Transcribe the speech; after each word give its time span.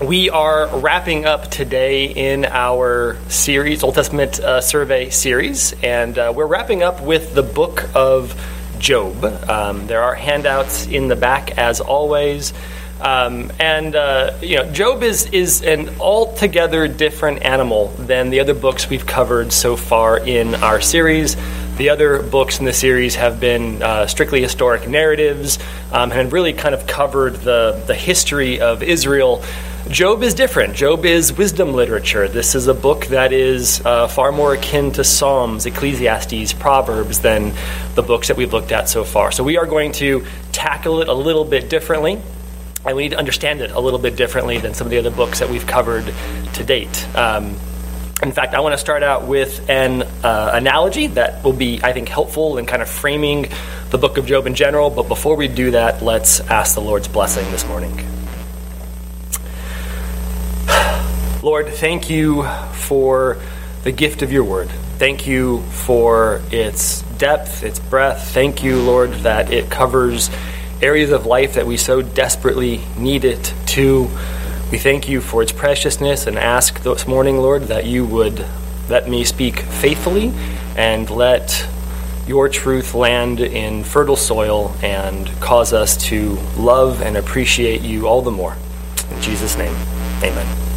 We 0.00 0.30
are 0.30 0.78
wrapping 0.78 1.26
up 1.26 1.50
today 1.50 2.06
in 2.06 2.46
our 2.46 3.18
series, 3.28 3.82
Old 3.82 3.96
Testament 3.96 4.40
uh, 4.40 4.62
survey 4.62 5.10
series, 5.10 5.74
and 5.82 6.16
uh, 6.16 6.32
we're 6.34 6.46
wrapping 6.46 6.82
up 6.82 7.02
with 7.02 7.34
the 7.34 7.42
book 7.42 7.84
of 7.94 8.34
Job. 8.78 9.22
Um, 9.22 9.86
there 9.88 10.00
are 10.00 10.14
handouts 10.14 10.86
in 10.86 11.08
the 11.08 11.16
back 11.16 11.58
as 11.58 11.82
always. 11.82 12.54
Um, 12.98 13.52
and 13.58 13.94
uh, 13.94 14.38
you 14.40 14.56
know, 14.56 14.72
Job 14.72 15.02
is 15.02 15.26
is 15.26 15.60
an 15.60 16.00
altogether 16.00 16.88
different 16.88 17.42
animal 17.42 17.88
than 17.98 18.30
the 18.30 18.40
other 18.40 18.54
books 18.54 18.88
we've 18.88 19.06
covered 19.06 19.52
so 19.52 19.76
far 19.76 20.18
in 20.18 20.54
our 20.54 20.80
series. 20.80 21.36
The 21.80 21.88
other 21.88 22.22
books 22.22 22.58
in 22.58 22.66
the 22.66 22.74
series 22.74 23.14
have 23.14 23.40
been 23.40 23.82
uh, 23.82 24.06
strictly 24.06 24.42
historic 24.42 24.86
narratives 24.86 25.58
um, 25.90 26.12
and 26.12 26.30
really 26.30 26.52
kind 26.52 26.74
of 26.74 26.86
covered 26.86 27.36
the 27.36 27.82
the 27.86 27.94
history 27.94 28.60
of 28.60 28.82
Israel 28.82 29.42
Job 29.88 30.22
is 30.22 30.34
different. 30.34 30.74
Job 30.74 31.06
is 31.06 31.32
wisdom 31.32 31.72
literature. 31.72 32.28
This 32.28 32.54
is 32.54 32.66
a 32.66 32.74
book 32.74 33.06
that 33.06 33.32
is 33.32 33.80
uh, 33.80 34.08
far 34.08 34.30
more 34.30 34.52
akin 34.52 34.92
to 34.92 35.04
Psalms, 35.04 35.64
Ecclesiastes, 35.64 36.52
Proverbs 36.52 37.20
than 37.20 37.54
the 37.94 38.02
books 38.02 38.28
that 38.28 38.36
we've 38.36 38.52
looked 38.52 38.72
at 38.72 38.90
so 38.90 39.02
far. 39.02 39.32
So 39.32 39.42
we 39.42 39.56
are 39.56 39.64
going 39.64 39.92
to 39.92 40.26
tackle 40.52 41.00
it 41.00 41.08
a 41.08 41.14
little 41.14 41.46
bit 41.46 41.70
differently, 41.70 42.20
and 42.84 42.94
we 42.94 43.04
need 43.04 43.12
to 43.12 43.18
understand 43.18 43.62
it 43.62 43.70
a 43.70 43.80
little 43.80 43.98
bit 43.98 44.16
differently 44.16 44.58
than 44.58 44.74
some 44.74 44.86
of 44.86 44.90
the 44.90 44.98
other 44.98 45.10
books 45.10 45.38
that 45.38 45.48
we've 45.48 45.66
covered 45.66 46.12
to 46.52 46.62
date. 46.62 47.08
Um, 47.16 47.56
in 48.22 48.32
fact, 48.32 48.54
I 48.54 48.60
want 48.60 48.74
to 48.74 48.78
start 48.78 49.02
out 49.02 49.26
with 49.26 49.68
an 49.70 50.02
uh, 50.02 50.50
analogy 50.52 51.06
that 51.08 51.42
will 51.42 51.54
be, 51.54 51.80
I 51.82 51.92
think, 51.92 52.08
helpful 52.08 52.58
in 52.58 52.66
kind 52.66 52.82
of 52.82 52.88
framing 52.90 53.50
the 53.88 53.98
book 53.98 54.18
of 54.18 54.26
Job 54.26 54.46
in 54.46 54.54
general. 54.54 54.90
But 54.90 55.08
before 55.08 55.36
we 55.36 55.48
do 55.48 55.70
that, 55.70 56.02
let's 56.02 56.40
ask 56.40 56.74
the 56.74 56.82
Lord's 56.82 57.08
blessing 57.08 57.50
this 57.50 57.66
morning. 57.66 57.96
Lord, 61.42 61.68
thank 61.68 62.10
you 62.10 62.44
for 62.72 63.38
the 63.84 63.92
gift 63.92 64.20
of 64.20 64.30
your 64.30 64.44
word. 64.44 64.68
Thank 64.98 65.26
you 65.26 65.62
for 65.62 66.42
its 66.50 67.00
depth, 67.16 67.62
its 67.62 67.78
breadth. 67.78 68.34
Thank 68.34 68.62
you, 68.62 68.82
Lord, 68.82 69.12
that 69.20 69.50
it 69.50 69.70
covers 69.70 70.28
areas 70.82 71.10
of 71.10 71.24
life 71.24 71.54
that 71.54 71.66
we 71.66 71.78
so 71.78 72.02
desperately 72.02 72.82
need 72.98 73.24
it 73.24 73.54
to. 73.68 74.10
We 74.70 74.78
thank 74.78 75.08
you 75.08 75.20
for 75.20 75.42
its 75.42 75.50
preciousness 75.50 76.28
and 76.28 76.38
ask 76.38 76.80
this 76.84 77.04
morning, 77.04 77.38
Lord, 77.38 77.64
that 77.64 77.86
you 77.86 78.06
would 78.06 78.46
let 78.88 79.08
me 79.08 79.24
speak 79.24 79.58
faithfully 79.58 80.32
and 80.76 81.10
let 81.10 81.66
your 82.28 82.48
truth 82.48 82.94
land 82.94 83.40
in 83.40 83.82
fertile 83.82 84.14
soil 84.14 84.72
and 84.80 85.26
cause 85.40 85.72
us 85.72 85.96
to 86.04 86.38
love 86.56 87.02
and 87.02 87.16
appreciate 87.16 87.80
you 87.80 88.06
all 88.06 88.22
the 88.22 88.30
more. 88.30 88.56
In 89.10 89.20
Jesus' 89.20 89.58
name, 89.58 89.74
amen. 90.22 90.69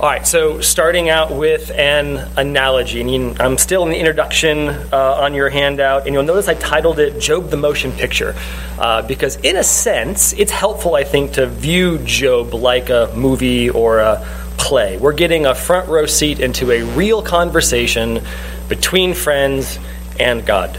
All 0.00 0.08
right, 0.08 0.24
so 0.24 0.60
starting 0.60 1.08
out 1.08 1.32
with 1.32 1.72
an 1.72 2.18
analogy, 2.36 3.00
and 3.00 3.36
I'm 3.42 3.58
still 3.58 3.82
in 3.82 3.90
the 3.90 3.98
introduction 3.98 4.68
uh, 4.68 5.18
on 5.18 5.34
your 5.34 5.48
handout, 5.48 6.06
and 6.06 6.14
you'll 6.14 6.22
notice 6.22 6.46
I 6.46 6.54
titled 6.54 7.00
it 7.00 7.18
Job 7.18 7.50
the 7.50 7.56
Motion 7.56 7.90
Picture, 7.90 8.36
uh, 8.78 9.02
because 9.02 9.34
in 9.38 9.56
a 9.56 9.64
sense, 9.64 10.34
it's 10.34 10.52
helpful, 10.52 10.94
I 10.94 11.02
think, 11.02 11.32
to 11.32 11.48
view 11.48 11.98
Job 12.04 12.54
like 12.54 12.90
a 12.90 13.12
movie 13.16 13.70
or 13.70 13.98
a 13.98 14.24
play. 14.56 14.98
We're 14.98 15.14
getting 15.14 15.46
a 15.46 15.54
front 15.56 15.88
row 15.88 16.06
seat 16.06 16.38
into 16.38 16.70
a 16.70 16.84
real 16.84 17.20
conversation 17.20 18.22
between 18.68 19.14
friends 19.14 19.80
and 20.20 20.46
God. 20.46 20.78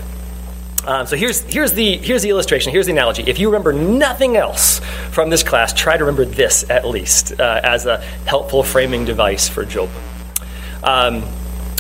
Um, 0.90 1.06
so 1.06 1.16
here's, 1.16 1.42
here's, 1.44 1.74
the, 1.74 1.98
here's 1.98 2.24
the 2.24 2.32
illustration, 2.32 2.72
here's 2.72 2.88
the 2.88 2.94
analogy. 2.94 3.22
If 3.28 3.38
you 3.38 3.48
remember 3.48 3.74
nothing 3.74 4.38
else 4.38 4.80
from 5.12 5.30
this 5.30 5.44
class, 5.44 5.72
try 5.72 5.96
to 5.96 6.04
remember 6.04 6.26
this 6.26 6.68
at 6.68 6.88
least 6.88 7.40
uh, 7.40 7.62
as 7.64 7.86
a 7.86 8.00
helpful 8.26 8.64
framing 8.64 9.06
device 9.06 9.48
for 9.48 9.66
Job. 9.66 9.88
Um, 10.82 11.24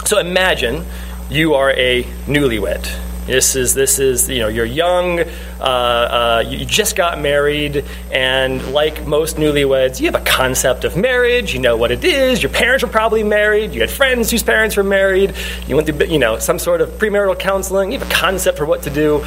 so 0.06 0.20
imagine 0.20 0.86
you 1.28 1.56
are 1.56 1.72
a 1.72 2.04
newlywed 2.28 2.88
this 3.30 3.56
is 3.56 3.74
this 3.74 4.00
is 4.00 4.28
you 4.28 4.40
know 4.40 4.48
you're 4.48 4.66
young, 4.66 5.20
uh, 5.20 5.64
uh, 5.64 6.44
you 6.46 6.66
just 6.66 6.96
got 6.96 7.20
married, 7.20 7.86
and 8.12 8.74
like 8.74 9.06
most 9.06 9.38
newlyweds, 9.38 10.00
you 10.00 10.08
have 10.08 10.20
a 10.20 10.26
concept 10.26 10.84
of 10.84 10.98
marriage. 10.98 11.54
You 11.54 11.60
know 11.60 11.78
what 11.78 11.92
it 11.92 12.04
is. 12.04 12.42
Your 12.42 12.52
parents 12.52 12.84
were 12.84 12.90
probably 12.90 13.24
married. 13.24 13.74
You 13.74 13.82
had 13.82 13.90
friends 13.90 14.32
whose 14.32 14.44
parents 14.44 14.76
were 14.76 14.84
married. 14.84 15.36
You 15.68 15.76
went 15.76 15.88
through 15.88 16.08
you 16.08 16.20
know 16.20 16.40
some 16.40 16.60
sort 16.60 16.82
of 16.82 16.90
premarital 16.92 17.40
counseling. 17.40 17.92
You 17.92 18.00
have 18.00 18.10
a 18.10 18.14
concept 18.14 18.58
for 18.58 18.66
what 18.66 18.84
to 18.84 18.90
do, 18.90 19.24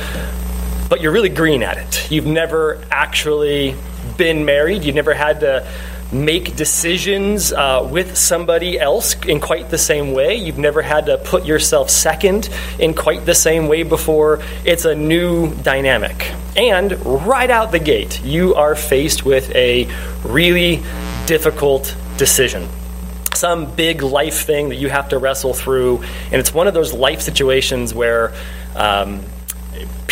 but 0.89 1.01
you're 1.01 1.13
really 1.13 1.29
green 1.29 1.63
at 1.63 1.79
it. 1.79 2.11
You've 2.11 2.27
never 2.27 2.83
actually 2.91 3.77
been 4.17 4.45
married. 4.45 4.85
You've 4.85 4.97
never 4.97 5.15
had 5.15 5.41
to 5.41 5.67
make 6.13 6.55
decisions 6.57 7.53
uh, 7.53 7.87
with 7.91 8.17
somebody 8.17 8.79
else 8.79 9.17
in 9.25 9.41
quite 9.41 9.71
the 9.71 9.79
same 9.79 10.13
way. 10.13 10.37
You've 10.37 10.59
never 10.59 10.83
had 10.83 11.07
to 11.07 11.19
put 11.19 11.47
yourself 11.47 11.91
second 11.91 12.49
in 12.79 12.95
quite 12.95 13.25
the 13.25 13.35
same 13.35 13.69
way 13.69 13.83
before. 13.83 14.43
It's 14.65 14.85
a 14.85 14.95
new 14.95 15.55
dynamic. 15.55 16.33
And 16.57 17.05
right 17.07 17.51
out 17.51 17.73
the 17.73 17.79
gate, 17.79 18.23
you 18.23 18.55
are 18.55 18.77
faced 18.77 19.25
with 19.25 19.55
a 19.55 19.89
really 20.25 20.83
difficult 21.27 21.97
decision 22.19 22.69
some 23.35 23.75
big 23.75 24.03
life 24.03 24.45
thing 24.45 24.69
that 24.69 24.77
you 24.77 24.89
have 24.89 25.09
to 25.09 25.19
wrestle 25.19 25.55
through. 25.55 26.03
And 26.27 26.35
it's 26.35 26.55
one 26.55 26.69
of 26.69 26.75
those 26.75 26.93
life 26.93 27.21
situations 27.23 27.93
where 27.95 28.33
um, 28.77 29.25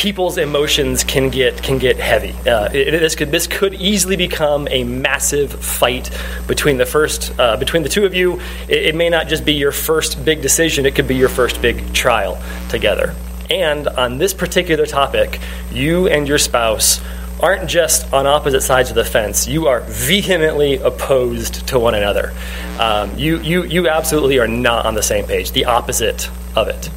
people's 0.01 0.39
emotions 0.39 1.05
can 1.05 1.29
get 1.29 1.63
can 1.63 1.77
get 1.77 1.99
heavy. 1.99 2.33
Uh, 2.49 2.71
it, 2.73 2.91
this 2.93 3.15
could 3.15 3.31
this 3.31 3.47
could 3.47 3.75
easily 3.75 4.17
become 4.17 4.67
a 4.71 4.83
massive 4.83 5.53
fight 5.63 6.11
between 6.49 6.79
the 6.79 6.87
first 6.87 7.39
uh, 7.39 7.55
between 7.59 7.83
the 7.83 7.89
two 7.89 8.07
of 8.07 8.15
you. 8.15 8.41
It, 8.67 8.87
it, 8.87 8.95
may 8.95 9.11
not 9.11 9.29
just 9.29 9.45
be 9.45 9.53
your 9.53 9.73
first 9.73 10.25
big 10.25 10.41
decision; 10.41 10.87
it 10.87 10.95
could 10.95 11.07
be 11.07 11.17
your 11.17 11.29
first 11.29 11.61
big 11.61 11.93
trial 11.93 12.43
together. 12.71 13.15
And 13.51 13.89
on 13.89 14.17
this 14.17 14.33
particular 14.33 14.87
topic, 14.87 15.39
you 15.71 16.09
and 16.09 16.27
your 16.27 16.39
spouse 16.39 17.03
aren't 17.39 17.69
just 17.69 18.11
on 18.11 18.27
opposite 18.27 18.63
sides 18.63 18.89
of 18.89 18.95
the 18.95 19.05
fence. 19.05 19.47
You 19.47 19.67
are 19.67 19.81
vehemently 19.81 20.77
opposed 20.77 21.69
to 21.69 21.79
one 21.79 21.95
another. 21.95 22.33
Um, 22.79 23.19
you, 23.19 23.39
you, 23.41 23.65
you 23.65 23.89
absolutely 23.89 24.39
are 24.39 24.47
not 24.47 24.87
on 24.87 24.95
the 24.95 25.03
same 25.03 25.25
page, 25.25 25.53
the 25.53 25.65
opposite 25.65 26.31
of 26.55 26.69
it 26.69 26.91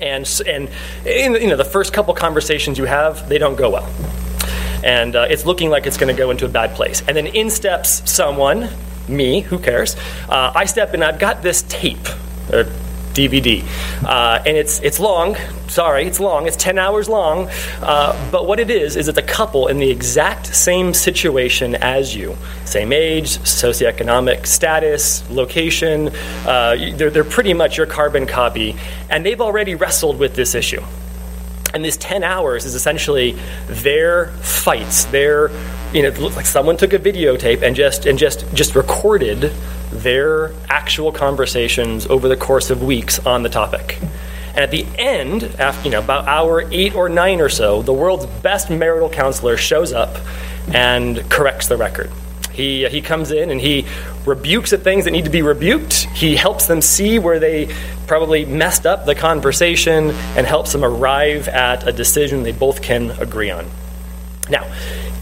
and 0.00 0.42
and 0.46 0.68
in, 1.06 1.34
you 1.34 1.48
know 1.48 1.56
the 1.56 1.64
first 1.64 1.92
couple 1.92 2.14
conversations 2.14 2.78
you 2.78 2.84
have, 2.84 3.28
they 3.28 3.38
don't 3.38 3.56
go 3.56 3.70
well, 3.70 3.92
and 4.84 5.16
uh, 5.16 5.26
it's 5.28 5.46
looking 5.46 5.70
like 5.70 5.86
it's 5.86 5.96
going 5.96 6.14
to 6.14 6.18
go 6.18 6.30
into 6.30 6.44
a 6.44 6.48
bad 6.48 6.74
place. 6.74 7.02
And 7.06 7.16
then 7.16 7.26
in 7.26 7.50
steps 7.50 8.08
someone, 8.10 8.68
me, 9.08 9.40
who 9.40 9.58
cares? 9.58 9.96
Uh, 10.28 10.52
I 10.54 10.64
step 10.66 10.94
in. 10.94 11.02
I've 11.02 11.18
got 11.18 11.42
this 11.42 11.62
tape. 11.68 12.08
Or 12.52 12.64
DVD, 13.14 13.64
uh, 14.04 14.42
and 14.46 14.56
it's 14.56 14.80
it's 14.80 14.98
long. 14.98 15.36
Sorry, 15.68 16.04
it's 16.06 16.20
long. 16.20 16.46
It's 16.46 16.56
ten 16.56 16.78
hours 16.78 17.08
long. 17.08 17.48
Uh, 17.80 18.30
but 18.30 18.46
what 18.46 18.60
it 18.60 18.70
is 18.70 18.96
is 18.96 19.08
it's 19.08 19.18
a 19.18 19.22
couple 19.22 19.68
in 19.68 19.78
the 19.78 19.90
exact 19.90 20.46
same 20.54 20.94
situation 20.94 21.74
as 21.76 22.14
you, 22.14 22.36
same 22.64 22.92
age, 22.92 23.38
socioeconomic 23.38 24.46
status, 24.46 25.28
location. 25.30 26.08
Uh, 26.46 26.76
they're 26.94 27.10
they're 27.10 27.24
pretty 27.24 27.54
much 27.54 27.76
your 27.76 27.86
carbon 27.86 28.26
copy, 28.26 28.76
and 29.08 29.24
they've 29.24 29.40
already 29.40 29.74
wrestled 29.74 30.18
with 30.18 30.34
this 30.34 30.54
issue. 30.54 30.82
And 31.72 31.84
this 31.84 31.96
10 31.98 32.24
hours 32.24 32.64
is 32.64 32.74
essentially 32.74 33.36
their 33.68 34.28
fights, 34.42 35.04
their, 35.06 35.50
you 35.92 36.02
know, 36.02 36.10
like 36.30 36.46
someone 36.46 36.76
took 36.76 36.92
a 36.92 36.98
videotape 36.98 37.62
and 37.62 37.76
just, 37.76 38.06
and 38.06 38.18
just, 38.18 38.44
just 38.54 38.74
recorded 38.74 39.52
their 39.90 40.52
actual 40.68 41.12
conversations 41.12 42.06
over 42.06 42.28
the 42.28 42.36
course 42.36 42.70
of 42.70 42.82
weeks 42.82 43.18
on 43.26 43.42
the 43.42 43.48
topic. 43.48 43.98
And 44.54 44.58
at 44.58 44.70
the 44.70 44.84
end, 44.98 45.44
after, 45.58 45.84
you 45.84 45.90
know, 45.90 46.00
about 46.00 46.26
hour 46.26 46.64
eight 46.72 46.94
or 46.94 47.08
nine 47.08 47.40
or 47.40 47.48
so, 47.48 47.82
the 47.82 47.92
world's 47.92 48.26
best 48.26 48.70
marital 48.70 49.08
counselor 49.08 49.56
shows 49.56 49.92
up 49.92 50.16
and 50.72 51.28
corrects 51.30 51.68
the 51.68 51.76
record. 51.76 52.10
He, 52.52 52.86
he 52.88 53.00
comes 53.00 53.30
in 53.30 53.50
and 53.50 53.60
he 53.60 53.86
rebukes 54.26 54.70
the 54.70 54.78
things 54.78 55.04
that 55.04 55.12
need 55.12 55.24
to 55.24 55.30
be 55.30 55.42
rebuked. 55.42 55.94
He 56.14 56.36
helps 56.36 56.66
them 56.66 56.82
see 56.82 57.18
where 57.18 57.38
they 57.38 57.74
probably 58.06 58.44
messed 58.44 58.86
up 58.86 59.06
the 59.06 59.14
conversation 59.14 60.10
and 60.36 60.46
helps 60.46 60.72
them 60.72 60.84
arrive 60.84 61.48
at 61.48 61.86
a 61.86 61.92
decision 61.92 62.42
they 62.42 62.52
both 62.52 62.82
can 62.82 63.12
agree 63.12 63.50
on. 63.50 63.66
Now, 64.50 64.70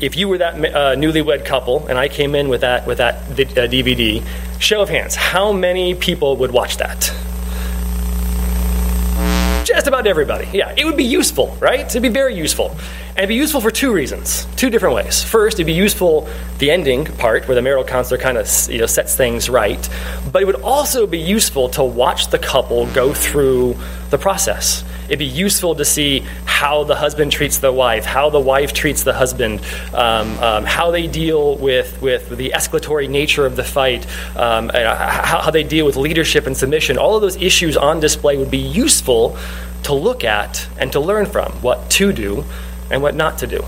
if 0.01 0.17
you 0.17 0.29
were 0.29 0.39
that 0.39 0.55
uh, 0.55 0.95
newlywed 0.95 1.45
couple 1.45 1.87
and 1.89 1.99
I 1.99 2.09
came 2.09 2.35
in 2.35 2.49
with 2.49 2.61
that 2.61 2.87
with 2.87 2.99
that 2.99 3.17
uh, 3.17 3.67
DVD, 3.67 4.25
show 4.61 4.81
of 4.81 4.89
hands, 4.89 5.15
how 5.15 5.53
many 5.53 5.95
people 5.95 6.37
would 6.37 6.53
watch 6.53 6.77
that? 6.79 7.13
Just 9.65 9.87
about 9.87 10.07
everybody. 10.07 10.49
Yeah, 10.53 10.73
it 10.77 10.87
would 10.87 10.97
be 10.97 11.05
useful, 11.05 11.57
right? 11.61 11.81
It'd 11.81 12.03
be 12.03 12.09
very 12.09 12.35
useful. 12.35 12.71
And 13.11 13.19
it'd 13.19 13.29
be 13.29 13.35
useful 13.35 13.61
for 13.61 13.71
two 13.71 13.93
reasons, 13.93 14.47
two 14.57 14.71
different 14.71 14.95
ways. 14.95 15.23
First, 15.23 15.57
it'd 15.57 15.67
be 15.67 15.73
useful 15.75 16.27
the 16.59 16.71
ending 16.71 17.05
part 17.05 17.47
where 17.49 17.55
the 17.55 17.61
marital 17.61 17.85
counselor 17.85 18.19
kind 18.19 18.39
of 18.39 18.49
you 18.71 18.79
know, 18.79 18.87
sets 18.87 19.15
things 19.15 19.51
right, 19.51 19.89
but 20.33 20.41
it 20.41 20.47
would 20.47 20.63
also 20.63 21.07
be 21.07 21.19
useful 21.19 21.69
to 21.71 21.85
watch 21.85 22.29
the 22.29 22.39
couple 22.39 22.87
go 22.93 23.13
through 23.13 23.77
the 24.11 24.17
process 24.17 24.85
it'd 25.09 25.19
be 25.19 25.25
useful 25.25 25.75
to 25.75 25.85
see 25.85 26.21
how 26.45 26.85
the 26.85 26.95
husband 26.95 27.33
treats 27.33 27.59
the 27.59 27.73
wife, 27.73 28.05
how 28.05 28.29
the 28.31 28.41
wife 28.41 28.73
treats 28.73 29.03
the 29.03 29.13
husband, 29.13 29.61
um, 29.95 30.39
um, 30.39 30.65
how 30.65 30.91
they 30.91 31.07
deal 31.07 31.57
with, 31.57 32.01
with 32.03 32.29
the 32.37 32.51
escalatory 32.51 33.09
nature 33.09 33.47
of 33.47 33.57
the 33.57 33.65
fight, 33.65 34.07
um, 34.37 34.69
how, 34.69 35.41
how 35.41 35.51
they 35.51 35.65
deal 35.65 35.87
with 35.87 35.97
leadership 35.97 36.47
and 36.47 36.57
submission. 36.57 36.99
All 36.99 37.17
of 37.17 37.23
those 37.23 37.37
issues 37.37 37.77
on 37.77 38.01
display 38.01 38.37
would 38.37 38.51
be 38.51 38.59
useful 38.59 39.37
to 39.85 39.95
look 39.95 40.25
at 40.25 40.69
and 40.79 40.93
to 40.93 41.01
learn 41.01 41.27
from 41.27 41.53
what 41.63 41.91
to 41.93 42.13
do 42.13 42.45
and 42.91 43.03
what 43.03 43.15
not 43.15 43.39
to 43.39 43.47
do. 43.47 43.65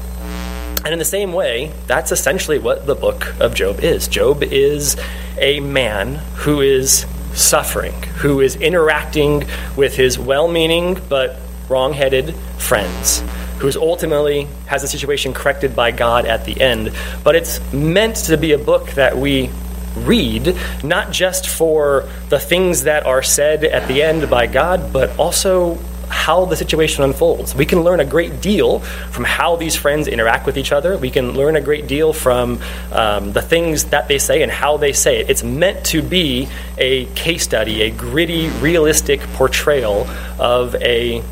And 0.84 0.94
in 0.94 0.98
the 0.98 1.04
same 1.04 1.32
way, 1.32 1.72
that's 1.86 2.10
essentially 2.10 2.58
what 2.58 2.86
the 2.86 2.94
book 2.94 3.34
of 3.40 3.54
Job 3.54 3.80
is. 3.80 4.08
Job 4.08 4.42
is 4.42 4.96
a 5.38 5.60
man 5.60 6.16
who 6.36 6.60
is 6.60 7.06
suffering, 7.34 7.94
who 8.02 8.40
is 8.40 8.56
interacting 8.56 9.46
with 9.76 9.96
his 9.96 10.18
well 10.18 10.48
meaning 10.48 11.00
but 11.08 11.36
wrong 11.68 11.92
headed 11.92 12.34
friends, 12.58 13.22
who 13.58 13.70
ultimately 13.80 14.48
has 14.66 14.82
the 14.82 14.88
situation 14.88 15.32
corrected 15.32 15.76
by 15.76 15.90
God 15.90 16.26
at 16.26 16.44
the 16.44 16.60
end. 16.60 16.92
But 17.22 17.36
it's 17.36 17.60
meant 17.72 18.16
to 18.16 18.36
be 18.36 18.52
a 18.52 18.58
book 18.58 18.90
that 18.90 19.16
we 19.16 19.50
read, 19.96 20.56
not 20.84 21.10
just 21.10 21.48
for 21.48 22.08
the 22.28 22.38
things 22.38 22.84
that 22.84 23.06
are 23.06 23.22
said 23.22 23.64
at 23.64 23.86
the 23.88 24.02
end 24.02 24.30
by 24.30 24.46
God, 24.46 24.92
but 24.92 25.16
also 25.18 25.78
how 26.10 26.44
the 26.44 26.56
situation 26.56 27.04
unfolds. 27.04 27.54
We 27.54 27.64
can 27.64 27.82
learn 27.82 28.00
a 28.00 28.04
great 28.04 28.42
deal 28.42 28.80
from 28.80 29.24
how 29.24 29.56
these 29.56 29.76
friends 29.76 30.08
interact 30.08 30.44
with 30.44 30.58
each 30.58 30.72
other. 30.72 30.98
We 30.98 31.10
can 31.10 31.32
learn 31.32 31.56
a 31.56 31.60
great 31.60 31.86
deal 31.86 32.12
from 32.12 32.60
um, 32.92 33.32
the 33.32 33.40
things 33.40 33.84
that 33.86 34.08
they 34.08 34.18
say 34.18 34.42
and 34.42 34.50
how 34.50 34.76
they 34.76 34.92
say 34.92 35.20
it. 35.20 35.30
It's 35.30 35.42
meant 35.42 35.86
to 35.86 36.02
be 36.02 36.48
a 36.76 37.06
case 37.14 37.44
study, 37.44 37.82
a 37.82 37.90
gritty, 37.90 38.48
realistic 38.60 39.20
portrayal 39.34 40.06
of 40.38 40.74
a 40.76 41.22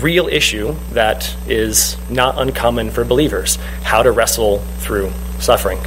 real 0.00 0.28
issue 0.28 0.74
that 0.92 1.34
is 1.48 1.96
not 2.10 2.38
uncommon 2.38 2.90
for 2.90 3.04
believers 3.04 3.56
how 3.82 4.02
to 4.02 4.12
wrestle 4.12 4.58
through 4.80 5.10
suffering. 5.38 5.78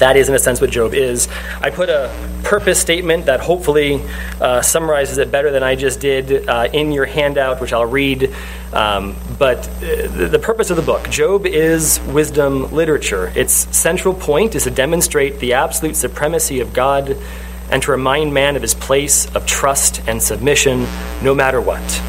That 0.00 0.16
is, 0.16 0.30
in 0.30 0.34
a 0.34 0.38
sense, 0.38 0.62
what 0.62 0.70
Job 0.70 0.94
is. 0.94 1.28
I 1.60 1.68
put 1.68 1.90
a 1.90 2.10
purpose 2.42 2.80
statement 2.80 3.26
that 3.26 3.40
hopefully 3.40 4.02
uh, 4.40 4.62
summarizes 4.62 5.18
it 5.18 5.30
better 5.30 5.50
than 5.50 5.62
I 5.62 5.76
just 5.76 6.00
did 6.00 6.48
uh, 6.48 6.68
in 6.72 6.90
your 6.90 7.04
handout, 7.04 7.60
which 7.60 7.74
I'll 7.74 7.84
read. 7.84 8.34
Um, 8.72 9.14
but 9.38 9.68
uh, 9.68 10.28
the 10.28 10.40
purpose 10.42 10.70
of 10.70 10.76
the 10.76 10.82
book 10.82 11.10
Job 11.10 11.44
is 11.44 12.00
wisdom 12.00 12.72
literature. 12.72 13.30
Its 13.36 13.52
central 13.76 14.14
point 14.14 14.54
is 14.54 14.64
to 14.64 14.70
demonstrate 14.70 15.38
the 15.38 15.52
absolute 15.52 15.96
supremacy 15.96 16.60
of 16.60 16.72
God 16.72 17.16
and 17.70 17.82
to 17.82 17.90
remind 17.90 18.32
man 18.32 18.56
of 18.56 18.62
his 18.62 18.74
place 18.74 19.32
of 19.34 19.44
trust 19.44 20.00
and 20.08 20.22
submission 20.22 20.86
no 21.22 21.34
matter 21.34 21.60
what. 21.60 22.02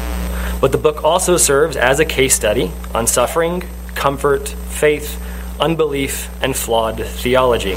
But 0.62 0.72
the 0.72 0.78
book 0.78 1.04
also 1.04 1.36
serves 1.36 1.76
as 1.76 2.00
a 2.00 2.06
case 2.06 2.34
study 2.34 2.70
on 2.94 3.06
suffering, 3.06 3.64
comfort, 3.94 4.48
faith, 4.48 5.20
unbelief, 5.62 6.28
and 6.42 6.56
flawed 6.56 7.02
theology. 7.02 7.76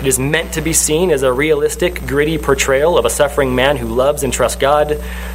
It 0.00 0.06
is 0.06 0.18
meant 0.18 0.54
to 0.54 0.62
be 0.62 0.72
seen 0.72 1.10
as 1.10 1.22
a 1.22 1.32
realistic, 1.32 2.06
gritty 2.06 2.38
portrayal 2.38 2.96
of 2.96 3.04
a 3.04 3.10
suffering 3.10 3.54
man 3.54 3.76
who 3.76 3.88
loves 3.88 4.22
and 4.22 4.32
trusts 4.32 4.58
God, 4.58 4.92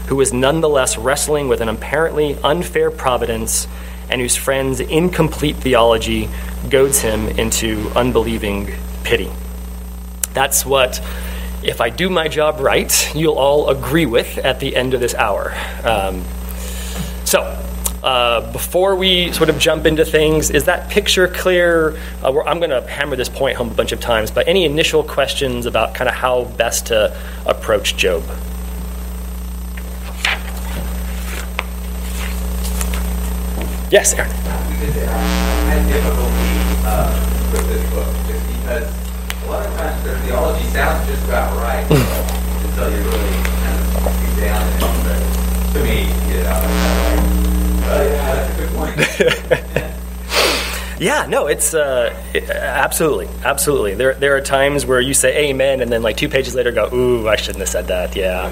who 0.07 0.19
is 0.19 0.33
nonetheless 0.33 0.97
wrestling 0.97 1.49
with 1.49 1.61
an 1.61 1.69
apparently 1.69 2.35
unfair 2.43 2.89
providence, 2.89 3.67
and 4.09 4.19
whose 4.19 4.35
friend's 4.35 4.79
incomplete 4.79 5.57
theology 5.57 6.29
goads 6.69 6.99
him 6.99 7.27
into 7.27 7.91
unbelieving 7.95 8.71
pity. 9.03 9.31
That's 10.33 10.65
what, 10.65 10.99
if 11.61 11.79
I 11.79 11.89
do 11.89 12.09
my 12.09 12.27
job 12.27 12.59
right, 12.59 13.15
you'll 13.15 13.37
all 13.37 13.69
agree 13.69 14.07
with 14.07 14.39
at 14.39 14.59
the 14.59 14.75
end 14.75 14.95
of 14.95 14.99
this 14.99 15.13
hour. 15.13 15.53
Um, 15.83 16.23
so, 17.25 17.62
uh, 18.03 18.51
before 18.51 18.95
we 18.95 19.31
sort 19.31 19.49
of 19.49 19.57
jump 19.57 19.85
into 19.85 20.03
things, 20.03 20.49
is 20.49 20.65
that 20.65 20.89
picture 20.89 21.27
clear? 21.27 21.97
Uh, 22.21 22.41
I'm 22.41 22.59
going 22.59 22.69
to 22.69 22.81
hammer 22.81 23.15
this 23.15 23.29
point 23.29 23.55
home 23.55 23.71
a 23.71 23.73
bunch 23.73 23.93
of 23.93 24.01
times, 24.01 24.29
but 24.29 24.45
any 24.47 24.65
initial 24.65 25.03
questions 25.03 25.65
about 25.65 25.95
kind 25.95 26.09
of 26.09 26.15
how 26.15 26.43
best 26.43 26.87
to 26.87 27.17
approach 27.45 27.95
Job? 27.95 28.23
Yes, 33.89 34.13
Aaron. 34.15 34.31
I 34.31 34.35
had 35.69 35.87
difficulty 35.87 36.53
uh, 36.83 37.07
with 37.53 37.67
this 37.69 37.89
book 37.93 38.09
just 38.27 38.43
because 38.51 39.43
a 39.43 39.49
lot 39.49 39.65
of 39.65 39.73
times 39.77 40.03
their 40.03 40.17
theology 40.25 40.65
sounds 40.71 41.07
just 41.07 41.23
about 41.23 41.55
right 41.55 41.85
until 41.89 42.91
you 42.91 42.97
really 42.97 43.37
kind 43.63 43.79
of 43.79 44.11
examine 44.27 44.67
it. 44.73 44.79
But 44.81 45.73
to 45.73 45.83
me, 45.85 46.09
you 46.27 46.43
know, 46.43 46.82
yeah, 50.99 51.25
no, 51.27 51.47
it's 51.47 51.73
uh, 51.73 52.13
absolutely, 52.51 53.27
absolutely. 53.43 53.95
There, 53.95 54.13
there 54.13 54.35
are 54.35 54.41
times 54.41 54.85
where 54.85 55.01
you 55.01 55.15
say 55.15 55.49
amen, 55.49 55.81
and 55.81 55.91
then 55.91 56.03
like 56.03 56.17
two 56.17 56.29
pages 56.29 56.53
later, 56.53 56.71
go, 56.71 56.93
ooh, 56.93 57.27
I 57.27 57.35
shouldn't 57.35 57.59
have 57.59 57.69
said 57.69 57.87
that. 57.87 58.15
Yeah, 58.15 58.49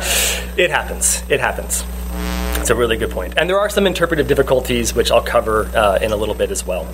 it 0.57 0.71
happens. 0.71 1.23
It 1.29 1.39
happens. 1.39 1.83
It's 2.59 2.69
a 2.69 2.75
really 2.75 2.97
good 2.97 3.11
point. 3.11 3.35
And 3.38 3.49
there 3.49 3.59
are 3.59 3.69
some 3.69 3.85
interpretive 3.85 4.27
difficulties, 4.27 4.95
which 4.95 5.11
I'll 5.11 5.21
cover 5.21 5.65
uh, 5.75 5.99
in 6.01 6.11
a 6.11 6.15
little 6.15 6.35
bit 6.35 6.51
as 6.51 6.65
well. 6.65 6.88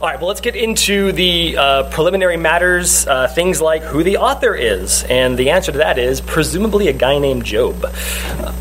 All 0.00 0.08
right, 0.08 0.18
well, 0.18 0.28
let's 0.28 0.40
get 0.40 0.56
into 0.56 1.12
the 1.12 1.56
uh, 1.56 1.90
preliminary 1.90 2.36
matters, 2.36 3.06
uh, 3.06 3.28
things 3.28 3.60
like 3.60 3.82
who 3.82 4.02
the 4.02 4.16
author 4.16 4.54
is. 4.54 5.04
And 5.04 5.38
the 5.38 5.50
answer 5.50 5.72
to 5.72 5.78
that 5.78 5.98
is 5.98 6.20
presumably 6.20 6.88
a 6.88 6.92
guy 6.92 7.18
named 7.18 7.44
Job. 7.44 7.84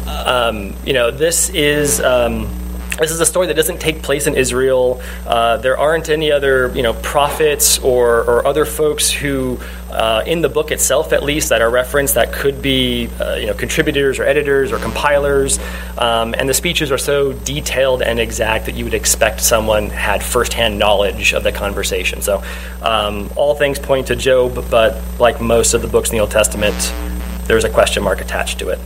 Um, 0.07 0.75
you 0.85 0.93
know, 0.93 1.11
this 1.11 1.49
is. 1.49 2.01
Um, 2.01 2.57
this 2.97 3.11
is 3.11 3.19
a 3.19 3.25
story 3.25 3.47
that 3.47 3.55
doesn't 3.55 3.79
take 3.79 4.01
place 4.01 4.27
in 4.27 4.35
Israel. 4.35 5.01
Uh, 5.25 5.57
there 5.57 5.77
aren't 5.77 6.09
any 6.09 6.31
other, 6.31 6.71
you 6.75 6.83
know, 6.83 6.93
prophets 6.93 7.79
or, 7.79 8.19
or 8.23 8.45
other 8.45 8.65
folks 8.65 9.09
who, 9.09 9.59
uh, 9.89 10.23
in 10.27 10.41
the 10.41 10.49
book 10.49 10.71
itself 10.71 11.13
at 11.13 11.23
least, 11.23 11.49
that 11.49 11.61
are 11.61 11.69
referenced 11.69 12.15
that 12.15 12.31
could 12.33 12.61
be, 12.61 13.09
uh, 13.19 13.35
you 13.35 13.47
know, 13.47 13.53
contributors 13.53 14.19
or 14.19 14.23
editors 14.23 14.71
or 14.71 14.77
compilers. 14.79 15.59
Um, 15.97 16.35
and 16.37 16.47
the 16.47 16.53
speeches 16.53 16.91
are 16.91 16.97
so 16.97 17.33
detailed 17.33 18.01
and 18.01 18.19
exact 18.19 18.65
that 18.65 18.75
you 18.75 18.83
would 18.83 18.93
expect 18.93 19.41
someone 19.41 19.89
had 19.89 20.23
firsthand 20.23 20.77
knowledge 20.77 21.33
of 21.33 21.43
the 21.43 21.51
conversation. 21.51 22.21
So, 22.21 22.43
um, 22.81 23.31
all 23.35 23.55
things 23.55 23.79
point 23.79 24.07
to 24.07 24.15
Job, 24.15 24.69
but 24.69 25.01
like 25.19 25.41
most 25.41 25.73
of 25.73 25.81
the 25.81 25.87
books 25.87 26.09
in 26.09 26.17
the 26.17 26.21
Old 26.21 26.31
Testament, 26.31 26.75
there's 27.47 27.63
a 27.63 27.69
question 27.69 28.03
mark 28.03 28.21
attached 28.21 28.59
to 28.59 28.69
it. 28.69 28.79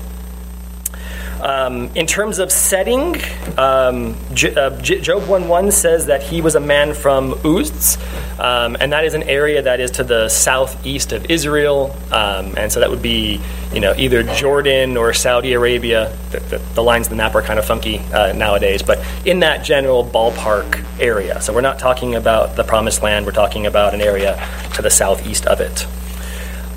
Um, 1.42 1.90
in 1.96 2.08
terms 2.08 2.40
of 2.40 2.52
setting, 2.52 3.16
um, 3.58 4.16
J- 4.34 4.56
uh, 4.56 4.70
J- 4.82 5.02
Job 5.02 5.28
1 5.28 5.72
says 5.72 6.08
that 6.08 6.24
he 6.24 6.42
was 6.42 6.56
a 6.56 6.60
man 6.60 6.94
from 6.94 7.34
Uz, 7.46 7.98
um, 8.40 8.78
and 8.80 8.92
that 8.94 9.06
is 9.06 9.14
an 9.14 9.24
area 9.24 9.62
that 9.62 9.80
is 9.80 9.92
to 9.92 10.04
the 10.04 10.30
southeast 10.30 11.12
of 11.12 11.30
Israel. 11.30 11.96
Um, 12.12 12.56
and 12.58 12.72
so 12.72 12.80
that 12.80 12.90
would 12.90 13.02
be 13.02 13.42
you 13.76 13.82
know, 13.82 13.94
either 13.98 14.24
Jordan 14.24 14.96
or 14.96 15.14
Saudi 15.14 15.52
Arabia. 15.52 16.16
The, 16.32 16.40
the, 16.40 16.58
the 16.76 16.82
lines 16.82 17.08
of 17.08 17.10
the 17.10 17.18
map 17.18 17.36
are 17.36 17.42
kind 17.42 17.60
of 17.60 17.66
funky 17.66 18.00
uh, 18.00 18.32
nowadays, 18.32 18.82
but 18.82 19.06
in 19.26 19.42
that 19.42 19.66
general 19.66 20.04
ballpark 20.04 20.84
area. 21.00 21.42
So 21.42 21.54
we're 21.54 21.62
not 21.62 21.78
talking 21.78 22.16
about 22.16 22.56
the 22.56 22.64
promised 22.64 23.04
land, 23.04 23.26
we're 23.26 23.34
talking 23.34 23.66
about 23.66 23.94
an 23.94 24.00
area 24.00 24.42
to 24.76 24.82
the 24.82 24.90
southeast 24.90 25.46
of 25.46 25.60
it. 25.60 25.86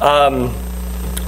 Um, 0.03 0.55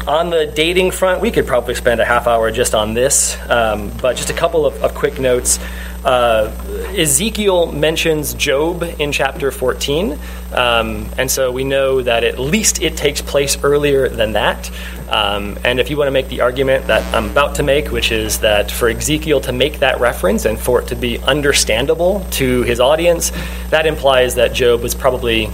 on 0.06 0.30
the 0.30 0.46
dating 0.46 0.90
front, 0.90 1.20
we 1.20 1.30
could 1.30 1.46
probably 1.46 1.74
spend 1.74 2.00
a 2.00 2.04
half 2.04 2.26
hour 2.26 2.50
just 2.50 2.74
on 2.74 2.94
this, 2.94 3.36
um, 3.48 3.90
but 4.00 4.16
just 4.16 4.30
a 4.30 4.34
couple 4.34 4.66
of, 4.66 4.82
of 4.82 4.94
quick 4.94 5.18
notes. 5.18 5.58
Uh, 6.04 6.50
Ezekiel 6.96 7.72
mentions 7.72 8.34
Job 8.34 8.82
in 8.98 9.12
chapter 9.12 9.50
14, 9.50 10.18
um, 10.52 11.08
and 11.16 11.30
so 11.30 11.52
we 11.52 11.64
know 11.64 12.02
that 12.02 12.24
at 12.24 12.38
least 12.38 12.82
it 12.82 12.96
takes 12.96 13.20
place 13.20 13.56
earlier 13.62 14.08
than 14.08 14.32
that. 14.32 14.70
Um, 15.10 15.58
and 15.64 15.80
if 15.80 15.90
you 15.90 15.96
want 15.96 16.06
to 16.06 16.12
make 16.12 16.28
the 16.28 16.40
argument 16.40 16.86
that 16.86 17.02
I'm 17.14 17.30
about 17.30 17.56
to 17.56 17.64
make, 17.64 17.90
which 17.90 18.12
is 18.12 18.38
that 18.40 18.70
for 18.70 18.88
Ezekiel 18.88 19.40
to 19.42 19.52
make 19.52 19.80
that 19.80 19.98
reference 19.98 20.44
and 20.44 20.58
for 20.58 20.80
it 20.80 20.88
to 20.88 20.96
be 20.96 21.18
understandable 21.18 22.24
to 22.32 22.62
his 22.62 22.78
audience, 22.78 23.32
that 23.70 23.86
implies 23.86 24.36
that 24.36 24.52
Job 24.52 24.82
was 24.82 24.94
probably 24.94 25.50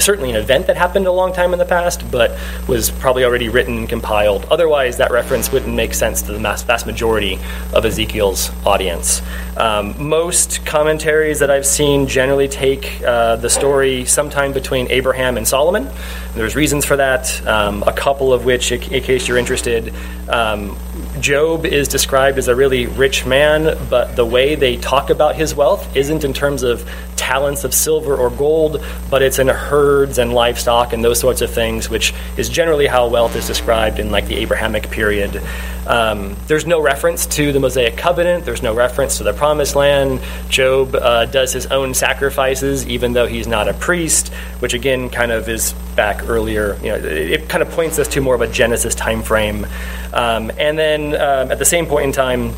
certainly 0.00 0.30
an 0.30 0.36
event 0.36 0.66
that 0.68 0.76
happened 0.78 1.06
a 1.06 1.12
long 1.12 1.34
time 1.34 1.52
in 1.52 1.58
the 1.58 1.66
past, 1.66 2.10
but 2.10 2.38
was 2.66 2.90
probably 2.90 3.24
already 3.24 3.50
written 3.50 3.76
and 3.76 3.88
compiled. 3.88 4.46
Otherwise, 4.46 4.96
that 4.96 5.10
reference 5.10 5.52
wouldn't 5.52 5.74
make 5.74 5.92
sense 5.92 6.22
to 6.22 6.32
the 6.32 6.38
vast 6.38 6.86
majority 6.86 7.38
of 7.74 7.84
Ezekiel's 7.84 8.50
audience. 8.64 9.20
Um, 9.58 9.94
most 9.98 10.64
commentaries 10.74 11.38
that 11.38 11.52
I've 11.52 11.64
seen 11.64 12.08
generally 12.08 12.48
take 12.48 13.00
uh, 13.04 13.36
the 13.36 13.48
story 13.48 14.04
sometime 14.06 14.52
between 14.52 14.90
Abraham 14.90 15.36
and 15.36 15.46
Solomon. 15.46 15.88
There's 16.34 16.56
reasons 16.56 16.84
for 16.84 16.96
that, 16.96 17.46
um, 17.46 17.84
a 17.84 17.92
couple 17.92 18.32
of 18.32 18.44
which, 18.44 18.72
in 18.72 18.80
case 18.80 19.28
you're 19.28 19.38
interested, 19.38 19.94
um, 20.28 20.76
Job 21.20 21.64
is 21.64 21.86
described 21.86 22.38
as 22.38 22.48
a 22.48 22.56
really 22.56 22.86
rich 22.86 23.24
man, 23.24 23.78
but 23.88 24.16
the 24.16 24.26
way 24.26 24.56
they 24.56 24.76
talk 24.76 25.10
about 25.10 25.36
his 25.36 25.54
wealth 25.54 25.94
isn't 25.94 26.24
in 26.24 26.32
terms 26.32 26.64
of 26.64 26.90
talents 27.14 27.62
of 27.62 27.72
silver 27.72 28.16
or 28.16 28.28
gold, 28.30 28.84
but 29.10 29.22
it's 29.22 29.38
in 29.38 29.46
herds 29.46 30.18
and 30.18 30.32
livestock 30.32 30.92
and 30.92 31.04
those 31.04 31.20
sorts 31.20 31.40
of 31.40 31.50
things, 31.50 31.88
which 31.88 32.12
is 32.36 32.48
generally 32.48 32.88
how 32.88 33.06
wealth 33.06 33.36
is 33.36 33.46
described 33.46 34.00
in 34.00 34.10
like 34.10 34.26
the 34.26 34.34
Abrahamic 34.38 34.90
period. 34.90 35.40
Um, 35.86 36.36
there's 36.46 36.66
no 36.66 36.80
reference 36.80 37.26
to 37.26 37.52
the 37.52 37.60
Mosaic 37.60 37.96
covenant. 37.96 38.44
There's 38.44 38.62
no 38.62 38.74
reference 38.74 39.18
to 39.18 39.24
the 39.24 39.32
promised 39.32 39.76
land. 39.76 40.20
Job 40.48 40.94
uh, 40.94 41.26
does 41.26 41.52
his 41.52 41.66
own 41.66 41.94
sacrifices, 41.94 42.86
even 42.86 43.12
though 43.12 43.26
he's 43.26 43.46
not 43.46 43.68
a 43.68 43.74
priest, 43.74 44.28
which 44.60 44.74
again 44.74 45.10
kind 45.10 45.32
of 45.32 45.48
is 45.48 45.72
back 45.94 46.28
earlier. 46.28 46.76
You 46.76 46.88
know, 46.88 46.96
it, 46.96 47.04
it 47.04 47.48
kind 47.48 47.62
of 47.62 47.70
points 47.70 47.98
us 47.98 48.08
to 48.08 48.20
more 48.20 48.34
of 48.34 48.40
a 48.40 48.48
Genesis 48.48 48.94
time 48.94 49.22
frame. 49.22 49.66
Um, 50.12 50.50
and 50.58 50.78
then 50.78 51.14
um, 51.14 51.50
at 51.50 51.58
the 51.58 51.64
same 51.64 51.86
point 51.86 52.06
in 52.06 52.12
time, 52.12 52.54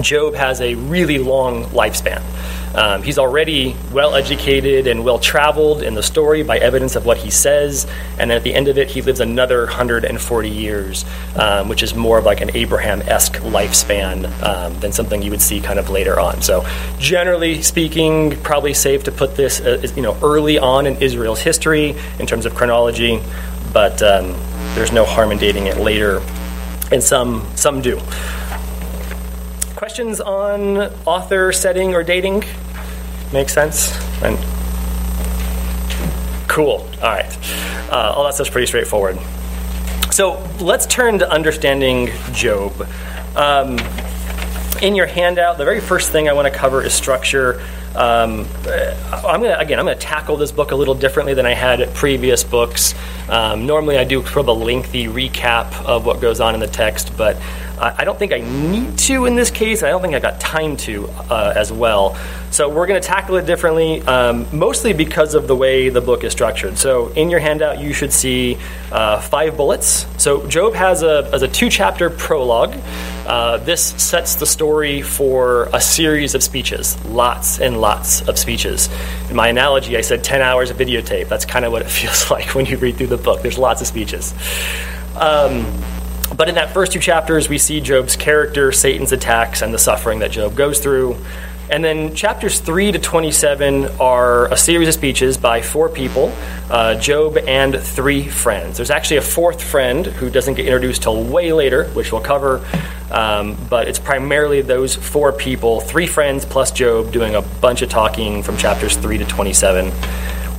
Job 0.00 0.34
has 0.34 0.60
a 0.60 0.74
really 0.74 1.18
long 1.18 1.64
lifespan. 1.64 2.22
Um, 2.74 3.02
he's 3.02 3.18
already 3.18 3.76
well 3.92 4.14
educated 4.14 4.86
and 4.86 5.04
well 5.04 5.18
traveled 5.18 5.82
in 5.82 5.94
the 5.94 6.02
story 6.02 6.42
by 6.42 6.58
evidence 6.58 6.96
of 6.96 7.04
what 7.04 7.18
he 7.18 7.30
says, 7.30 7.86
and 8.18 8.32
at 8.32 8.42
the 8.42 8.54
end 8.54 8.68
of 8.68 8.78
it, 8.78 8.88
he 8.88 9.02
lives 9.02 9.20
another 9.20 9.66
140 9.66 10.48
years, 10.48 11.04
um, 11.36 11.68
which 11.68 11.82
is 11.82 11.94
more 11.94 12.18
of 12.18 12.24
like 12.24 12.40
an 12.40 12.50
Abraham 12.56 13.02
esque 13.02 13.34
lifespan 13.34 14.24
um, 14.42 14.78
than 14.80 14.92
something 14.92 15.22
you 15.22 15.30
would 15.30 15.42
see 15.42 15.60
kind 15.60 15.78
of 15.78 15.90
later 15.90 16.18
on. 16.18 16.40
So, 16.40 16.66
generally 16.98 17.60
speaking, 17.62 18.40
probably 18.42 18.72
safe 18.72 19.04
to 19.04 19.12
put 19.12 19.36
this 19.36 19.60
uh, 19.60 19.86
you 19.94 20.02
know 20.02 20.16
early 20.22 20.58
on 20.58 20.86
in 20.86 20.96
Israel's 21.02 21.40
history 21.40 21.94
in 22.18 22.26
terms 22.26 22.46
of 22.46 22.54
chronology, 22.54 23.20
but 23.72 24.02
um, 24.02 24.32
there's 24.74 24.92
no 24.92 25.04
harm 25.04 25.30
in 25.30 25.38
dating 25.38 25.66
it 25.66 25.76
later, 25.76 26.22
and 26.90 27.02
some 27.02 27.46
some 27.54 27.82
do 27.82 28.00
questions 29.82 30.20
on 30.20 30.78
author, 31.06 31.50
setting, 31.50 31.92
or 31.92 32.04
dating? 32.04 32.44
Make 33.32 33.48
sense? 33.48 33.90
And 34.22 34.38
cool. 36.48 36.88
All 37.02 37.10
right. 37.10 37.38
Uh, 37.90 38.12
all 38.14 38.22
that 38.22 38.34
stuff's 38.34 38.48
pretty 38.48 38.68
straightforward. 38.68 39.18
So 40.12 40.40
let's 40.60 40.86
turn 40.86 41.18
to 41.18 41.28
understanding 41.28 42.10
Job. 42.32 42.88
Um, 43.34 43.76
in 44.80 44.94
your 44.94 45.06
handout, 45.06 45.58
the 45.58 45.64
very 45.64 45.80
first 45.80 46.12
thing 46.12 46.28
I 46.28 46.32
want 46.32 46.46
to 46.46 46.56
cover 46.56 46.80
is 46.84 46.94
structure. 46.94 47.60
Um, 47.94 48.46
I'm 49.12 49.42
gonna 49.42 49.56
again. 49.58 49.78
I'm 49.78 49.84
gonna 49.84 49.96
tackle 49.96 50.36
this 50.36 50.52
book 50.52 50.70
a 50.70 50.76
little 50.76 50.94
differently 50.94 51.34
than 51.34 51.46
I 51.46 51.54
had 51.54 51.94
previous 51.94 52.42
books. 52.44 52.94
Um, 53.28 53.66
normally, 53.66 53.98
I 53.98 54.04
do 54.04 54.22
sort 54.22 54.36
of 54.38 54.48
a 54.48 54.52
lengthy 54.52 55.06
recap 55.06 55.84
of 55.84 56.06
what 56.06 56.20
goes 56.20 56.40
on 56.40 56.54
in 56.54 56.60
the 56.60 56.66
text, 56.66 57.16
but 57.16 57.36
I 57.82 58.04
don't 58.04 58.16
think 58.16 58.32
I 58.32 58.38
need 58.38 58.96
to 58.98 59.26
in 59.26 59.34
this 59.34 59.50
case. 59.50 59.82
I 59.82 59.90
don't 59.90 60.00
think 60.00 60.14
I 60.14 60.20
got 60.20 60.38
time 60.38 60.76
to 60.78 61.08
uh, 61.28 61.52
as 61.56 61.72
well. 61.72 62.16
So 62.52 62.68
we're 62.68 62.86
to 62.86 63.00
tackle 63.00 63.36
it 63.36 63.46
differently, 63.46 64.02
um, 64.02 64.46
mostly 64.56 64.92
because 64.92 65.34
of 65.34 65.48
the 65.48 65.56
way 65.56 65.88
the 65.88 66.00
book 66.00 66.22
is 66.22 66.30
structured. 66.30 66.78
So 66.78 67.08
in 67.08 67.28
your 67.28 67.40
handout, 67.40 67.80
you 67.80 67.92
should 67.92 68.12
see 68.12 68.56
uh, 68.92 69.20
five 69.20 69.56
bullets. 69.56 70.06
So 70.18 70.46
Job 70.46 70.74
has 70.74 71.02
a, 71.02 71.24
has 71.30 71.42
a 71.42 71.48
two 71.48 71.70
chapter 71.70 72.08
prologue. 72.08 72.76
Uh, 73.26 73.56
this 73.56 73.82
sets 74.00 74.36
the 74.36 74.46
story 74.46 75.02
for 75.02 75.68
a 75.72 75.80
series 75.80 76.34
of 76.34 76.42
speeches, 76.42 77.02
lots 77.06 77.58
and 77.58 77.80
lots 77.82 78.26
of 78.28 78.38
speeches. 78.38 78.88
In 79.28 79.36
my 79.36 79.48
analogy, 79.48 79.98
I 79.98 80.00
said 80.00 80.24
10 80.24 80.40
hours 80.40 80.70
of 80.70 80.78
videotape. 80.78 81.28
That's 81.28 81.44
kind 81.44 81.66
of 81.66 81.72
what 81.72 81.82
it 81.82 81.90
feels 82.00 82.30
like 82.30 82.54
when 82.54 82.64
you 82.64 82.78
read 82.78 82.96
through 82.96 83.08
the 83.08 83.18
book. 83.18 83.42
There's 83.42 83.58
lots 83.58 83.82
of 83.82 83.86
speeches. 83.86 84.32
Um, 85.16 85.66
but 86.34 86.48
in 86.48 86.54
that 86.54 86.72
first 86.72 86.92
two 86.92 87.00
chapters, 87.00 87.50
we 87.50 87.58
see 87.58 87.80
Job's 87.80 88.16
character, 88.16 88.72
Satan's 88.72 89.12
attacks, 89.12 89.60
and 89.60 89.74
the 89.74 89.78
suffering 89.78 90.20
that 90.20 90.30
Job 90.30 90.56
goes 90.56 90.80
through. 90.80 91.18
And 91.70 91.82
then 91.82 92.14
chapters 92.14 92.60
3 92.60 92.92
to 92.92 92.98
27 92.98 93.86
are 94.00 94.46
a 94.52 94.56
series 94.56 94.88
of 94.88 94.94
speeches 94.94 95.38
by 95.38 95.62
four 95.62 95.88
people 95.88 96.32
uh, 96.70 96.94
Job 96.96 97.36
and 97.38 97.78
three 97.78 98.28
friends. 98.28 98.76
There's 98.76 98.90
actually 98.90 99.18
a 99.18 99.22
fourth 99.22 99.62
friend 99.62 100.06
who 100.06 100.30
doesn't 100.30 100.54
get 100.54 100.66
introduced 100.66 101.02
till 101.02 101.22
way 101.22 101.52
later, 101.52 101.84
which 101.90 102.12
we'll 102.12 102.22
cover. 102.22 102.64
Um, 103.10 103.56
but 103.68 103.88
it's 103.88 103.98
primarily 103.98 104.62
those 104.62 104.94
four 104.94 105.32
people, 105.32 105.80
three 105.80 106.06
friends 106.06 106.44
plus 106.44 106.72
Job, 106.72 107.12
doing 107.12 107.34
a 107.34 107.42
bunch 107.42 107.82
of 107.82 107.90
talking 107.90 108.42
from 108.42 108.56
chapters 108.56 108.96
3 108.96 109.18
to 109.18 109.24
27. 109.24 109.92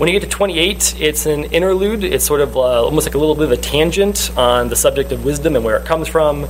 When 0.03 0.11
you 0.11 0.19
get 0.19 0.29
to 0.29 0.35
28, 0.35 0.99
it's 0.99 1.25
an 1.27 1.45
interlude. 1.45 2.03
It's 2.03 2.25
sort 2.25 2.41
of 2.41 2.57
uh, 2.57 2.83
almost 2.83 3.07
like 3.07 3.15
a 3.15 3.17
little 3.17 3.35
bit 3.35 3.45
of 3.45 3.51
a 3.51 3.55
tangent 3.55 4.35
on 4.35 4.67
the 4.67 4.75
subject 4.75 5.13
of 5.13 5.23
wisdom 5.23 5.55
and 5.55 5.63
where 5.63 5.77
it 5.77 5.85
comes 5.85 6.09
from. 6.09 6.45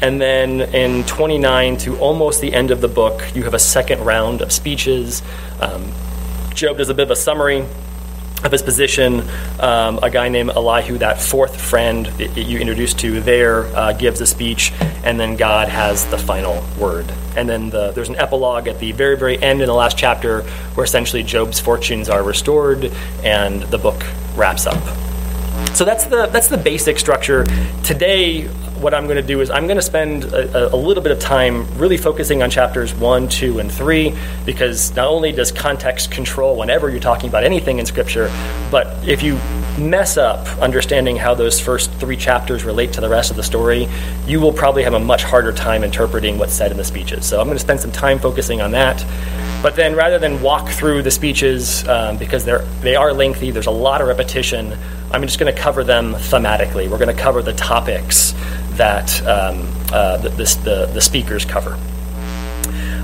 And 0.00 0.20
then 0.20 0.60
in 0.72 1.02
29 1.02 1.78
to 1.78 1.98
almost 1.98 2.40
the 2.40 2.54
end 2.54 2.70
of 2.70 2.80
the 2.80 2.86
book, 2.86 3.20
you 3.34 3.42
have 3.42 3.54
a 3.54 3.58
second 3.58 4.04
round 4.04 4.40
of 4.40 4.52
speeches. 4.52 5.20
Um, 5.60 5.90
Job 6.54 6.78
does 6.78 6.90
a 6.90 6.94
bit 6.94 7.02
of 7.02 7.10
a 7.10 7.16
summary 7.16 7.66
of 8.44 8.52
his 8.52 8.62
position. 8.62 9.22
Um, 9.60 9.98
a 10.02 10.10
guy 10.10 10.28
named 10.28 10.50
Elihu, 10.50 10.98
that 10.98 11.20
fourth 11.20 11.60
friend 11.60 12.06
that 12.06 12.36
you 12.36 12.58
introduced 12.58 12.98
to 13.00 13.20
there, 13.20 13.64
uh, 13.76 13.92
gives 13.92 14.20
a 14.20 14.26
speech, 14.26 14.72
and 15.04 15.18
then 15.18 15.36
God 15.36 15.68
has 15.68 16.06
the 16.06 16.18
final 16.18 16.64
word. 16.78 17.12
And 17.36 17.48
then 17.48 17.70
the, 17.70 17.92
there's 17.92 18.08
an 18.08 18.16
epilogue 18.16 18.68
at 18.68 18.78
the 18.78 18.92
very, 18.92 19.16
very 19.16 19.40
end 19.42 19.60
in 19.60 19.66
the 19.66 19.74
last 19.74 19.96
chapter 19.96 20.42
where 20.74 20.84
essentially 20.84 21.22
Job's 21.22 21.60
fortunes 21.60 22.08
are 22.08 22.22
restored 22.22 22.92
and 23.22 23.62
the 23.62 23.78
book 23.78 24.02
wraps 24.36 24.66
up. 24.66 25.11
So 25.74 25.84
that's 25.84 26.04
the 26.04 26.26
that's 26.26 26.48
the 26.48 26.58
basic 26.58 26.98
structure. 26.98 27.44
Today, 27.82 28.48
what 28.82 28.92
I'm 28.94 29.04
going 29.04 29.16
to 29.16 29.22
do 29.22 29.40
is 29.40 29.50
I'm 29.50 29.66
going 29.66 29.76
to 29.76 29.82
spend 29.82 30.24
a, 30.24 30.74
a, 30.74 30.76
little 30.76 31.02
bit 31.02 31.12
of 31.12 31.20
time 31.20 31.66
really 31.78 31.96
focusing 31.96 32.42
on 32.42 32.50
chapters 32.50 32.92
one, 32.94 33.28
two, 33.28 33.60
and 33.60 33.70
three, 33.70 34.14
because 34.44 34.94
not 34.96 35.06
only 35.06 35.30
does 35.30 35.52
context 35.52 36.10
control 36.10 36.56
whenever 36.56 36.90
you're 36.90 37.00
talking 37.00 37.28
about 37.28 37.44
anything 37.44 37.78
in 37.78 37.86
Scripture, 37.86 38.28
but 38.70 38.86
if 39.08 39.22
you 39.22 39.36
mess 39.78 40.16
up 40.16 40.46
understanding 40.58 41.16
how 41.16 41.32
those 41.32 41.60
first 41.60 41.90
three 41.92 42.16
chapters 42.16 42.64
relate 42.64 42.92
to 42.94 43.00
the 43.00 43.08
rest 43.08 43.30
of 43.30 43.36
the 43.36 43.42
story, 43.42 43.88
you 44.26 44.40
will 44.40 44.52
probably 44.52 44.82
have 44.82 44.94
a 44.94 45.00
much 45.00 45.22
harder 45.22 45.52
time 45.52 45.84
interpreting 45.84 46.36
what's 46.38 46.52
said 46.52 46.70
in 46.70 46.76
the 46.76 46.84
speeches. 46.84 47.24
So 47.24 47.40
I'm 47.40 47.46
going 47.46 47.56
to 47.56 47.62
spend 47.62 47.80
some 47.80 47.92
time 47.92 48.18
focusing 48.18 48.60
on 48.60 48.72
that. 48.72 49.00
But 49.62 49.76
then 49.76 49.94
rather 49.94 50.18
than 50.18 50.42
walk 50.42 50.68
through 50.70 51.02
the 51.02 51.10
speeches, 51.12 51.86
um, 51.86 52.18
because 52.18 52.44
they're, 52.44 52.64
they 52.80 52.96
are 52.96 53.12
lengthy, 53.12 53.52
there's 53.52 53.66
a 53.66 53.70
lot 53.70 54.00
of 54.00 54.08
repetition, 54.08 54.76
I'm 55.12 55.22
just 55.22 55.38
going 55.38 55.54
to 55.54 55.58
cover 55.58 55.84
them 55.84 56.14
thematically. 56.14 56.90
We're 56.90 56.98
going 56.98 57.14
to 57.14 57.22
cover 57.22 57.42
the 57.42 57.52
topics 57.52 58.32
that 58.72 59.20
um, 59.22 59.68
uh, 59.92 60.16
the, 60.16 60.30
the, 60.30 60.90
the, 60.92 61.00
speakers 61.00 61.44
cover. 61.44 61.78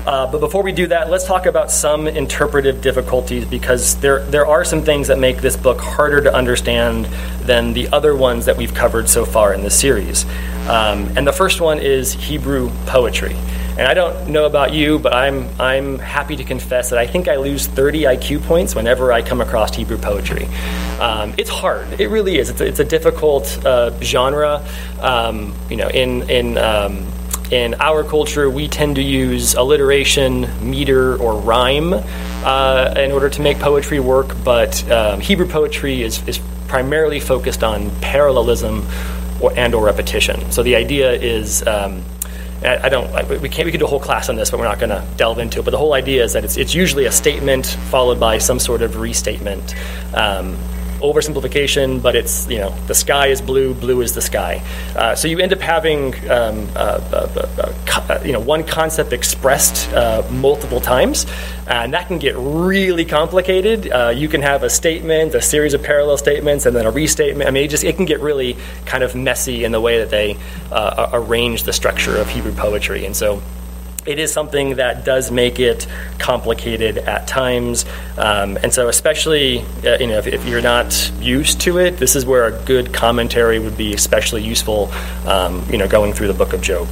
Uh, 0.05 0.29
but 0.29 0.39
before 0.39 0.63
we 0.63 0.71
do 0.71 0.87
that, 0.87 1.09
let's 1.09 1.25
talk 1.25 1.45
about 1.45 1.71
some 1.71 2.07
interpretive 2.07 2.81
difficulties 2.81 3.45
because 3.45 3.95
there, 4.01 4.23
there 4.25 4.45
are 4.45 4.65
some 4.65 4.81
things 4.81 5.07
that 5.07 5.19
make 5.19 5.37
this 5.37 5.55
book 5.55 5.79
harder 5.79 6.19
to 6.19 6.33
understand 6.33 7.05
than 7.45 7.71
the 7.73 7.87
other 7.89 8.15
ones 8.15 8.45
that 8.45 8.57
we've 8.57 8.73
covered 8.73 9.07
so 9.07 9.23
far 9.23 9.53
in 9.53 9.61
this 9.61 9.79
series. 9.79 10.25
Um, 10.67 11.15
and 11.15 11.25
the 11.25 11.33
first 11.33 11.61
one 11.61 11.79
is 11.79 12.13
Hebrew 12.13 12.69
poetry. 12.85 13.35
And 13.79 13.87
I 13.87 13.93
don't 13.93 14.27
know 14.27 14.45
about 14.45 14.73
you, 14.73 14.99
but 14.99 15.13
I'm, 15.13 15.47
I'm 15.57 15.99
happy 15.99 16.35
to 16.35 16.43
confess 16.43 16.89
that 16.89 16.99
I 16.99 17.07
think 17.07 17.29
I 17.29 17.37
lose 17.37 17.65
30 17.65 18.01
IQ 18.01 18.43
points 18.43 18.75
whenever 18.75 19.13
I 19.13 19.21
come 19.21 19.39
across 19.39 19.73
Hebrew 19.73 19.97
poetry. 19.97 20.47
Um, 20.99 21.33
it's 21.37 21.49
hard. 21.49 21.97
It 21.97 22.09
really 22.09 22.39
is. 22.39 22.49
It's 22.49 22.59
a, 22.59 22.67
it's 22.67 22.79
a 22.79 22.83
difficult 22.83 23.65
uh, 23.65 23.97
genre. 24.01 24.67
Um, 24.99 25.55
you 25.69 25.77
know, 25.77 25.87
in, 25.87 26.29
in, 26.29 26.57
um, 26.57 27.07
in 27.51 27.75
our 27.75 28.03
culture, 28.03 28.49
we 28.49 28.67
tend 28.67 28.97
to 28.97 29.01
use 29.01 29.53
alliteration, 29.53 30.49
meter, 30.69 31.15
or 31.15 31.39
rhyme 31.39 31.93
uh, 31.93 32.93
in 32.97 33.13
order 33.13 33.29
to 33.29 33.41
make 33.41 33.59
poetry 33.59 34.01
work, 34.01 34.35
but 34.43 34.91
um, 34.91 35.21
Hebrew 35.21 35.47
poetry 35.47 36.01
is, 36.03 36.21
is 36.27 36.41
primarily 36.67 37.21
focused 37.21 37.63
on 37.63 37.91
parallelism 38.01 38.85
or, 39.39 39.57
and 39.57 39.73
or 39.73 39.85
repetition. 39.85 40.51
So 40.51 40.63
the 40.63 40.75
idea 40.75 41.13
is 41.13 41.65
I 42.63 42.89
don't. 42.89 43.09
We 43.41 43.47
can't. 43.49 43.65
We 43.65 43.71
could 43.71 43.79
do 43.79 43.85
a 43.85 43.89
whole 43.89 43.99
class 43.99 44.29
on 44.29 44.35
this, 44.35 44.51
but 44.51 44.59
we're 44.59 44.67
not 44.67 44.79
going 44.79 44.89
to 44.89 45.05
delve 45.15 45.39
into 45.39 45.59
it. 45.59 45.65
But 45.65 45.71
the 45.71 45.77
whole 45.77 45.93
idea 45.93 46.23
is 46.23 46.33
that 46.33 46.43
it's 46.43 46.57
it's 46.57 46.75
usually 46.75 47.05
a 47.05 47.11
statement 47.11 47.67
followed 47.89 48.19
by 48.19 48.37
some 48.37 48.59
sort 48.59 48.81
of 48.81 48.97
restatement. 48.97 49.75
Um, 50.13 50.57
oversimplification, 50.99 52.01
but 52.01 52.15
it's 52.15 52.47
you 52.49 52.57
know 52.57 52.69
the 52.87 52.95
sky 52.95 53.27
is 53.27 53.41
blue, 53.41 53.73
blue 53.73 54.01
is 54.01 54.13
the 54.13 54.21
sky. 54.21 54.63
Uh, 54.95 55.15
so 55.15 55.27
you 55.27 55.39
end 55.39 55.53
up 55.53 55.59
having 55.59 56.13
um, 56.29 56.67
uh, 56.75 56.99
uh, 57.11 57.73
uh 58.09 58.19
you 58.23 58.31
know 58.31 58.39
one 58.39 58.63
concept 58.63 59.13
expressed 59.13 59.91
uh, 59.93 60.25
multiple 60.31 60.79
times, 60.79 61.25
and 61.67 61.93
that 61.93 62.07
can 62.07 62.19
get 62.19 62.35
really 62.37 63.05
complicated. 63.05 63.91
Uh, 63.91 64.09
you 64.09 64.27
can 64.27 64.41
have 64.41 64.63
a 64.63 64.69
statement, 64.69 65.35
a 65.35 65.41
series 65.41 65.73
of 65.73 65.83
parallel 65.83 66.17
statements, 66.17 66.65
and 66.65 66.75
then 66.75 66.85
a 66.85 66.91
restatement. 66.91 67.47
I 67.47 67.51
mean, 67.51 67.63
it 67.63 67.69
just 67.69 67.83
it 67.83 67.95
can 67.95 68.05
get 68.05 68.21
really 68.21 68.57
kind 68.85 69.03
of 69.03 69.15
messy 69.15 69.63
in 69.63 69.71
the 69.71 69.81
way 69.81 69.99
that 69.99 70.09
they 70.09 70.37
arrange 71.13 71.63
the 71.63 71.73
structure 71.73 72.17
of 72.17 72.29
Hebrew 72.29 72.53
poetry, 72.53 73.05
and 73.05 73.15
so 73.15 73.41
it 74.09 74.17
is 74.17 74.33
something 74.33 74.77
that 74.77 75.05
does 75.05 75.29
make 75.29 75.59
it 75.59 75.85
complicated 76.17 76.97
at 76.97 77.27
times. 77.27 77.85
Um, 78.17 78.57
and 78.57 78.73
so, 78.73 78.89
especially 78.89 79.59
uh, 79.85 79.99
you 79.99 80.07
know, 80.07 80.17
if, 80.17 80.25
if, 80.25 80.47
you're 80.47 80.61
not 80.61 81.11
used 81.19 81.61
to 81.61 81.77
it, 81.77 81.97
this 81.97 82.15
is 82.15 82.25
where 82.25 82.45
a 82.45 82.63
good 82.65 82.91
commentary 82.91 83.59
would 83.59 83.77
be 83.77 83.93
especially 83.93 84.43
useful. 84.43 84.91
Um, 85.27 85.63
you 85.69 85.77
know, 85.77 85.87
going 85.87 86.13
through 86.13 86.27
the 86.27 86.33
book 86.33 86.53
of 86.53 86.61
Job. 86.61 86.87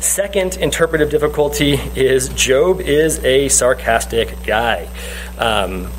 Second 0.00 0.56
interpretive 0.56 1.10
difficulty 1.10 1.74
is 1.94 2.28
Job 2.30 2.80
is 2.80 3.24
a 3.24 3.48
sarcastic 3.48 4.42
guy. 4.44 4.88
Um, 5.38 5.90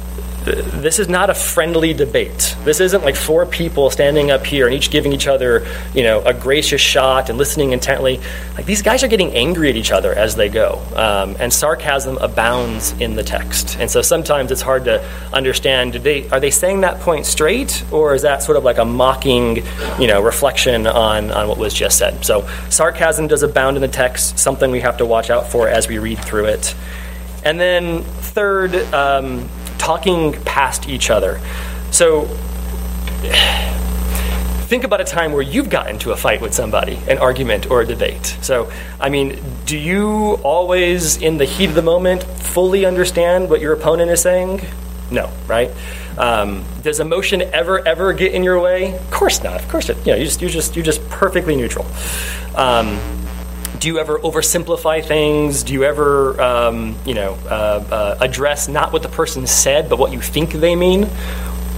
this 0.45 0.99
is 0.99 1.09
not 1.09 1.29
a 1.29 1.33
friendly 1.33 1.93
debate. 1.93 2.55
This 2.63 2.79
isn't 2.79 3.03
like 3.03 3.15
four 3.15 3.45
people 3.45 3.89
standing 3.89 4.29
up 4.29 4.45
here 4.45 4.67
and 4.67 4.75
each 4.75 4.91
giving 4.91 5.11
each 5.11 5.27
other, 5.27 5.65
you 5.93 6.03
know, 6.03 6.21
a 6.21 6.33
gracious 6.33 6.81
shot 6.81 7.29
and 7.29 7.37
listening 7.37 7.71
intently. 7.71 8.19
Like 8.55 8.65
these 8.65 8.81
guys 8.81 9.03
are 9.03 9.07
getting 9.07 9.33
angry 9.33 9.69
at 9.69 9.75
each 9.75 9.91
other 9.91 10.13
as 10.13 10.35
they 10.35 10.49
go, 10.49 10.81
um, 10.95 11.35
and 11.39 11.51
sarcasm 11.51 12.17
abounds 12.17 12.93
in 13.01 13.15
the 13.15 13.23
text. 13.23 13.77
And 13.79 13.89
so 13.89 14.01
sometimes 14.01 14.51
it's 14.51 14.61
hard 14.61 14.85
to 14.85 15.03
understand. 15.33 15.95
They 15.95 16.29
are 16.29 16.39
they 16.39 16.51
saying 16.51 16.81
that 16.81 16.99
point 17.01 17.25
straight, 17.25 17.83
or 17.91 18.13
is 18.13 18.21
that 18.21 18.43
sort 18.43 18.57
of 18.57 18.63
like 18.63 18.77
a 18.77 18.85
mocking, 18.85 19.63
you 19.99 20.07
know, 20.07 20.21
reflection 20.21 20.85
on 20.87 21.31
on 21.31 21.47
what 21.47 21.57
was 21.57 21.73
just 21.73 21.97
said? 21.97 22.23
So 22.23 22.47
sarcasm 22.69 23.27
does 23.27 23.43
abound 23.43 23.77
in 23.77 23.81
the 23.81 23.87
text. 23.87 24.37
Something 24.37 24.71
we 24.71 24.81
have 24.81 24.97
to 24.97 25.05
watch 25.05 25.29
out 25.29 25.51
for 25.51 25.67
as 25.67 25.87
we 25.87 25.97
read 25.97 26.19
through 26.19 26.45
it. 26.45 26.75
And 27.43 27.59
then 27.59 28.03
third. 28.03 28.75
Um, 28.93 29.49
talking 29.77 30.33
past 30.43 30.89
each 30.89 31.09
other. 31.09 31.39
So 31.91 32.25
think 34.65 34.83
about 34.83 34.99
a 34.99 35.05
time 35.05 35.31
where 35.31 35.43
you've 35.43 35.69
gotten 35.69 35.93
into 35.93 36.11
a 36.11 36.15
fight 36.15 36.41
with 36.41 36.53
somebody, 36.53 36.99
an 37.07 37.19
argument 37.19 37.69
or 37.69 37.81
a 37.81 37.85
debate. 37.85 38.25
So, 38.41 38.71
I 38.99 39.09
mean, 39.09 39.39
do 39.65 39.77
you 39.77 40.39
always, 40.43 41.17
in 41.21 41.37
the 41.37 41.45
heat 41.45 41.69
of 41.69 41.75
the 41.75 41.81
moment, 41.81 42.23
fully 42.23 42.85
understand 42.85 43.49
what 43.49 43.61
your 43.61 43.73
opponent 43.73 44.09
is 44.09 44.21
saying? 44.21 44.61
No, 45.11 45.31
right? 45.47 45.71
Um, 46.17 46.65
does 46.81 46.99
emotion 46.99 47.41
ever, 47.41 47.85
ever 47.87 48.11
get 48.13 48.33
in 48.33 48.43
your 48.43 48.59
way? 48.59 48.95
Of 48.95 49.11
course 49.11 49.43
not. 49.43 49.61
Of 49.61 49.69
course, 49.69 49.89
it, 49.89 49.97
you 49.99 50.13
know, 50.13 50.15
you 50.15 50.25
just, 50.25 50.41
you 50.41 50.49
just, 50.49 50.75
you're 50.75 50.85
just 50.85 51.07
perfectly 51.09 51.55
neutral. 51.55 51.85
Um, 52.55 52.99
do 53.79 53.87
you 53.87 53.99
ever 53.99 54.19
oversimplify 54.19 55.03
things? 55.03 55.63
Do 55.63 55.73
you 55.73 55.83
ever, 55.83 56.39
um, 56.41 56.95
you 57.05 57.13
know, 57.13 57.37
uh, 57.45 57.83
uh, 57.91 58.17
address 58.21 58.67
not 58.67 58.93
what 58.93 59.03
the 59.03 59.09
person 59.09 59.47
said, 59.47 59.89
but 59.89 59.99
what 59.99 60.11
you 60.11 60.21
think 60.21 60.51
they 60.51 60.75
mean? 60.75 61.07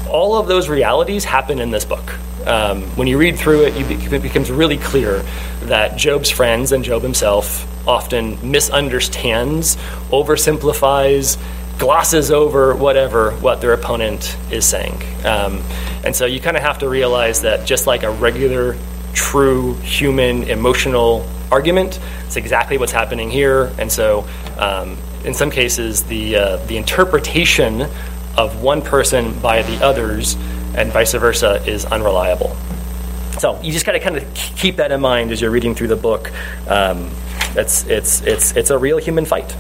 All 0.10 0.36
of 0.36 0.48
those 0.48 0.70
realities 0.70 1.24
happen 1.24 1.60
in 1.60 1.72
this 1.72 1.86
book. 1.86 2.16
Um, 2.46 2.84
when 2.96 3.08
you 3.08 3.18
read 3.18 3.38
through 3.38 3.66
it, 3.66 3.88
be- 3.88 4.16
it 4.16 4.22
becomes 4.22 4.50
really 4.50 4.78
clear 4.78 5.24
that 5.64 5.98
Job's 5.98 6.30
friends 6.30 6.72
and 6.72 6.84
Job 6.84 7.02
himself 7.02 7.66
often 7.88 8.52
misunderstands, 8.52 9.76
oversimplifies, 10.12 11.38
glosses 11.78 12.32
over 12.32 12.76
whatever 12.76 13.32
what 13.32 13.62
their 13.62 13.74
opponent 13.74 14.38
is 14.52 14.66
saying. 14.66 15.00
Um, 15.26 15.62
and 16.04 16.16
so 16.16 16.26
you 16.26 16.40
kind 16.40 16.58
of 16.58 16.64
have 16.64 16.80
to 16.80 16.90
realize 16.90 17.42
that 17.42 17.68
just 17.68 17.86
like 17.86 18.04
a 18.04 18.12
regular, 18.12 18.76
true 19.14 19.74
human 19.76 20.44
emotional 20.44 21.28
argument. 21.52 22.00
It's 22.26 22.36
exactly 22.36 22.78
what's 22.78 22.92
happening 22.92 23.30
here, 23.30 23.74
and 23.78 23.92
so 23.92 24.28
um, 24.58 24.98
in 25.24 25.34
some 25.34 25.52
cases, 25.52 26.04
the 26.04 26.36
uh, 26.36 26.58
the 26.68 26.78
interpretation 26.78 27.88
of 28.38 28.62
one 28.62 28.82
person 28.82 29.38
by 29.40 29.64
the 29.64 29.84
others, 29.84 30.36
and 30.76 30.92
vice 30.92 31.14
versa, 31.14 31.64
is 31.66 31.86
unreliable. 31.86 32.56
So 33.40 33.60
you 33.62 33.72
just 33.72 33.86
got 33.86 33.92
to 33.92 34.00
kind 34.00 34.18
of 34.18 34.34
keep 34.34 34.78
that 34.78 34.92
in 34.92 35.02
mind 35.02 35.32
as 35.32 35.42
you're 35.42 35.52
reading 35.52 35.76
through 35.76 35.90
the 35.90 35.96
book. 35.96 36.32
Um, 36.68 37.12
it's 37.56 37.86
it's 37.86 38.22
it's 38.22 38.56
it's 38.56 38.70
a 38.70 38.78
real 38.78 38.98
human 38.98 39.26
fight. 39.26 39.56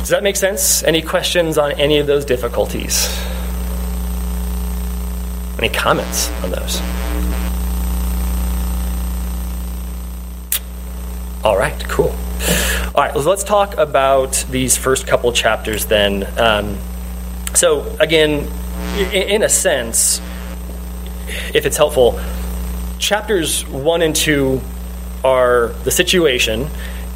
Does 0.00 0.08
that 0.08 0.22
make 0.22 0.36
sense? 0.36 0.82
Any 0.82 1.02
questions 1.02 1.58
on 1.58 1.72
any 1.72 1.98
of 1.98 2.06
those 2.06 2.24
difficulties? 2.24 3.08
Any 5.58 5.68
comments 5.68 6.30
on 6.42 6.50
those? 6.50 6.80
All 11.42 11.56
right, 11.56 11.78
cool. 11.88 12.14
All 12.94 13.02
right, 13.02 13.16
let's 13.16 13.44
talk 13.44 13.78
about 13.78 14.44
these 14.50 14.76
first 14.76 15.06
couple 15.06 15.32
chapters 15.32 15.86
then. 15.86 16.28
Um, 16.38 16.76
so, 17.54 17.96
again, 17.98 18.46
in 19.12 19.42
a 19.42 19.48
sense, 19.48 20.20
if 21.54 21.64
it's 21.64 21.78
helpful, 21.78 22.20
chapters 22.98 23.66
one 23.66 24.02
and 24.02 24.14
two 24.14 24.60
are 25.24 25.68
the 25.84 25.90
situation, 25.90 26.68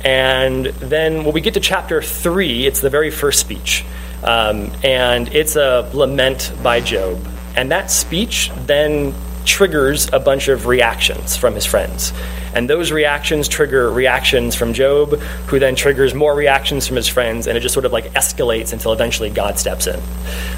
and 0.04 0.66
then 0.66 1.24
when 1.24 1.34
we 1.34 1.42
get 1.42 1.52
to 1.54 1.60
chapter 1.60 2.00
three, 2.00 2.66
it's 2.66 2.80
the 2.80 2.90
very 2.90 3.10
first 3.10 3.40
speech. 3.40 3.84
Um, 4.22 4.72
and 4.82 5.28
it's 5.34 5.56
a 5.56 5.90
lament 5.92 6.50
by 6.62 6.80
Job. 6.80 7.22
And 7.56 7.70
that 7.72 7.90
speech 7.90 8.50
then 8.64 9.12
triggers 9.44 10.12
a 10.12 10.20
bunch 10.20 10.48
of 10.48 10.66
reactions 10.66 11.36
from 11.36 11.54
his 11.54 11.64
friends. 11.64 12.12
And 12.54 12.70
those 12.70 12.92
reactions 12.92 13.48
trigger 13.48 13.90
reactions 13.90 14.54
from 14.54 14.72
Job, 14.72 15.18
who 15.48 15.58
then 15.58 15.74
triggers 15.74 16.14
more 16.14 16.34
reactions 16.34 16.86
from 16.86 16.96
his 16.96 17.08
friends, 17.08 17.46
and 17.46 17.56
it 17.56 17.60
just 17.60 17.72
sort 17.72 17.84
of 17.84 17.92
like 17.92 18.12
escalates 18.14 18.72
until 18.72 18.92
eventually 18.92 19.30
God 19.30 19.58
steps 19.58 19.86
in. 19.86 20.00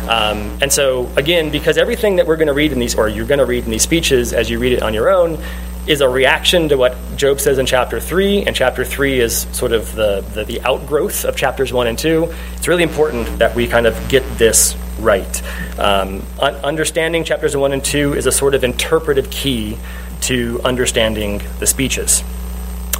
Um, 0.08 0.58
and 0.60 0.72
so, 0.72 1.10
again, 1.16 1.50
because 1.50 1.78
everything 1.78 2.16
that 2.16 2.26
we're 2.26 2.36
going 2.36 2.48
to 2.48 2.54
read 2.54 2.72
in 2.72 2.78
these, 2.78 2.94
or 2.94 3.08
you're 3.08 3.26
going 3.26 3.38
to 3.38 3.46
read 3.46 3.64
in 3.64 3.70
these 3.70 3.82
speeches 3.82 4.32
as 4.32 4.50
you 4.50 4.58
read 4.58 4.72
it 4.72 4.82
on 4.82 4.92
your 4.94 5.08
own, 5.08 5.38
is 5.86 6.00
a 6.00 6.08
reaction 6.08 6.68
to 6.68 6.76
what 6.76 6.96
Job 7.16 7.40
says 7.40 7.58
in 7.58 7.66
chapter 7.66 8.00
3, 8.00 8.44
and 8.44 8.56
chapter 8.56 8.84
3 8.84 9.20
is 9.20 9.42
sort 9.52 9.72
of 9.72 9.94
the, 9.94 10.20
the, 10.34 10.44
the 10.44 10.60
outgrowth 10.62 11.24
of 11.24 11.36
chapters 11.36 11.72
1 11.72 11.86
and 11.86 11.98
2. 11.98 12.32
It's 12.56 12.68
really 12.68 12.82
important 12.82 13.38
that 13.38 13.54
we 13.54 13.68
kind 13.68 13.86
of 13.86 14.08
get 14.08 14.22
this 14.36 14.76
right. 14.98 15.42
Um, 15.78 16.22
understanding 16.40 17.22
chapters 17.24 17.56
1 17.56 17.72
and 17.72 17.84
2 17.84 18.14
is 18.14 18.26
a 18.26 18.32
sort 18.32 18.54
of 18.54 18.64
interpretive 18.64 19.30
key 19.30 19.78
to 20.22 20.60
understanding 20.64 21.40
the 21.60 21.66
speeches. 21.66 22.24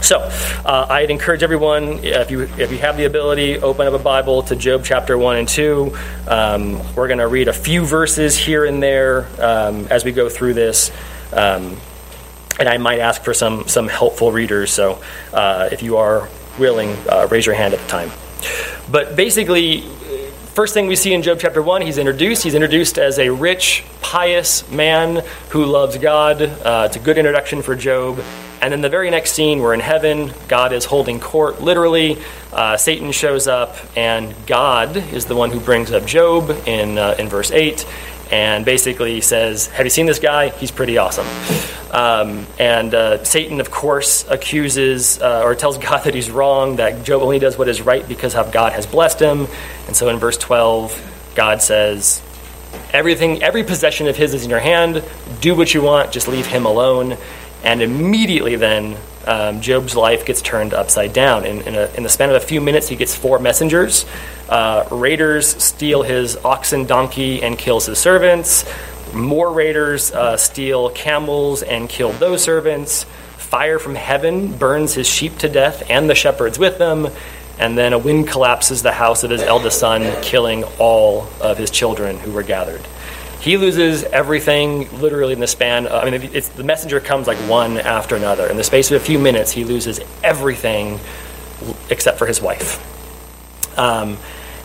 So, 0.02 0.18
uh, 0.64 0.86
I'd 0.88 1.10
encourage 1.10 1.42
everyone, 1.42 2.04
if 2.04 2.30
you, 2.30 2.42
if 2.42 2.70
you 2.70 2.78
have 2.78 2.96
the 2.96 3.06
ability, 3.06 3.58
open 3.58 3.88
up 3.88 3.94
a 3.94 3.98
Bible 3.98 4.42
to 4.44 4.54
Job 4.54 4.84
chapter 4.84 5.18
1 5.18 5.36
and 5.36 5.48
2. 5.48 5.96
Um, 6.28 6.94
we're 6.94 7.08
going 7.08 7.18
to 7.18 7.26
read 7.26 7.48
a 7.48 7.52
few 7.52 7.84
verses 7.84 8.36
here 8.36 8.64
and 8.64 8.80
there 8.80 9.26
um, 9.40 9.88
as 9.90 10.04
we 10.04 10.12
go 10.12 10.28
through 10.28 10.54
this. 10.54 10.92
Um, 11.32 11.76
and 12.58 12.68
I 12.68 12.78
might 12.78 13.00
ask 13.00 13.22
for 13.22 13.34
some, 13.34 13.68
some 13.68 13.88
helpful 13.88 14.32
readers, 14.32 14.72
so 14.72 15.02
uh, 15.32 15.68
if 15.72 15.82
you 15.82 15.96
are 15.96 16.28
willing, 16.58 16.96
uh, 17.08 17.28
raise 17.30 17.46
your 17.46 17.54
hand 17.54 17.74
at 17.74 17.80
the 17.80 17.88
time. 17.88 18.10
But 18.90 19.16
basically, 19.16 19.84
First 20.56 20.72
thing 20.72 20.86
we 20.86 20.96
see 20.96 21.12
in 21.12 21.20
Job 21.20 21.38
chapter 21.38 21.60
1, 21.60 21.82
he's 21.82 21.98
introduced. 21.98 22.42
He's 22.42 22.54
introduced 22.54 22.96
as 22.96 23.18
a 23.18 23.28
rich, 23.28 23.84
pious 24.00 24.66
man 24.70 25.22
who 25.50 25.66
loves 25.66 25.98
God. 25.98 26.40
Uh, 26.40 26.84
it's 26.86 26.96
a 26.96 26.98
good 26.98 27.18
introduction 27.18 27.60
for 27.60 27.76
Job. 27.76 28.22
And 28.62 28.72
then 28.72 28.80
the 28.80 28.88
very 28.88 29.10
next 29.10 29.32
scene, 29.32 29.58
we're 29.58 29.74
in 29.74 29.80
heaven. 29.80 30.32
God 30.48 30.72
is 30.72 30.86
holding 30.86 31.20
court, 31.20 31.60
literally. 31.60 32.16
Uh, 32.54 32.78
Satan 32.78 33.12
shows 33.12 33.46
up, 33.46 33.76
and 33.98 34.34
God 34.46 34.96
is 34.96 35.26
the 35.26 35.36
one 35.36 35.50
who 35.50 35.60
brings 35.60 35.92
up 35.92 36.06
Job 36.06 36.48
in, 36.66 36.96
uh, 36.96 37.16
in 37.18 37.28
verse 37.28 37.50
8 37.50 37.84
and 38.30 38.64
basically 38.64 39.20
says, 39.20 39.66
Have 39.68 39.86
you 39.86 39.90
seen 39.90 40.06
this 40.06 40.18
guy? 40.18 40.50
He's 40.50 40.70
pretty 40.70 40.98
awesome. 40.98 41.26
Um, 41.92 42.46
and 42.58 42.94
uh, 42.94 43.24
Satan, 43.24 43.60
of 43.60 43.70
course, 43.70 44.26
accuses 44.28 45.20
uh, 45.20 45.42
or 45.42 45.54
tells 45.54 45.78
God 45.88 46.04
that 46.04 46.14
he's 46.14 46.30
wrong, 46.30 46.76
that 46.76 47.04
Job 47.04 47.22
only 47.22 47.38
does 47.38 47.56
what 47.56 47.68
is 47.68 47.80
right 47.80 48.06
because 48.06 48.34
of 48.34 48.52
God 48.52 48.72
has 48.72 48.86
blessed 48.86 49.20
him. 49.20 49.46
And 49.86 49.96
so 49.96 50.08
in 50.08 50.18
verse 50.18 50.36
12, 50.36 51.32
God 51.34 51.62
says, 51.62 52.22
Everything, 52.92 53.42
every 53.42 53.64
possession 53.64 54.08
of 54.08 54.16
his 54.16 54.34
is 54.34 54.44
in 54.44 54.50
your 54.50 54.60
hand. 54.60 55.02
Do 55.40 55.54
what 55.54 55.72
you 55.72 55.82
want, 55.82 56.12
just 56.12 56.28
leave 56.28 56.46
him 56.46 56.66
alone. 56.66 57.16
And 57.64 57.82
immediately 57.82 58.56
then, 58.56 58.96
um, 59.26 59.60
Job's 59.60 59.96
life 59.96 60.24
gets 60.24 60.40
turned 60.40 60.72
upside 60.72 61.12
down. 61.12 61.44
In, 61.44 61.62
in, 61.62 61.74
a, 61.74 61.90
in, 61.96 62.02
the 62.02 62.08
span 62.08 62.30
of 62.30 62.36
a 62.36 62.40
few 62.40 62.60
minutes, 62.60 62.88
he 62.88 62.96
gets 62.96 63.14
four 63.14 63.38
messengers. 63.38 64.06
Uh, 64.48 64.86
raiders 64.90 65.62
steal 65.62 66.02
his 66.02 66.36
oxen, 66.38 66.84
donkey, 66.84 67.42
and 67.42 67.58
kills 67.58 67.86
his 67.86 67.98
servants. 67.98 68.64
More 69.12 69.52
raiders 69.52 70.12
uh, 70.12 70.36
steal 70.36 70.90
camels 70.90 71.62
and 71.62 71.88
kill 71.88 72.12
those 72.12 72.42
servants. 72.42 73.04
Fire 73.36 73.78
from 73.78 73.94
heaven 73.94 74.56
burns 74.56 74.94
his 74.94 75.06
sheep 75.06 75.38
to 75.38 75.48
death 75.48 75.88
and 75.90 76.08
the 76.08 76.14
shepherds 76.14 76.58
with 76.58 76.78
them. 76.78 77.08
And 77.58 77.76
then 77.76 77.92
a 77.92 77.98
wind 77.98 78.28
collapses 78.28 78.82
the 78.82 78.92
house 78.92 79.24
of 79.24 79.30
his 79.30 79.42
eldest 79.42 79.80
son, 79.80 80.22
killing 80.22 80.64
all 80.78 81.26
of 81.40 81.56
his 81.56 81.70
children 81.70 82.18
who 82.18 82.32
were 82.32 82.42
gathered. 82.42 82.82
He 83.46 83.56
loses 83.56 84.02
everything 84.02 84.90
literally 84.98 85.32
in 85.32 85.38
the 85.38 85.46
span. 85.46 85.86
Of, 85.86 86.02
I 86.02 86.10
mean, 86.10 86.30
it's, 86.32 86.48
the 86.48 86.64
messenger 86.64 86.98
comes 86.98 87.28
like 87.28 87.38
one 87.48 87.78
after 87.78 88.16
another. 88.16 88.48
In 88.48 88.56
the 88.56 88.64
space 88.64 88.90
of 88.90 89.00
a 89.00 89.04
few 89.04 89.20
minutes, 89.20 89.52
he 89.52 89.62
loses 89.62 90.00
everything 90.24 90.98
except 91.88 92.18
for 92.18 92.26
his 92.26 92.42
wife. 92.42 92.82
Um, 93.78 94.18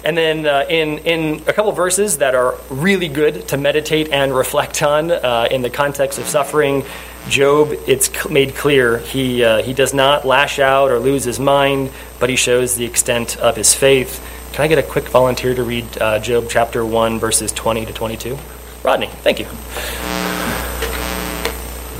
and 0.04 0.18
then 0.18 0.48
uh, 0.48 0.66
in, 0.68 0.98
in 0.98 1.44
a 1.46 1.54
couple 1.54 1.72
verses 1.74 2.18
that 2.18 2.34
are 2.34 2.56
really 2.72 3.08
good 3.08 3.48
to 3.50 3.58
meditate 3.58 4.10
and 4.12 4.36
reflect 4.36 4.82
on 4.82 5.12
uh, 5.12 5.48
in 5.52 5.62
the 5.62 5.70
context 5.70 6.18
of 6.18 6.26
suffering, 6.26 6.84
Job, 7.30 7.74
it's 7.86 8.28
made 8.32 8.56
clear 8.56 8.98
he, 8.98 9.44
uh, 9.44 9.62
he 9.62 9.76
does 9.76 9.94
not 9.94 10.26
lash 10.26 10.58
out 10.58 10.90
or 10.90 10.98
lose 10.98 11.24
his 11.24 11.40
mind, 11.40 11.92
but 12.20 12.32
he 12.32 12.36
shows 12.36 12.78
the 12.78 12.86
extent 12.86 13.38
of 13.38 13.56
his 13.56 13.76
faith. 13.76 14.28
Can 14.54 14.66
I 14.66 14.68
get 14.68 14.80
a 14.80 14.84
quick 14.84 15.08
volunteer 15.10 15.54
to 15.54 15.62
read 15.62 15.86
uh, 16.02 16.18
Job 16.18 16.48
chapter 16.50 16.84
1, 16.84 17.20
verses 17.20 17.52
20 17.52 17.86
to 17.86 17.94
22? 17.94 18.40
Rodney, 18.84 19.08
thank 19.22 19.38
you. 19.38 19.46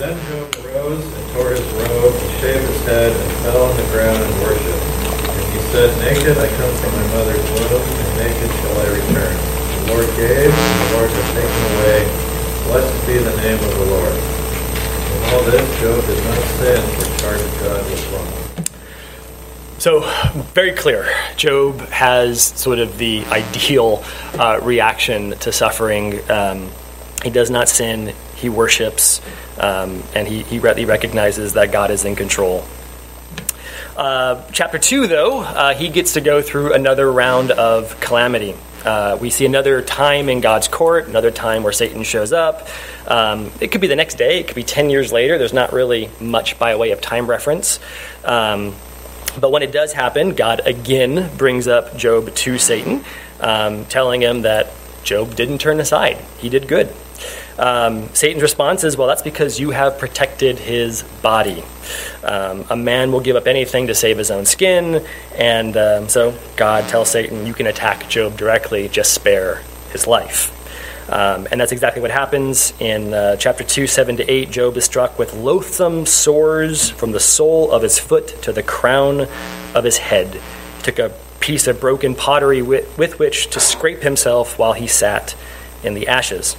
Then 0.02 0.18
Job 0.34 0.50
arose 0.66 1.06
and 1.06 1.26
tore 1.38 1.54
his 1.54 1.62
robe 1.78 2.10
and 2.10 2.32
shaved 2.42 2.66
his 2.66 2.82
head 2.90 3.14
and 3.14 3.32
fell 3.46 3.70
on 3.70 3.78
the 3.78 3.86
ground 3.94 4.18
and 4.18 4.34
worshipped. 4.42 4.86
And 5.30 5.46
he 5.54 5.60
said, 5.70 5.94
Naked 6.02 6.42
I 6.42 6.50
come 6.58 6.74
from 6.82 6.92
my 6.98 7.08
mother's 7.14 7.46
womb, 7.54 7.86
and 7.86 8.10
naked 8.18 8.50
shall 8.50 8.76
I 8.82 8.88
return. 8.98 9.36
The 9.38 9.94
Lord 9.94 10.10
gave, 10.18 10.50
and 10.50 10.78
the 10.82 10.98
Lord 10.98 11.10
has 11.14 11.30
taken 11.38 11.62
away. 11.78 12.02
Blessed 12.66 12.98
be 13.06 13.14
the 13.22 13.36
name 13.46 13.62
of 13.62 13.74
the 13.78 13.86
Lord. 13.94 14.18
In 14.18 15.22
all 15.30 15.44
this, 15.46 15.62
Job 15.78 16.02
did 16.02 16.24
not 16.26 16.42
sin, 16.58 16.82
for 16.98 17.06
charge 17.22 17.42
of 17.42 17.54
God 17.62 17.92
was 17.92 18.06
wrong. 18.10 18.51
So, 19.82 20.02
very 20.54 20.74
clear. 20.74 21.12
Job 21.38 21.80
has 21.90 22.44
sort 22.44 22.78
of 22.78 23.00
the 23.00 23.26
ideal 23.26 24.04
uh, 24.38 24.60
reaction 24.62 25.32
to 25.40 25.52
suffering. 25.52 26.20
Um, 26.30 26.70
he 27.24 27.32
does 27.32 27.50
not 27.50 27.68
sin, 27.68 28.14
he 28.36 28.48
worships, 28.48 29.22
um, 29.58 30.04
and 30.14 30.28
he, 30.28 30.44
he, 30.44 30.60
re- 30.60 30.76
he, 30.76 30.86
recognizes 30.86 31.54
that 31.54 31.72
God 31.72 31.90
is 31.90 32.06
in 32.06 32.16
control. 32.16 32.64
Uh, 33.98 34.44
chapter 34.52 34.78
2, 34.78 35.08
though, 35.08 35.40
uh, 35.40 35.74
he 35.74 35.90
gets 35.90 36.14
to 36.14 36.22
go 36.22 36.44
through 36.44 36.74
another 36.74 37.12
round 37.12 37.50
of 37.50 38.00
calamity. 38.00 38.54
Uh, 38.86 39.18
we 39.20 39.32
see 39.32 39.48
another 39.48 39.82
time 39.82 40.30
in 40.30 40.42
God's 40.42 40.68
court, 40.68 41.08
another 41.08 41.32
time 41.32 41.64
where 41.64 41.74
Satan 41.74 42.04
shows 42.04 42.32
up. 42.32 42.68
Um, 43.08 43.52
it 43.60 43.72
could 43.72 43.82
be 43.82 43.88
the 43.88 43.96
next 43.96 44.20
day, 44.20 44.42
it 44.42 44.46
could 44.46 44.56
be 44.56 44.64
10 44.64 44.92
years 44.92 45.12
later. 45.12 45.40
There's 45.40 45.54
not 45.54 45.74
really 45.74 46.12
much 46.20 46.60
by 46.60 46.76
way 46.76 46.92
of 46.92 47.02
time 47.02 47.26
reference. 47.26 47.80
Um, 48.24 48.76
but 49.40 49.52
when 49.52 49.64
it 49.64 49.72
does 49.72 49.94
happen, 49.94 50.36
God 50.36 50.62
again 50.66 51.36
brings 51.38 51.68
up 51.68 51.96
Job 51.96 52.34
to 52.34 52.58
Satan, 52.58 53.04
um, 53.40 53.86
telling 53.86 54.22
him 54.22 54.42
that 54.44 54.72
Job 55.04 55.36
didn't 55.36 55.60
turn 55.60 55.80
aside. 55.80 56.18
He 56.38 56.50
did 56.50 56.68
good. 56.68 56.94
Um, 57.58 58.10
Satan's 58.14 58.42
response 58.42 58.84
is, 58.84 58.98
Well, 58.98 59.08
that's 59.08 59.22
because 59.22 59.60
you 59.60 59.72
have 59.72 60.00
protected 60.00 60.58
his 60.58 61.04
body. 61.22 61.64
Um, 62.24 62.66
a 62.70 62.76
man 62.76 63.12
will 63.12 63.20
give 63.20 63.36
up 63.36 63.48
anything 63.48 63.88
to 63.88 63.96
save 63.96 64.18
his 64.18 64.32
own 64.32 64.46
skin. 64.46 65.06
And 65.36 65.78
um, 65.78 66.10
so 66.10 66.38
God 66.56 66.88
tells 66.90 67.10
Satan, 67.12 67.46
You 67.46 67.54
can 67.54 67.68
attack 67.68 68.10
Job 68.10 68.38
directly, 68.38 68.88
just 68.90 69.14
spare 69.14 69.62
his 69.92 70.08
life. 70.08 70.58
Um, 71.12 71.46
and 71.52 71.60
that's 71.60 71.74
exactly 71.74 72.02
what 72.02 72.10
happens 72.10 72.74
in 72.80 73.14
uh, 73.14 73.36
chapter 73.36 73.66
2, 73.66 73.86
7 73.86 74.18
to 74.18 74.32
8. 74.32 74.50
Job 74.50 74.78
is 74.78 74.86
struck 74.86 75.20
with 75.20 75.34
loathsome 75.34 76.06
sores 76.06 76.90
from 76.90 77.12
the 77.12 77.20
sole 77.20 77.70
of 77.70 77.82
his 77.82 78.00
foot 78.00 78.42
to 78.44 78.54
the 78.54 78.64
crown 78.64 79.28
of 79.76 79.84
his 79.84 79.98
head. 79.98 80.34
He 80.78 80.84
took 80.84 81.00
a 81.00 81.12
piece 81.42 81.68
of 81.68 81.82
broken 81.82 82.16
pottery 82.16 82.62
with, 82.62 82.98
with 82.98 83.20
which 83.20 83.50
to 83.50 83.60
scrape 83.60 84.04
himself 84.04 84.58
while 84.58 84.72
he 84.72 84.88
sat 84.88 85.36
in 85.84 85.96
the 85.96 86.08
ashes. 86.08 86.56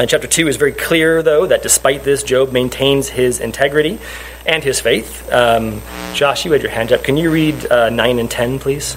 And 0.00 0.10
chapter 0.10 0.26
2 0.26 0.48
is 0.48 0.56
very 0.56 0.72
clear, 0.72 1.22
though, 1.22 1.46
that 1.46 1.62
despite 1.62 2.02
this, 2.02 2.24
Job 2.24 2.52
maintains 2.52 3.08
his 3.08 3.38
integrity 3.38 4.00
and 4.46 4.64
his 4.64 4.80
faith. 4.80 5.30
Um, 5.30 5.80
Josh, 6.14 6.44
you 6.44 6.50
had 6.50 6.62
your 6.62 6.70
hand 6.72 6.90
up. 6.90 7.04
Can 7.04 7.16
you 7.16 7.30
read 7.30 7.70
uh, 7.70 7.90
9 7.90 8.18
and 8.18 8.30
10, 8.30 8.58
please? 8.58 8.96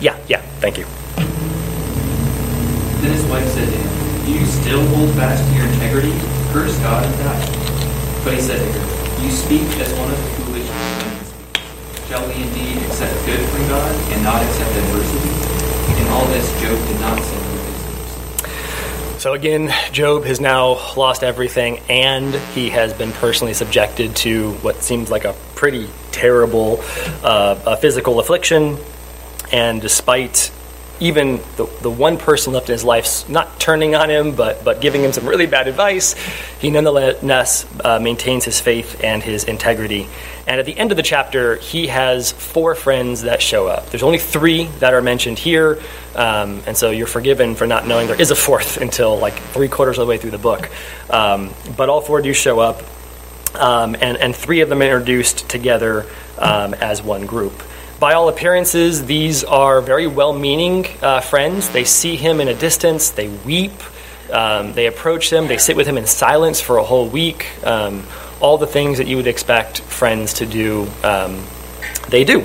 Yeah, 0.00 0.18
yeah, 0.26 0.40
thank 0.60 0.78
you. 0.78 0.86
Then 3.02 3.10
his 3.10 3.26
wife 3.26 3.48
said 3.48 3.66
to 3.66 3.76
him, 3.76 4.26
Do 4.26 4.32
you 4.32 4.46
still 4.46 4.86
hold 4.94 5.10
fast 5.16 5.42
to 5.42 5.58
your 5.58 5.66
integrity? 5.66 6.12
Curse 6.52 6.78
God 6.78 7.04
and 7.04 7.14
die. 7.18 8.22
But 8.22 8.34
he 8.34 8.40
said 8.40 8.60
to 8.62 8.78
her, 8.78 9.24
You 9.24 9.30
speak 9.32 9.62
as 9.82 9.92
one 9.98 10.08
of 10.08 10.16
the 10.16 10.30
foolish 10.38 10.68
women. 10.70 11.12
Shall 12.06 12.24
we 12.28 12.34
indeed 12.46 12.78
accept 12.86 13.12
good 13.26 13.40
from 13.48 13.66
God 13.66 13.90
and 14.12 14.22
not 14.22 14.40
accept 14.40 14.70
adversity? 14.70 16.00
In 16.00 16.08
all 16.12 16.24
this, 16.26 16.48
Job 16.62 16.78
did 16.86 17.00
not 17.00 17.18
sin 17.18 17.38
with 17.50 18.44
his. 19.16 19.20
So 19.20 19.34
again, 19.34 19.74
Job 19.90 20.22
has 20.22 20.40
now 20.40 20.94
lost 20.96 21.24
everything, 21.24 21.80
and 21.88 22.32
he 22.54 22.70
has 22.70 22.92
been 22.92 23.10
personally 23.10 23.54
subjected 23.54 24.14
to 24.18 24.52
what 24.62 24.76
seems 24.76 25.10
like 25.10 25.24
a 25.24 25.34
pretty 25.56 25.88
terrible 26.12 26.78
uh, 27.24 27.74
physical 27.74 28.20
affliction. 28.20 28.78
And 29.50 29.80
despite 29.80 30.52
even 31.02 31.38
the, 31.56 31.68
the 31.82 31.90
one 31.90 32.16
person 32.16 32.52
left 32.52 32.68
in 32.68 32.74
his 32.74 32.84
life 32.84 33.28
not 33.28 33.58
turning 33.58 33.96
on 33.96 34.08
him, 34.08 34.36
but, 34.36 34.64
but 34.64 34.80
giving 34.80 35.02
him 35.02 35.12
some 35.12 35.26
really 35.26 35.46
bad 35.46 35.66
advice, 35.66 36.14
he 36.60 36.70
nonetheless 36.70 37.66
uh, 37.84 37.98
maintains 37.98 38.44
his 38.44 38.60
faith 38.60 39.02
and 39.02 39.20
his 39.20 39.42
integrity. 39.44 40.06
And 40.46 40.60
at 40.60 40.66
the 40.66 40.78
end 40.78 40.92
of 40.92 40.96
the 40.96 41.02
chapter, 41.02 41.56
he 41.56 41.88
has 41.88 42.30
four 42.30 42.76
friends 42.76 43.22
that 43.22 43.42
show 43.42 43.66
up. 43.66 43.90
There's 43.90 44.04
only 44.04 44.18
three 44.18 44.66
that 44.78 44.94
are 44.94 45.02
mentioned 45.02 45.40
here, 45.40 45.80
um, 46.14 46.62
and 46.66 46.76
so 46.76 46.90
you're 46.90 47.08
forgiven 47.08 47.56
for 47.56 47.66
not 47.66 47.86
knowing 47.86 48.06
there 48.06 48.20
is 48.20 48.30
a 48.30 48.36
fourth 48.36 48.76
until 48.80 49.18
like 49.18 49.34
three 49.34 49.68
quarters 49.68 49.98
of 49.98 50.06
the 50.06 50.08
way 50.08 50.18
through 50.18 50.30
the 50.30 50.38
book. 50.38 50.70
Um, 51.10 51.50
but 51.76 51.88
all 51.88 52.00
four 52.00 52.22
do 52.22 52.32
show 52.32 52.60
up, 52.60 52.80
um, 53.56 53.96
and, 54.00 54.16
and 54.18 54.36
three 54.36 54.60
of 54.60 54.68
them 54.68 54.82
are 54.82 54.84
introduced 54.84 55.48
together 55.48 56.06
um, 56.38 56.74
as 56.74 57.02
one 57.02 57.26
group 57.26 57.60
by 58.02 58.14
all 58.14 58.28
appearances, 58.28 59.06
these 59.06 59.44
are 59.44 59.80
very 59.80 60.08
well 60.08 60.32
meaning 60.32 60.84
uh, 61.02 61.20
friends. 61.20 61.68
They 61.70 61.84
see 61.84 62.16
him 62.16 62.40
in 62.40 62.48
a 62.48 62.54
distance, 62.54 63.10
they 63.10 63.28
weep, 63.28 63.70
um, 64.32 64.72
they 64.72 64.86
approach 64.86 65.32
him, 65.32 65.46
they 65.46 65.56
sit 65.56 65.76
with 65.76 65.86
him 65.86 65.96
in 65.96 66.08
silence 66.08 66.60
for 66.60 66.78
a 66.78 66.82
whole 66.82 67.08
week. 67.08 67.46
Um, 67.64 68.04
all 68.40 68.58
the 68.58 68.66
things 68.66 68.98
that 68.98 69.06
you 69.06 69.14
would 69.18 69.28
expect 69.28 69.82
friends 69.82 70.34
to 70.34 70.46
do, 70.46 70.88
um, 71.04 71.44
they 72.08 72.24
do. 72.24 72.44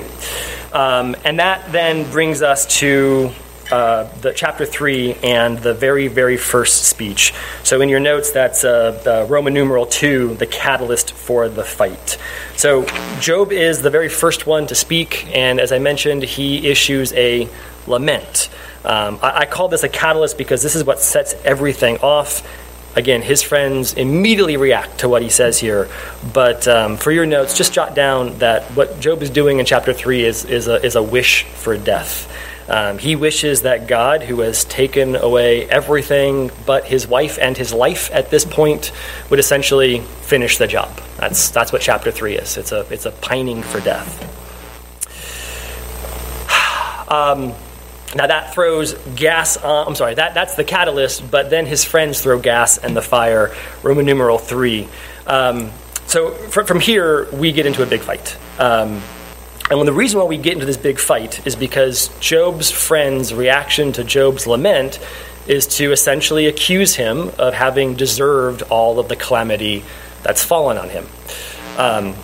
Um, 0.74 1.16
and 1.26 1.40
that 1.40 1.72
then 1.72 2.08
brings 2.12 2.44
us 2.44 2.68
to 2.82 3.32
uh, 3.72 4.04
the 4.22 4.34
chapter 4.34 4.66
3 4.66 5.16
and 5.24 5.58
the 5.60 5.74
very, 5.74 6.08
very 6.08 6.38
first 6.38 6.84
speech. 6.84 7.34
So 7.64 7.82
in 7.82 7.90
your 7.90 8.00
notes, 8.00 8.32
that's 8.32 8.64
uh, 8.64 9.26
Roman 9.30 9.54
numeral 9.54 9.86
2, 9.86 10.36
the 10.36 10.48
catalyst 10.48 11.12
for 11.12 11.50
the 11.50 11.64
fight. 11.64 12.18
So 12.56 12.86
Job 13.20 13.52
is 13.52 13.82
the 13.82 13.90
very 13.90 14.10
first 14.10 14.48
one 14.48 14.68
to 14.68 14.76
speak, 14.76 15.28
and 15.36 15.60
as 15.60 15.72
I 15.72 15.80
mentioned, 15.80 16.24
he 16.24 16.68
issues 16.68 17.14
a 17.14 17.50
lament. 17.88 18.50
Um, 18.86 19.20
I, 19.22 19.40
I 19.40 19.46
call 19.46 19.68
this 19.68 19.84
a 19.84 19.90
catalyst 19.90 20.38
because 20.38 20.62
this 20.64 20.76
is 20.76 20.84
what 20.84 21.00
sets 21.00 21.34
everything 21.44 21.98
off 21.98 22.44
again, 22.98 23.22
his 23.22 23.44
friends 23.44 23.94
immediately 23.94 24.58
react 24.58 25.00
to 25.00 25.08
what 25.10 25.22
he 25.22 25.30
says 25.30 25.60
here. 25.60 25.88
But 26.34 26.68
um, 26.68 26.98
for 26.98 27.12
your 27.12 27.28
notes, 27.28 27.56
just 27.56 27.72
jot 27.72 27.96
down 27.96 28.40
that 28.40 28.64
what 28.72 29.00
Job 29.00 29.22
is 29.22 29.30
doing 29.30 29.60
in 29.60 29.66
chapter 29.66 29.94
3 29.94 30.26
is, 30.26 30.46
is, 30.46 30.68
a, 30.68 30.84
is 30.84 30.96
a 30.96 31.04
wish 31.04 31.44
for 31.44 31.78
death. 31.78 32.28
Um, 32.68 32.98
he 32.98 33.16
wishes 33.16 33.62
that 33.62 33.88
God, 33.88 34.24
who 34.24 34.42
has 34.42 34.66
taken 34.66 35.16
away 35.16 35.70
everything 35.70 36.52
but 36.66 36.86
his 36.86 37.08
wife 37.08 37.38
and 37.42 37.56
his 37.56 37.74
life 37.74 38.10
at 38.12 38.30
this 38.30 38.44
point, 38.44 38.92
would 39.30 39.40
essentially 39.40 40.00
finish 40.00 40.58
the 40.58 40.68
job. 40.68 40.90
That's, 41.18 41.50
that's 41.50 41.72
what 41.72 41.82
chapter 41.82 42.12
3 42.12 42.36
is. 42.36 42.58
It's 42.58 42.72
a, 42.72 42.82
it's 42.92 43.06
a 43.06 43.12
pining 43.12 43.64
for 43.64 43.80
death. 43.80 44.34
Um, 47.10 47.54
now 48.16 48.28
that 48.28 48.54
throws 48.54 48.94
gas 49.16 49.56
on, 49.56 49.88
I'm 49.88 49.96
sorry, 49.96 50.16
that, 50.16 50.34
that's 50.34 50.56
the 50.56 50.66
catalyst, 50.66 51.30
but 51.32 51.50
then 51.50 51.66
his 51.66 51.86
friends 51.86 52.22
throw 52.22 52.38
gas 52.38 52.78
and 52.78 52.98
the 52.98 53.02
fire. 53.02 53.56
Roman 53.82 54.06
numeral 54.06 54.38
3. 54.38 54.88
Um, 55.26 55.72
so 56.06 56.32
fr- 56.32 56.64
from 56.64 56.80
here, 56.80 57.30
we 57.32 57.52
get 57.52 57.66
into 57.66 57.84
a 57.84 57.86
big 57.86 58.02
fight. 58.02 58.38
Um, 58.60 59.02
and 59.70 59.88
the 59.88 59.94
reason 59.94 60.20
why 60.20 60.26
we 60.26 60.38
get 60.38 60.54
into 60.54 60.66
this 60.66 60.78
big 60.78 61.00
fight 61.00 61.46
is 61.46 61.56
because 61.56 62.10
Job's 62.20 62.72
friend's 62.72 63.34
reaction 63.34 63.92
to 63.94 64.04
Job's 64.04 64.48
lament 64.48 65.00
is 65.48 65.68
to 65.78 65.92
essentially 65.92 66.48
accuse 66.48 66.96
him 66.96 67.32
of 67.38 67.54
having 67.54 67.96
deserved 67.96 68.62
all 68.64 69.00
of 69.00 69.08
the 69.08 69.16
calamity 69.16 69.84
that's 70.24 70.44
fallen 70.44 70.78
on 70.78 70.90
him. 70.90 71.08
Um, 71.78 72.16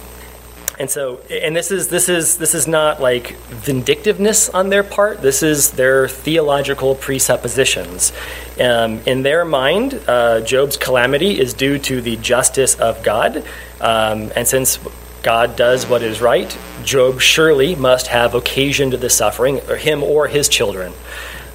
and 0.80 0.90
so, 0.90 1.20
and 1.30 1.56
this 1.56 1.70
is 1.70 1.90
this 1.90 2.10
is 2.10 2.38
this 2.38 2.56
is 2.56 2.68
not 2.68 3.00
like 3.00 3.38
vindictiveness 3.38 4.50
on 4.50 4.70
their 4.70 4.84
part. 4.84 5.22
This 5.22 5.44
is 5.44 5.72
their 5.72 6.08
theological 6.08 6.96
presuppositions. 6.96 8.12
Um, 8.60 9.00
in 9.06 9.22
their 9.22 9.46
mind, 9.46 10.02
uh, 10.08 10.42
Job's 10.42 10.76
calamity 10.76 11.40
is 11.40 11.54
due 11.54 11.78
to 11.80 12.02
the 12.02 12.16
justice 12.18 12.74
of 12.80 13.04
God, 13.04 13.38
um, 13.82 14.32
and 14.36 14.48
since 14.48 14.80
God 15.24 15.56
does 15.56 15.88
what 15.88 16.04
is 16.04 16.22
right, 16.22 16.56
Job 16.84 17.22
surely 17.22 17.76
must 17.76 18.08
have 18.08 18.36
occasioned 18.36 18.94
the 18.94 19.10
suffering, 19.10 19.62
or 19.70 19.78
him 19.78 20.04
or 20.04 20.28
his 20.28 20.50
children. 20.50 20.92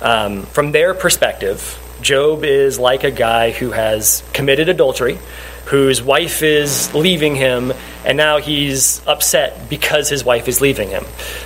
Um, 0.00 0.44
from 0.44 0.72
their 0.72 0.94
perspective, 0.94 1.78
Job 2.00 2.44
is 2.44 2.78
like 2.78 3.04
a 3.04 3.10
guy 3.10 3.50
who 3.50 3.70
has 3.70 4.22
committed 4.32 4.70
adultery, 4.70 5.18
whose 5.66 6.02
wife 6.02 6.42
is 6.42 6.94
leaving 6.94 7.34
him, 7.34 7.74
and 8.06 8.16
now 8.16 8.38
he's 8.38 9.06
upset 9.06 9.68
because 9.68 10.08
his 10.08 10.24
wife 10.24 10.48
is 10.48 10.62
leaving 10.62 10.88
him. 10.88 11.04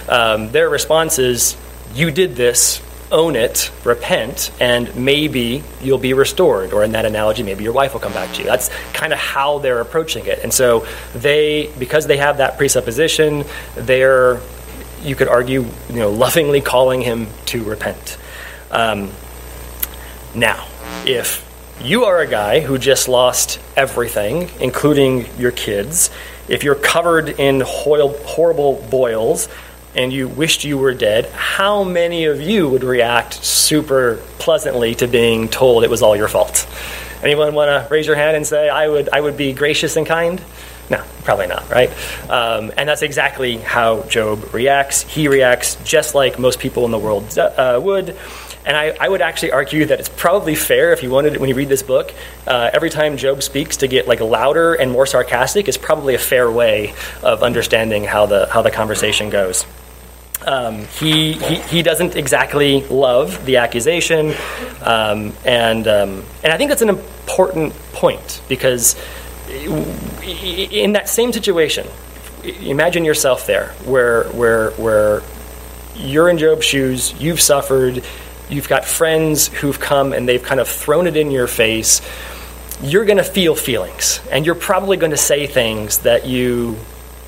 Um, 0.08 0.52
their 0.52 0.68
response 0.68 1.18
is, 1.18 1.56
You 1.92 2.12
did 2.12 2.37
this, 2.37 2.80
own 3.12 3.37
it, 3.37 3.70
repent, 3.85 4.51
and 4.59 4.94
maybe 4.96 5.62
you'll 5.81 5.98
be 5.98 6.14
restored. 6.14 6.72
Or 6.72 6.83
in 6.83 6.92
that 6.92 7.05
analogy, 7.05 7.44
maybe 7.44 7.62
your 7.62 7.72
wife 7.72 7.92
will 7.92 8.01
come 8.01 8.12
back 8.12 8.33
to 8.35 8.38
you. 8.40 8.46
That's 8.46 8.70
kind 8.92 9.12
of 9.12 9.18
how 9.20 9.59
they're 9.59 9.81
approaching 9.81 10.27
it. 10.27 10.40
And 10.42 10.53
so 10.53 10.87
they, 11.14 11.70
because 11.79 12.07
they 12.07 12.16
have 12.16 12.38
that 12.38 12.59
presupposition, 12.59 13.44
they're, 13.77 14.40
you 15.03 15.14
could 15.14 15.29
argue, 15.29 15.66
you 15.90 15.96
know, 15.96 16.11
lovingly 16.11 16.61
calling 16.61 17.03
him 17.03 17.29
to 17.46 17.62
repent. 17.62 18.18
Um, 18.70 19.11
now, 20.35 20.66
if 21.07 21.48
you 21.83 22.05
are 22.05 22.20
a 22.20 22.27
guy 22.27 22.61
who 22.61 22.79
just 22.79 23.09
lost 23.09 23.61
everything, 23.77 24.48
including 24.61 25.27
your 25.38 25.53
kids, 25.53 26.11
if 26.48 26.64
you're 26.64 26.75
covered 26.75 27.29
in 27.29 27.61
horrible 27.64 28.87
boils, 28.90 29.48
and 29.94 30.12
you 30.12 30.28
wished 30.28 30.64
you 30.64 30.78
were 30.78 30.94
dead, 30.94 31.26
how 31.26 31.85
many 31.85 32.24
of 32.24 32.40
you 32.40 32.68
would 32.68 32.85
react 32.85 33.35
super 33.35 34.16
pleasantly 34.38 34.94
to 34.96 35.07
being 35.07 35.48
told 35.48 35.85
it 35.85 35.90
was 35.90 36.02
all 36.02 36.16
your 36.16 36.28
fault? 36.28 36.66
Anyone 37.22 37.55
want 37.55 37.68
to 37.68 37.92
raise 37.92 38.07
your 38.07 38.16
hand 38.16 38.37
and 38.37 38.46
say, 38.46 38.68
I 38.68 38.88
would, 38.88 39.09
I 39.11 39.20
would 39.20 39.37
be 39.37 39.52
gracious 39.52 39.96
and 39.96 40.07
kind? 40.07 40.40
No, 40.90 41.02
probably 41.24 41.46
not, 41.46 41.70
right? 41.70 41.90
Um, 42.28 42.72
and 42.76 42.88
that's 42.88 43.02
exactly 43.02 43.59
how 43.59 44.02
Job 44.02 44.52
reacts. 44.52 45.02
He 45.02 45.28
reacts 45.28 45.76
just 45.85 46.14
like 46.14 46.38
most 46.38 46.59
people 46.59 46.85
in 46.85 46.90
the 46.90 46.98
world 46.98 47.38
uh, 47.38 47.81
would. 47.83 48.16
And 48.64 48.76
I, 48.76 48.94
I, 49.00 49.09
would 49.09 49.22
actually 49.22 49.52
argue 49.52 49.87
that 49.87 49.98
it's 49.98 50.09
probably 50.09 50.55
fair 50.55 50.92
if 50.92 51.02
you 51.02 51.11
wanted, 51.11 51.37
when 51.38 51.48
you 51.48 51.55
read 51.55 51.68
this 51.68 51.83
book, 51.83 52.14
uh, 52.46 52.70
every 52.72 52.90
time 52.90 53.16
Job 53.16 53.42
speaks 53.42 53.78
to 53.78 53.88
get 53.88 54.07
like 54.07 54.20
louder 54.20 54.74
and 54.74 54.92
more 54.92 55.07
sarcastic 55.07 55.66
is 55.66 55.76
probably 55.76 56.14
a 56.14 56.18
fair 56.18 56.50
way 56.50 56.94
of 57.22 57.42
understanding 57.42 58.05
how 58.05 58.26
the 58.26 58.46
how 58.46 58.62
the 58.62 58.70
conversation 58.70 59.31
goes. 59.31 59.66
Um, 60.46 60.87
he, 60.98 61.35
he, 61.35 61.55
he 61.57 61.83
doesn't 61.83 62.16
exactly 62.16 62.83
love 62.88 63.44
the 63.46 63.59
accusation, 63.59 64.35
um, 64.83 65.33
and 65.44 65.87
um, 65.87 66.24
and 66.42 66.52
I 66.52 66.57
think 66.57 66.70
that's 66.70 66.83
an 66.83 66.88
important 66.88 67.74
point 67.92 68.42
because 68.48 68.96
in 70.22 70.92
that 70.92 71.09
same 71.09 71.33
situation, 71.33 71.87
imagine 72.42 73.05
yourself 73.05 73.46
there, 73.46 73.68
where 73.85 74.24
where 74.31 74.70
where 74.72 75.22
you're 75.94 76.28
in 76.28 76.38
Job's 76.38 76.64
shoes, 76.64 77.14
you've 77.20 77.40
suffered, 77.40 78.02
you've 78.48 78.68
got 78.68 78.85
friends 78.85 79.48
who've 79.48 79.78
come 79.78 80.12
and 80.12 80.28
they've 80.28 80.42
kind 80.42 80.61
of 80.61 80.68
thrown 80.68 81.07
it 81.07 81.16
in 81.16 81.31
your 81.31 81.46
face. 81.46 82.00
You're 82.83 83.05
going 83.05 83.18
to 83.18 83.24
feel 83.24 83.55
feelings, 83.55 84.20
and 84.33 84.44
you're 84.44 84.57
probably 84.57 84.96
going 84.96 85.12
to 85.12 85.16
say 85.16 85.46
things 85.46 85.98
that 85.98 86.26
you 86.26 86.76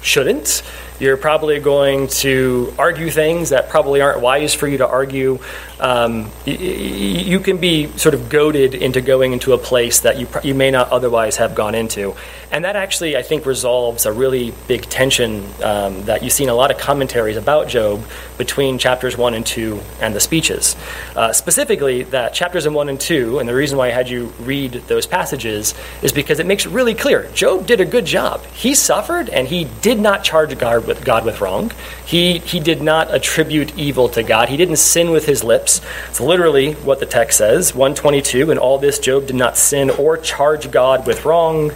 shouldn't 0.03 0.63
you're 1.01 1.17
probably 1.17 1.59
going 1.59 2.07
to 2.09 2.73
argue 2.79 3.11
things 3.11 3.51
that 3.51 3.69
probably 3.69 4.01
aren't 4.01 4.21
wise 4.21 4.55
for 4.55 4.69
you 4.69 4.79
to 4.79 4.87
argue. 4.87 5.39
Um, 5.81 6.31
you, 6.45 6.55
you, 6.55 7.41
can 7.41 7.59
be 7.59 7.89
sort 7.99 8.15
of 8.15 8.29
goaded 8.29 8.75
into 8.75 9.01
going 9.01 9.33
into 9.33 9.53
a 9.53 9.59
place 9.59 10.01
that 10.01 10.19
you, 10.19 10.29
you 10.45 10.55
may 10.55 10.71
not 10.71 10.91
otherwise 10.91 11.37
have 11.37 11.55
gone 11.55 11.75
into. 11.75 12.15
And 12.53 12.65
that 12.65 12.77
actually, 12.77 13.17
I 13.17 13.23
think, 13.23 13.45
resolves 13.45 14.07
a 14.07 14.13
really 14.13 14.55
big 14.69 14.83
tension 14.83 15.45
um, 15.63 16.05
that 16.05 16.23
you 16.23 16.31
see 16.31 16.45
in 16.45 16.51
a 16.51 16.55
lot 16.55 16.71
of 16.71 16.79
commentaries 16.79 17.37
about 17.37 17.67
Job 17.67 18.05
between 18.39 18.79
chapters 18.79 19.19
1 19.19 19.35
and 19.35 19.45
2 19.45 19.81
and 20.01 20.15
the 20.15 20.21
speeches. 20.21 20.77
Uh, 21.17 21.33
specifically, 21.33 22.05
that 22.05 22.33
chapters 22.33 22.67
in 22.67 22.73
1 22.73 22.89
and 22.89 23.01
2, 23.01 23.41
and 23.41 23.49
the 23.49 23.55
reason 23.55 23.77
why 23.77 23.89
I 23.89 23.91
had 23.91 24.09
you 24.09 24.33
read 24.39 24.75
those 24.87 25.07
passages 25.07 25.75
is 26.03 26.13
because 26.13 26.39
it 26.39 26.47
makes 26.47 26.67
it 26.67 26.71
really 26.71 26.95
clear 26.95 27.29
Job 27.35 27.67
did 27.67 27.81
a 27.81 27.85
good 27.85 28.05
job. 28.05 28.45
He 28.47 28.75
suffered 28.75 29.29
and 29.29 29.49
he 29.49 29.65
did 29.83 29.99
not 29.99 30.23
charge 30.23 30.57
God 30.57 30.85
with 30.87 30.94
God 31.03 31.25
with 31.25 31.41
wrong. 31.41 31.73
He 32.05 32.39
he 32.39 32.61
did 32.61 32.83
not 32.83 33.13
attribute 33.15 33.77
evil 33.79 34.09
to 34.11 34.23
God. 34.23 34.49
He 34.49 34.57
didn't 34.57 34.77
sin 34.77 35.11
with 35.11 35.25
his 35.25 35.43
lips. 35.43 35.81
It's 36.09 36.21
literally 36.21 36.75
what 36.75 37.01
the 37.01 37.07
text 37.07 37.39
says. 37.39 37.75
122, 37.75 38.51
and 38.51 38.61
all 38.61 38.79
this 38.79 38.99
Job 38.99 39.27
did 39.27 39.37
not 39.37 39.57
sin 39.57 39.91
or 39.91 40.17
charge 40.19 40.71
God 40.71 41.07
with 41.07 41.25
wrong. 41.25 41.73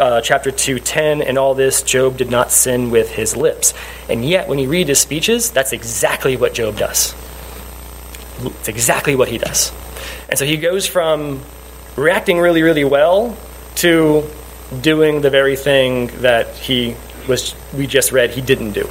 Uh, 0.00 0.20
chapter 0.20 0.50
210 0.50 1.22
and 1.22 1.38
all 1.38 1.54
this 1.54 1.80
job 1.80 2.16
did 2.16 2.28
not 2.28 2.50
sin 2.50 2.90
with 2.90 3.12
his 3.12 3.36
lips 3.36 3.72
and 4.08 4.24
yet 4.24 4.48
when 4.48 4.58
you 4.58 4.68
read 4.68 4.88
his 4.88 4.98
speeches 4.98 5.52
that's 5.52 5.72
exactly 5.72 6.36
what 6.36 6.52
job 6.52 6.76
does 6.76 7.14
it's 8.40 8.66
exactly 8.66 9.14
what 9.14 9.28
he 9.28 9.38
does 9.38 9.70
and 10.28 10.36
so 10.36 10.44
he 10.44 10.56
goes 10.56 10.84
from 10.84 11.40
reacting 11.94 12.40
really 12.40 12.62
really 12.62 12.82
well 12.82 13.36
to 13.76 14.28
doing 14.80 15.20
the 15.20 15.30
very 15.30 15.56
thing 15.56 16.08
that 16.22 16.48
he 16.56 16.96
was 17.28 17.54
we 17.72 17.86
just 17.86 18.12
read 18.12 18.30
he 18.30 18.40
didn't 18.40 18.72
do. 18.72 18.88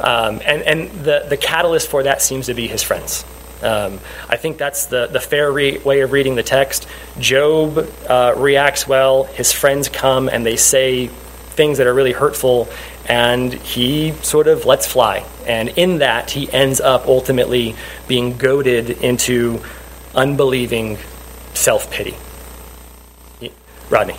Um, 0.00 0.40
and 0.44 0.62
and 0.62 0.90
the, 0.90 1.26
the 1.28 1.36
catalyst 1.36 1.88
for 1.88 2.02
that 2.02 2.22
seems 2.22 2.46
to 2.46 2.54
be 2.54 2.66
his 2.66 2.82
friends. 2.82 3.24
Um, 3.62 4.00
I 4.28 4.36
think 4.36 4.58
that's 4.58 4.86
the, 4.86 5.06
the 5.06 5.20
fair 5.20 5.52
re- 5.52 5.78
way 5.78 6.00
of 6.00 6.10
reading 6.10 6.34
the 6.34 6.42
text. 6.42 6.88
Job 7.20 7.88
uh, 8.08 8.34
reacts 8.36 8.88
well, 8.88 9.24
his 9.24 9.52
friends 9.52 9.88
come 9.88 10.28
and 10.28 10.44
they 10.44 10.56
say 10.56 11.06
things 11.06 11.78
that 11.78 11.86
are 11.86 11.94
really 11.94 12.12
hurtful, 12.12 12.68
and 13.08 13.52
he 13.52 14.12
sort 14.22 14.48
of 14.48 14.64
lets 14.64 14.86
fly. 14.86 15.24
And 15.46 15.68
in 15.70 15.98
that, 15.98 16.30
he 16.30 16.52
ends 16.52 16.80
up 16.80 17.06
ultimately 17.06 17.76
being 18.08 18.36
goaded 18.36 18.90
into 18.90 19.62
unbelieving 20.14 20.98
self 21.54 21.90
pity. 21.90 22.16
Rodney. 23.90 24.16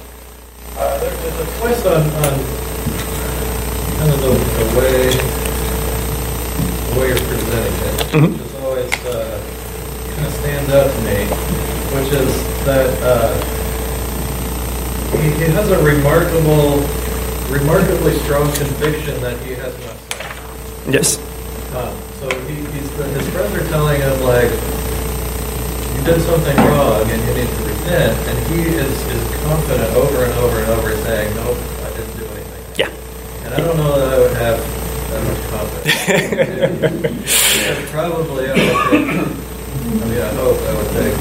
Uh, 0.77 0.99
there's 0.99 1.39
a 1.39 1.59
twist 1.59 1.85
on, 1.87 2.01
on 2.01 2.72
kind 3.97 4.11
of 4.11 4.19
the, 4.21 4.31
the 4.33 4.67
way 4.79 5.43
the 6.93 6.99
way 6.99 7.07
you're 7.09 7.25
presenting 7.25 7.73
it, 7.73 7.97
mm-hmm. 8.13 8.31
which 8.31 8.41
is 8.41 8.55
always 8.61 8.93
uh, 9.09 9.37
kind 10.13 10.27
of 10.27 10.33
stands 10.33 10.69
out 10.73 10.87
to 10.93 10.99
me, 11.01 11.25
which 11.97 12.13
is 12.13 12.29
that 12.65 12.89
uh, 13.01 13.33
he, 15.17 15.29
he, 15.41 15.51
has 15.51 15.69
a 15.71 15.81
remarkable, 15.83 16.81
remarkably 17.49 18.13
strong 18.19 18.51
conviction 18.53 19.19
that 19.21 19.39
he 19.41 19.53
has 19.53 19.73
not 19.85 19.97
sinned. 19.97 20.93
Yes. 20.93 21.17
Um, 21.73 21.93
so 22.19 22.29
he, 22.45 22.55
he's 22.77 22.89
his 22.93 23.29
friends 23.33 23.53
are 23.55 23.67
telling 23.69 23.99
him 23.99 24.21
like 24.21 24.51
you 25.97 26.01
did 26.05 26.21
something 26.21 26.57
wrong 26.57 27.01
and 27.09 27.21
you 27.25 27.33
need 27.41 27.49
to 27.49 27.63
repent, 27.65 28.17
and 28.29 28.37
he 28.53 28.61
is, 28.69 28.93
is 29.07 29.43
confident 29.43 29.89
over 29.95 30.23
and 30.23 30.33
over 30.33 30.59
and 30.59 30.69
over 30.71 30.95
saying, 31.03 31.33
nope, 31.35 31.57
I 33.53 33.57
don't 33.57 33.77
know 33.77 33.93
that 33.99 34.09
I 34.09 34.17
would 34.17 34.33
have 34.37 34.57
that 35.13 35.21
much 35.29 35.45
confidence. 35.53 35.93
probably 37.91 38.49
I 38.49 38.57
would 38.57 38.81
think, 38.89 39.13
I 39.13 40.09
mean, 40.09 40.21
I 40.25 40.33
hope 40.33 40.57
I 40.57 40.73
would 40.73 40.89
think, 40.97 41.13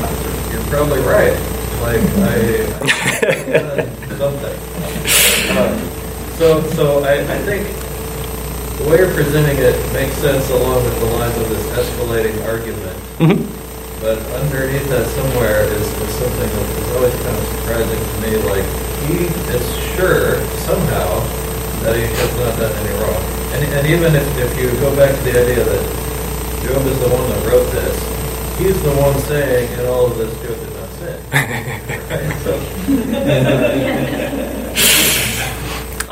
you're 0.49 0.65
probably 0.73 1.01
right. 1.05 1.37
Like, 1.85 2.01
I, 2.25 2.73
I 2.89 3.85
something. 4.17 4.57
Uh, 5.53 5.77
so, 6.39 6.65
so 6.73 7.05
I, 7.05 7.21
I 7.21 7.37
think 7.45 7.69
the 8.79 8.89
way 8.89 8.97
you're 8.97 9.13
presenting 9.13 9.59
it 9.59 9.77
makes 9.93 10.17
sense 10.17 10.49
along 10.49 10.85
with 10.85 10.99
the 11.01 11.07
lines 11.13 11.37
of 11.37 11.51
this 11.51 11.67
escalating 11.77 12.43
argument. 12.49 12.97
Mm-hmm. 13.21 13.45
But 14.01 14.17
underneath 14.41 14.89
that 14.89 15.05
somewhere 15.07 15.65
is, 15.65 15.87
is 15.87 16.15
something 16.17 16.49
that 16.49 16.69
is 16.81 16.97
always 16.97 17.15
kind 17.21 17.37
of 17.37 17.45
surprising 17.61 18.01
to 18.01 18.17
me. 18.25 18.41
Like, 18.49 18.65
he 19.05 19.29
is 19.53 19.65
sure 19.93 20.41
somehow 20.65 21.42
that 21.83 21.97
he 21.97 22.03
has 22.03 22.33
not 22.39 22.57
done 22.59 22.73
any 22.83 22.95
wrong. 23.01 23.23
And, 23.53 23.65
and 23.75 23.87
even 23.87 24.15
if, 24.15 24.27
if 24.39 24.59
you 24.59 24.71
go 24.81 24.95
back 24.97 25.15
to 25.15 25.23
the 25.23 25.31
idea 25.43 25.65
that 25.65 25.83
Job 26.63 26.87
is 26.87 26.99
the 27.01 27.09
one 27.09 27.29
that 27.31 27.47
wrote 27.47 27.71
this, 27.73 27.97
he's 28.59 28.81
the 28.83 28.93
one 28.93 29.19
saying 29.23 29.73
in 29.79 29.87
all 29.87 30.07
of 30.07 30.17
this, 30.19 30.33
Job 30.43 30.57
did 30.59 30.73
not 30.75 30.89
sin. 30.99 31.19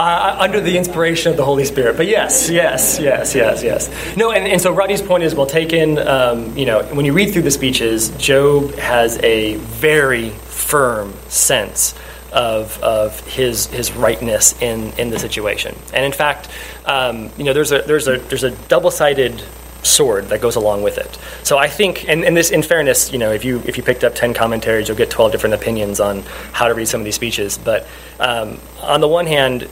uh, 0.00 0.36
under 0.38 0.60
the 0.60 0.76
inspiration 0.76 1.30
of 1.30 1.36
the 1.36 1.44
Holy 1.44 1.64
Spirit. 1.64 1.96
But 1.96 2.06
yes, 2.06 2.48
yes, 2.48 2.98
yes, 2.98 3.34
yes, 3.34 3.62
yes. 3.62 4.16
No, 4.16 4.32
and, 4.32 4.46
and 4.46 4.60
so 4.60 4.72
Rodney's 4.72 5.02
point 5.02 5.22
is 5.22 5.34
well 5.34 5.46
taken. 5.46 5.98
Um, 5.98 6.56
you 6.56 6.64
know, 6.64 6.82
when 6.94 7.04
you 7.04 7.12
read 7.12 7.32
through 7.32 7.42
the 7.42 7.50
speeches, 7.50 8.08
Job 8.16 8.74
has 8.76 9.18
a 9.18 9.56
very 9.56 10.30
firm 10.30 11.12
sense 11.28 11.94
of, 12.32 12.80
of 12.82 13.20
his 13.26 13.66
his 13.66 13.92
rightness 13.92 14.60
in, 14.60 14.92
in 14.98 15.10
the 15.10 15.18
situation. 15.18 15.74
And 15.92 16.04
in 16.04 16.12
fact, 16.12 16.48
um, 16.86 17.30
you 17.36 17.44
know, 17.44 17.52
there's 17.52 17.72
a 17.72 17.82
there's 17.82 18.08
a 18.08 18.18
there's 18.18 18.44
a 18.44 18.50
double 18.68 18.90
sided 18.90 19.42
sword 19.82 20.26
that 20.26 20.40
goes 20.40 20.56
along 20.56 20.82
with 20.82 20.98
it. 20.98 21.18
So 21.42 21.58
I 21.58 21.68
think, 21.68 22.08
and, 22.08 22.24
and, 22.24 22.36
this, 22.36 22.50
in 22.50 22.62
fairness, 22.62 23.12
you 23.12 23.18
know, 23.18 23.32
if 23.32 23.44
you 23.44 23.60
if 23.66 23.76
you 23.76 23.82
picked 23.82 24.04
up 24.04 24.14
ten 24.14 24.34
commentaries, 24.34 24.88
you'll 24.88 24.96
get 24.96 25.10
twelve 25.10 25.32
different 25.32 25.54
opinions 25.54 26.00
on 26.00 26.22
how 26.52 26.68
to 26.68 26.74
read 26.74 26.88
some 26.88 27.00
of 27.00 27.04
these 27.04 27.14
speeches. 27.14 27.58
But 27.58 27.86
um, 28.18 28.60
on 28.82 29.00
the 29.00 29.08
one 29.08 29.26
hand, 29.26 29.68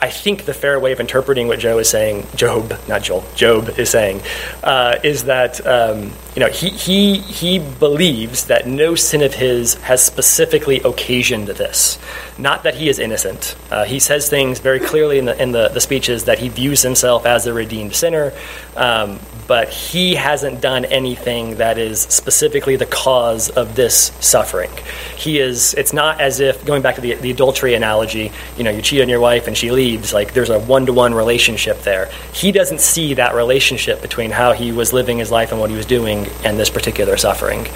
I 0.00 0.10
think 0.10 0.44
the 0.44 0.54
fair 0.54 0.78
way 0.78 0.92
of 0.92 1.00
interpreting 1.00 1.48
what 1.48 1.58
Joe 1.58 1.78
is 1.78 1.88
saying, 1.88 2.26
Job, 2.34 2.78
not 2.88 3.02
Joel, 3.02 3.24
Job 3.34 3.78
is 3.78 3.90
saying, 3.90 4.22
uh, 4.62 4.96
is 5.02 5.24
that 5.24 5.64
um, 5.66 6.12
you 6.34 6.40
know 6.40 6.48
he 6.48 6.70
he 6.70 7.18
he 7.18 7.58
believes 7.58 8.46
that 8.46 8.66
no 8.66 8.94
sin 8.94 9.22
of 9.22 9.34
his 9.34 9.74
has 9.82 10.04
specifically 10.04 10.80
occasioned 10.80 11.48
this. 11.48 11.98
Not 12.38 12.62
that 12.62 12.74
he 12.74 12.88
is 12.88 12.98
innocent. 12.98 13.56
Uh, 13.70 13.84
he 13.84 13.98
says 13.98 14.28
things 14.28 14.60
very 14.60 14.80
clearly 14.80 15.18
in 15.18 15.24
the 15.24 15.40
in 15.42 15.52
the, 15.52 15.68
the 15.68 15.80
speeches 15.80 16.24
that 16.24 16.38
he 16.38 16.48
views 16.48 16.82
himself 16.82 17.26
as 17.26 17.46
a 17.46 17.52
redeemed 17.52 17.94
sinner, 17.94 18.32
um, 18.76 19.18
but 19.46 19.68
he 19.68 20.14
hasn't 20.14 20.60
done 20.60 20.84
anything 20.84 21.56
that 21.56 21.78
is 21.78 22.00
specifically 22.00 22.76
the 22.76 22.86
cause 22.86 23.50
of 23.50 23.74
this 23.74 24.12
suffering. 24.20 24.70
He 25.16 25.38
is. 25.38 25.74
It's 25.74 25.92
not 25.92 26.20
as 26.20 26.40
if 26.40 26.64
going 26.64 26.82
back 26.82 26.94
to 26.94 27.00
the, 27.00 27.14
the 27.14 27.30
adultery 27.30 27.74
analogy. 27.74 28.30
You 28.56 28.64
know, 28.64 28.70
you 28.70 28.82
cheat 28.82 29.02
on 29.02 29.08
your 29.08 29.20
wife 29.20 29.46
and 29.46 29.56
she 29.56 29.70
leaves. 29.70 29.79
Like 30.12 30.34
there's 30.34 30.50
a 30.50 30.58
one 30.58 30.86
to 30.86 30.92
one 30.92 31.14
relationship 31.14 31.82
there. 31.82 32.10
He 32.32 32.52
doesn't 32.52 32.80
see 32.80 33.14
that 33.14 33.34
relationship 33.34 34.02
between 34.02 34.30
how 34.30 34.52
he 34.52 34.72
was 34.72 34.92
living 34.92 35.18
his 35.18 35.30
life 35.30 35.52
and 35.52 35.60
what 35.60 35.70
he 35.70 35.76
was 35.76 35.86
doing 35.86 36.26
and 36.44 36.58
this 36.58 36.70
particular 36.70 37.16
suffering. 37.16 37.66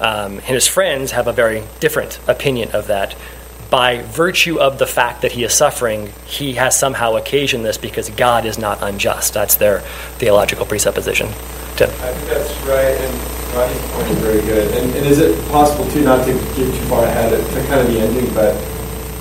Um, 0.00 0.38
and 0.38 0.54
his 0.60 0.66
friends 0.66 1.12
have 1.12 1.26
a 1.28 1.32
very 1.32 1.62
different 1.80 2.18
opinion 2.28 2.70
of 2.72 2.86
that. 2.86 3.14
by 3.70 4.02
virtue 4.02 4.58
of 4.58 4.78
the 4.78 4.86
fact 4.86 5.22
that 5.22 5.32
he 5.32 5.44
is 5.44 5.54
suffering, 5.54 6.12
he 6.26 6.54
has 6.54 6.76
somehow 6.76 7.14
occasioned 7.14 7.64
this 7.64 7.78
because 7.78 8.10
God 8.10 8.44
is 8.44 8.58
not 8.58 8.82
unjust. 8.82 9.32
That's 9.32 9.54
their 9.54 9.80
theological 10.18 10.66
presupposition. 10.66 11.28
Tim. 11.76 11.88
I 11.88 12.12
think 12.12 12.28
that's 12.28 12.50
right, 12.66 12.98
and 12.98 13.54
Ronnie's 13.54 13.92
point 13.92 14.08
is 14.08 14.18
very 14.18 14.40
good. 14.42 14.74
And, 14.74 14.94
and 14.96 15.06
is 15.06 15.20
it 15.20 15.48
possible, 15.50 15.88
too, 15.92 16.02
not 16.02 16.26
to 16.26 16.32
get 16.32 16.56
too 16.56 16.72
far 16.88 17.04
ahead 17.04 17.32
of, 17.32 17.48
to 17.48 17.66
kind 17.66 17.80
of 17.80 17.86
the 17.86 18.00
ending, 18.00 18.34
but 18.34 18.56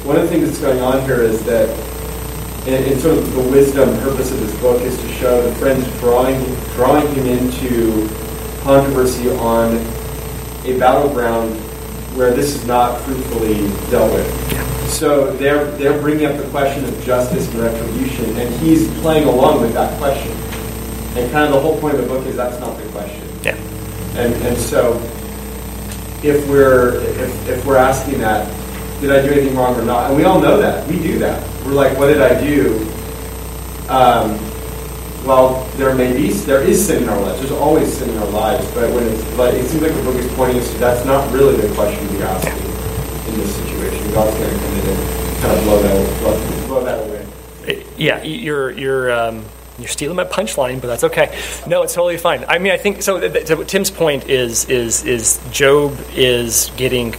one 0.03 0.15
of 0.15 0.23
the 0.23 0.29
things 0.29 0.47
that's 0.47 0.59
going 0.59 0.81
on 0.81 1.03
here 1.03 1.21
is 1.21 1.43
that 1.45 1.69
in, 2.73 2.93
in 2.93 2.99
sort 2.99 3.17
of 3.17 3.33
the 3.33 3.41
wisdom 3.49 3.89
purpose 3.99 4.31
of 4.31 4.39
this 4.39 4.59
book 4.59 4.81
is 4.81 4.97
to 5.01 5.07
show 5.13 5.41
the 5.41 5.53
friends 5.55 5.85
drawing, 5.99 6.39
drawing 6.75 7.07
him 7.15 7.25
into 7.25 8.07
controversy 8.61 9.29
on 9.31 9.75
a 10.65 10.77
battleground 10.77 11.53
where 12.15 12.31
this 12.31 12.55
is 12.55 12.65
not 12.65 12.99
fruitfully 13.01 13.67
dealt 13.89 14.11
with. 14.13 14.89
So 14.89 15.35
they're, 15.37 15.65
they're 15.71 15.99
bringing 16.01 16.25
up 16.25 16.37
the 16.37 16.49
question 16.49 16.83
of 16.85 17.03
justice 17.03 17.47
and 17.53 17.59
retribution, 17.59 18.35
and 18.37 18.53
he's 18.55 18.87
playing 18.99 19.27
along 19.27 19.61
with 19.61 19.73
that 19.73 19.97
question. 19.99 20.31
And 21.17 21.31
kind 21.31 21.45
of 21.45 21.51
the 21.51 21.59
whole 21.59 21.79
point 21.79 21.95
of 21.95 22.01
the 22.01 22.07
book 22.07 22.25
is 22.25 22.35
that's 22.35 22.59
not 22.59 22.77
the 22.77 22.87
question. 22.89 23.27
Yeah. 23.43 23.55
And, 24.15 24.33
and 24.43 24.57
so 24.57 24.95
if 26.23 26.47
we're, 26.49 26.95
if, 27.01 27.47
if 27.47 27.65
we're 27.65 27.77
asking 27.77 28.19
that, 28.19 28.47
did 29.01 29.11
I 29.11 29.21
do 29.21 29.31
anything 29.31 29.55
wrong 29.55 29.79
or 29.79 29.83
not? 29.83 30.07
And 30.09 30.17
we 30.17 30.23
all 30.25 30.39
know 30.39 30.57
that. 30.57 30.87
We 30.87 30.99
do 30.99 31.19
that. 31.19 31.41
We're 31.65 31.73
like, 31.73 31.97
what 31.97 32.07
did 32.07 32.21
I 32.21 32.39
do? 32.39 32.77
Um, 33.89 34.37
well, 35.25 35.65
there 35.75 35.93
may 35.95 36.15
be, 36.15 36.31
there 36.31 36.61
is 36.61 36.85
sin 36.85 37.03
in 37.03 37.09
our 37.09 37.19
lives. 37.19 37.39
There's 37.39 37.51
always 37.51 37.91
sin 37.97 38.09
in 38.09 38.17
our 38.17 38.27
lives. 38.27 38.65
But 38.71 38.93
when 38.93 39.07
it's 39.07 39.37
like, 39.37 39.53
it 39.53 39.67
seems 39.67 39.83
like 39.83 39.93
the 39.93 40.03
book 40.03 40.15
is 40.15 40.31
pointing 40.33 40.59
us 40.61 40.71
to 40.71 40.77
that's 40.77 41.05
not 41.05 41.31
really 41.33 41.55
the 41.57 41.73
question 41.75 42.05
to 42.07 42.13
be 42.13 42.21
asking 42.21 42.53
in 43.33 43.39
this 43.39 43.55
situation. 43.55 44.11
God's 44.11 44.37
going 44.37 44.53
to 44.53 44.59
come 44.59 44.73
in 44.75 44.87
and 44.87 45.41
kind 45.41 45.57
of 45.57 45.63
blow 45.63 45.81
that, 45.81 46.19
blow, 46.19 46.67
blow 46.67 46.83
that 46.85 46.99
away. 47.05 47.85
Yeah, 47.97 48.23
you're 48.23 48.71
you're 48.71 49.11
um, 49.11 49.45
you're 49.77 49.89
stealing 49.89 50.15
my 50.15 50.23
punchline, 50.23 50.81
but 50.81 50.87
that's 50.87 51.03
okay. 51.03 51.37
No, 51.67 51.83
it's 51.83 51.93
totally 51.93 52.17
fine. 52.17 52.45
I 52.47 52.57
mean, 52.57 52.71
I 52.71 52.77
think 52.77 53.01
so. 53.01 53.19
th- 53.19 53.45
th- 53.45 53.67
Tim's 53.67 53.91
point 53.91 54.27
is 54.29 54.65
is 54.69 55.03
is 55.05 55.39
Job 55.51 55.97
is 56.13 56.71
getting 56.77 57.13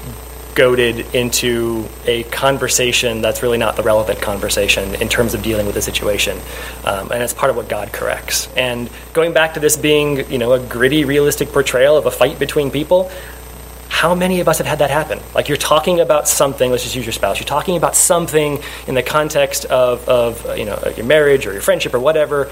goaded 0.54 1.14
into 1.14 1.86
a 2.06 2.22
conversation 2.24 3.20
that's 3.20 3.42
really 3.42 3.58
not 3.58 3.76
the 3.76 3.82
relevant 3.82 4.20
conversation 4.20 4.94
in 4.96 5.08
terms 5.08 5.34
of 5.34 5.42
dealing 5.42 5.66
with 5.66 5.74
the 5.74 5.82
situation, 5.82 6.38
um, 6.84 7.10
and 7.12 7.22
it's 7.22 7.34
part 7.34 7.50
of 7.50 7.56
what 7.56 7.68
God 7.68 7.92
corrects. 7.92 8.48
And 8.56 8.90
going 9.12 9.32
back 9.32 9.54
to 9.54 9.60
this 9.60 9.76
being, 9.76 10.30
you 10.30 10.38
know, 10.38 10.52
a 10.52 10.60
gritty, 10.60 11.04
realistic 11.04 11.52
portrayal 11.52 11.96
of 11.96 12.06
a 12.06 12.10
fight 12.10 12.38
between 12.38 12.70
people. 12.70 13.10
How 13.88 14.14
many 14.14 14.40
of 14.40 14.48
us 14.48 14.58
have 14.58 14.66
had 14.66 14.78
that 14.78 14.90
happen? 14.90 15.20
Like 15.34 15.48
you're 15.48 15.58
talking 15.58 16.00
about 16.00 16.26
something. 16.26 16.70
Let's 16.70 16.84
just 16.84 16.96
use 16.96 17.04
your 17.04 17.12
spouse. 17.12 17.38
You're 17.38 17.46
talking 17.46 17.76
about 17.76 17.94
something 17.94 18.58
in 18.86 18.94
the 18.94 19.02
context 19.02 19.66
of, 19.66 20.08
of 20.08 20.56
you 20.56 20.64
know 20.64 20.80
your 20.96 21.04
marriage 21.04 21.46
or 21.46 21.52
your 21.52 21.60
friendship 21.60 21.92
or 21.92 21.98
whatever, 21.98 22.50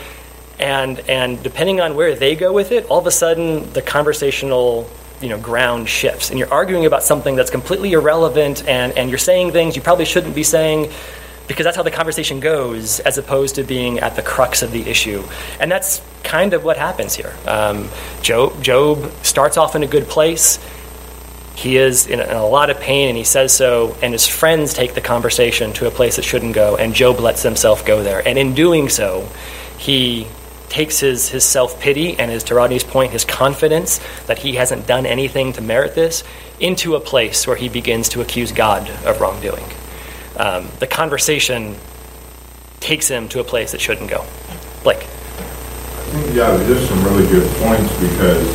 and 0.58 0.98
and 1.08 1.42
depending 1.42 1.80
on 1.80 1.94
where 1.94 2.14
they 2.14 2.34
go 2.34 2.52
with 2.52 2.72
it, 2.72 2.86
all 2.86 2.98
of 2.98 3.06
a 3.06 3.10
sudden 3.10 3.72
the 3.72 3.80
conversational 3.80 4.90
you 5.20 5.28
know 5.28 5.38
ground 5.38 5.88
shifts, 5.88 6.30
and 6.30 6.38
you're 6.38 6.52
arguing 6.52 6.86
about 6.86 7.02
something 7.02 7.36
that's 7.36 7.50
completely 7.50 7.92
irrelevant, 7.92 8.66
and 8.66 8.96
and 8.96 9.10
you're 9.10 9.18
saying 9.18 9.52
things 9.52 9.76
you 9.76 9.82
probably 9.82 10.04
shouldn't 10.04 10.34
be 10.34 10.42
saying 10.42 10.90
because 11.48 11.64
that's 11.64 11.76
how 11.76 11.82
the 11.82 11.90
conversation 11.90 12.40
goes, 12.40 13.00
as 13.00 13.18
opposed 13.18 13.56
to 13.56 13.64
being 13.64 13.98
at 13.98 14.14
the 14.14 14.22
crux 14.22 14.62
of 14.62 14.70
the 14.70 14.82
issue. 14.82 15.24
And 15.58 15.72
that's 15.72 16.00
kind 16.22 16.52
of 16.52 16.62
what 16.62 16.76
happens 16.76 17.14
here. 17.14 17.34
Um, 17.46 17.88
Job, 18.20 18.62
Job 18.62 19.10
starts 19.22 19.56
off 19.56 19.74
in 19.74 19.82
a 19.82 19.86
good 19.86 20.06
place. 20.06 20.58
He 21.54 21.78
is 21.78 22.06
in 22.06 22.20
a, 22.20 22.24
in 22.24 22.36
a 22.36 22.46
lot 22.46 22.70
of 22.70 22.78
pain, 22.78 23.08
and 23.08 23.16
he 23.16 23.24
says 23.24 23.52
so. 23.52 23.96
And 24.02 24.12
his 24.12 24.26
friends 24.26 24.74
take 24.74 24.94
the 24.94 25.00
conversation 25.00 25.72
to 25.74 25.88
a 25.88 25.90
place 25.90 26.18
it 26.18 26.24
shouldn't 26.24 26.54
go, 26.54 26.76
and 26.76 26.94
Job 26.94 27.18
lets 27.18 27.42
himself 27.42 27.84
go 27.84 28.02
there. 28.02 28.26
And 28.28 28.38
in 28.38 28.54
doing 28.54 28.90
so, 28.90 29.26
he 29.78 30.28
takes 30.68 31.00
his, 31.00 31.28
his 31.28 31.44
self 31.44 31.80
pity 31.80 32.18
and 32.18 32.30
his, 32.30 32.44
to 32.44 32.54
Rodney's 32.54 32.84
point, 32.84 33.12
his 33.12 33.24
confidence 33.24 34.00
that 34.26 34.38
he 34.38 34.54
hasn't 34.54 34.86
done 34.86 35.06
anything 35.06 35.52
to 35.54 35.60
merit 35.60 35.94
this 35.94 36.24
into 36.60 36.94
a 36.94 37.00
place 37.00 37.46
where 37.46 37.56
he 37.56 37.68
begins 37.68 38.08
to 38.10 38.20
accuse 38.20 38.52
God 38.52 38.88
of 39.04 39.20
wrongdoing. 39.20 39.64
Um, 40.36 40.68
the 40.78 40.86
conversation 40.86 41.76
takes 42.80 43.08
him 43.08 43.28
to 43.30 43.40
a 43.40 43.44
place 43.44 43.74
it 43.74 43.80
shouldn't 43.80 44.10
go. 44.10 44.24
Blake. 44.82 45.02
I 45.02 46.10
think, 46.10 46.34
yeah, 46.34 46.56
there's 46.56 46.88
some 46.88 47.02
really 47.04 47.26
good 47.28 47.48
points 47.56 47.92
because 48.00 48.46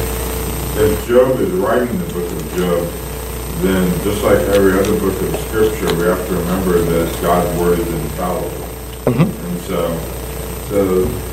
if 0.78 1.08
Job 1.08 1.40
is 1.40 1.52
writing 1.52 1.98
the 2.00 2.14
book 2.14 2.32
of 2.32 2.54
Job, 2.56 2.88
then 3.62 4.04
just 4.04 4.24
like 4.24 4.40
every 4.56 4.74
other 4.74 4.98
book 5.00 5.14
of 5.22 5.40
Scripture, 5.48 5.94
we 5.96 6.04
have 6.04 6.26
to 6.28 6.34
remember 6.34 6.82
that 6.82 7.22
God's 7.22 7.60
word 7.60 7.80
is 7.80 7.88
infallible. 7.88 8.64
And 9.06 9.62
so, 9.62 9.98
so 10.70 11.33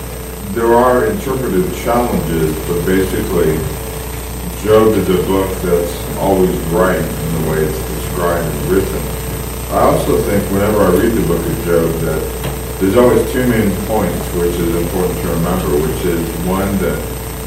there 0.53 0.75
are 0.75 1.07
interpretive 1.07 1.77
challenges, 1.85 2.55
but 2.67 2.85
basically, 2.85 3.57
Job 4.65 4.93
is 4.99 5.09
a 5.09 5.23
book 5.27 5.51
that's 5.63 6.19
always 6.19 6.57
right 6.75 6.99
in 6.99 7.43
the 7.43 7.51
way 7.51 7.65
it's 7.65 7.79
described 7.79 8.45
and 8.45 8.67
written. 8.67 9.03
I 9.71 9.83
also 9.87 10.21
think 10.23 10.43
whenever 10.51 10.83
I 10.83 10.91
read 10.91 11.13
the 11.13 11.27
book 11.27 11.41
of 11.41 11.57
Job 11.65 11.89
that 12.03 12.23
there's 12.81 12.97
always 12.97 13.23
two 13.33 13.47
main 13.47 13.71
points 13.87 14.19
which 14.35 14.57
is 14.59 14.75
important 14.75 15.17
to 15.23 15.29
remember, 15.29 15.71
which 15.87 16.05
is 16.05 16.21
one 16.47 16.67
that 16.79 16.99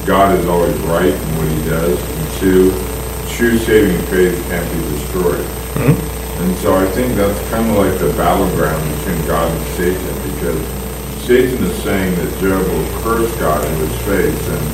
God 0.07 0.37
is 0.39 0.47
always 0.47 0.75
right 0.87 1.13
in 1.13 1.29
what 1.35 1.47
he 1.47 1.59
does, 1.69 1.99
and 1.99 2.39
two, 2.39 2.71
true 3.35 3.57
saving 3.57 3.99
faith 4.07 4.39
can't 4.47 4.65
be 4.71 4.79
destroyed. 4.95 5.45
Hmm? 5.75 5.93
And 6.43 6.57
so 6.57 6.75
I 6.75 6.85
think 6.91 7.15
that's 7.15 7.37
kind 7.49 7.69
of 7.69 7.77
like 7.77 7.99
the 7.99 8.15
battleground 8.17 8.83
between 8.95 9.27
God 9.27 9.51
and 9.51 9.65
Satan, 9.75 10.13
because 10.33 10.82
Satan 11.23 11.63
is 11.63 11.83
saying 11.83 12.15
that 12.15 12.39
Job 12.41 12.67
will 12.67 13.01
curse 13.01 13.33
God 13.39 13.63
in 13.63 13.75
his 13.87 13.95
face, 14.03 14.47
and 14.49 14.67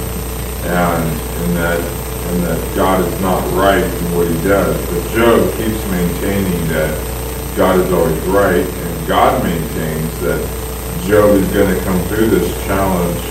and 0.66 1.06
and 1.06 1.58
that 1.58 1.80
and 1.80 2.44
that 2.44 2.76
God 2.76 3.06
is 3.06 3.22
not 3.22 3.40
right 3.54 3.84
in 3.84 4.16
what 4.18 4.28
he 4.28 4.34
does. 4.42 4.76
But 4.90 5.14
Job 5.14 5.46
keeps 5.54 5.78
maintaining 5.92 6.68
that 6.70 7.56
God 7.56 7.80
is 7.80 7.94
always 7.94 8.18
right, 8.26 8.66
and 8.66 9.08
God 9.08 9.44
maintains 9.44 10.20
that 10.22 10.42
Job 11.06 11.38
is 11.38 11.48
going 11.54 11.70
to 11.70 11.84
come 11.84 12.02
through 12.08 12.32
this 12.32 12.50
challenge 12.66 13.22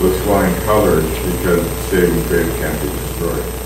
with 0.00 0.18
flying 0.24 0.54
colors 0.64 1.04
because 1.36 1.68
saving 1.92 2.22
faith 2.32 2.48
can't 2.56 2.80
be 2.80 2.88
destroyed. 2.88 3.63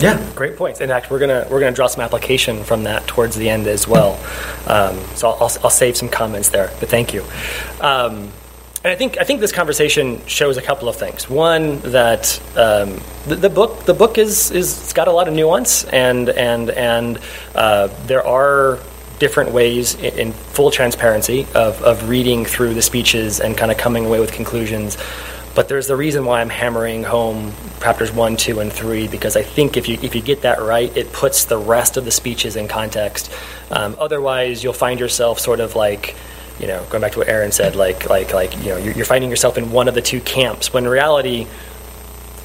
Yeah, 0.00 0.32
great 0.34 0.56
points. 0.56 0.80
In 0.80 0.88
fact, 0.88 1.10
we're 1.10 1.20
gonna 1.20 1.46
we're 1.50 1.60
gonna 1.60 1.74
draw 1.74 1.86
some 1.86 2.02
application 2.02 2.64
from 2.64 2.84
that 2.84 3.06
towards 3.06 3.36
the 3.36 3.48
end 3.48 3.66
as 3.66 3.86
well. 3.86 4.14
Um, 4.66 4.98
so 5.14 5.30
I'll, 5.30 5.34
I'll, 5.34 5.52
I'll 5.64 5.70
save 5.70 5.96
some 5.96 6.08
comments 6.08 6.48
there, 6.48 6.70
but 6.80 6.88
thank 6.88 7.14
you. 7.14 7.22
Um, 7.80 8.32
and 8.84 8.92
I 8.92 8.96
think 8.96 9.18
I 9.18 9.24
think 9.24 9.40
this 9.40 9.52
conversation 9.52 10.20
shows 10.26 10.58
a 10.58 10.62
couple 10.62 10.88
of 10.88 10.96
things. 10.96 11.30
One 11.30 11.78
that 11.80 12.38
um, 12.56 13.00
the, 13.26 13.36
the 13.36 13.48
book 13.48 13.84
the 13.84 13.94
book 13.94 14.18
is 14.18 14.50
is 14.50 14.78
it's 14.78 14.92
got 14.92 15.08
a 15.08 15.12
lot 15.12 15.26
of 15.26 15.32
nuance 15.32 15.84
and 15.84 16.28
and 16.28 16.70
and 16.70 17.18
uh, 17.54 17.88
there 18.06 18.26
are 18.26 18.78
different 19.18 19.52
ways 19.52 19.94
in, 19.94 20.18
in 20.18 20.32
full 20.32 20.70
transparency 20.70 21.46
of, 21.54 21.80
of 21.82 22.08
reading 22.08 22.44
through 22.44 22.74
the 22.74 22.82
speeches 22.82 23.40
and 23.40 23.56
kind 23.56 23.70
of 23.70 23.78
coming 23.78 24.04
away 24.04 24.20
with 24.20 24.32
conclusions. 24.32 24.98
But 25.54 25.68
there's 25.68 25.86
the 25.86 25.96
reason 25.96 26.24
why 26.24 26.40
I'm 26.40 26.50
hammering 26.50 27.04
home 27.04 27.52
chapters 27.80 28.10
one, 28.10 28.36
two, 28.36 28.60
and 28.60 28.72
three 28.72 29.06
because 29.06 29.36
I 29.36 29.42
think 29.42 29.76
if 29.76 29.88
you 29.88 29.98
if 30.02 30.14
you 30.14 30.22
get 30.22 30.42
that 30.42 30.60
right, 30.60 30.94
it 30.96 31.12
puts 31.12 31.44
the 31.44 31.58
rest 31.58 31.96
of 31.96 32.04
the 32.04 32.10
speeches 32.10 32.56
in 32.56 32.66
context. 32.66 33.30
Um, 33.70 33.94
otherwise, 33.98 34.64
you'll 34.64 34.72
find 34.72 34.98
yourself 34.98 35.38
sort 35.38 35.60
of 35.60 35.76
like, 35.76 36.16
you 36.58 36.66
know, 36.66 36.84
going 36.90 37.02
back 37.02 37.12
to 37.12 37.18
what 37.18 37.28
Aaron 37.28 37.52
said, 37.52 37.76
like 37.76 38.08
like 38.08 38.32
like 38.32 38.56
you 38.58 38.70
know, 38.70 38.76
you're, 38.78 38.94
you're 38.94 39.04
finding 39.04 39.30
yourself 39.30 39.56
in 39.56 39.70
one 39.70 39.86
of 39.86 39.94
the 39.94 40.02
two 40.02 40.20
camps 40.20 40.72
when 40.72 40.84
in 40.84 40.90
reality 40.90 41.46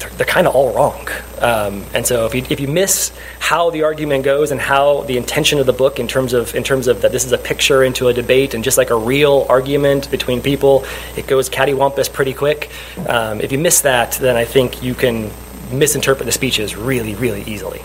they're, 0.00 0.10
they're 0.10 0.26
kind 0.26 0.46
of 0.46 0.54
all 0.54 0.74
wrong. 0.74 1.06
Um, 1.38 1.84
and 1.94 2.06
so 2.06 2.26
if 2.26 2.34
you 2.34 2.44
if 2.50 2.58
you 2.60 2.68
miss 2.68 3.12
how 3.38 3.70
the 3.70 3.82
argument 3.84 4.24
goes 4.24 4.50
and 4.50 4.60
how 4.60 5.02
the 5.02 5.16
intention 5.16 5.58
of 5.58 5.66
the 5.66 5.72
book 5.72 5.98
in 5.98 6.08
terms 6.08 6.32
of 6.32 6.54
in 6.54 6.64
terms 6.64 6.88
of 6.88 7.02
that 7.02 7.12
this 7.12 7.24
is 7.24 7.32
a 7.32 7.38
picture 7.38 7.84
into 7.84 8.08
a 8.08 8.12
debate 8.12 8.54
and 8.54 8.64
just 8.64 8.76
like 8.76 8.90
a 8.90 8.96
real 8.96 9.46
argument 9.48 10.10
between 10.10 10.42
people, 10.42 10.84
it 11.16 11.26
goes 11.26 11.48
cattywampus 11.48 12.12
pretty 12.12 12.34
quick. 12.34 12.70
Um, 13.06 13.40
if 13.40 13.52
you 13.52 13.58
miss 13.58 13.82
that, 13.82 14.12
then 14.12 14.36
I 14.36 14.44
think 14.44 14.82
you 14.82 14.94
can 14.94 15.30
misinterpret 15.70 16.26
the 16.26 16.32
speeches 16.32 16.74
really 16.76 17.14
really 17.14 17.42
easily. 17.42 17.82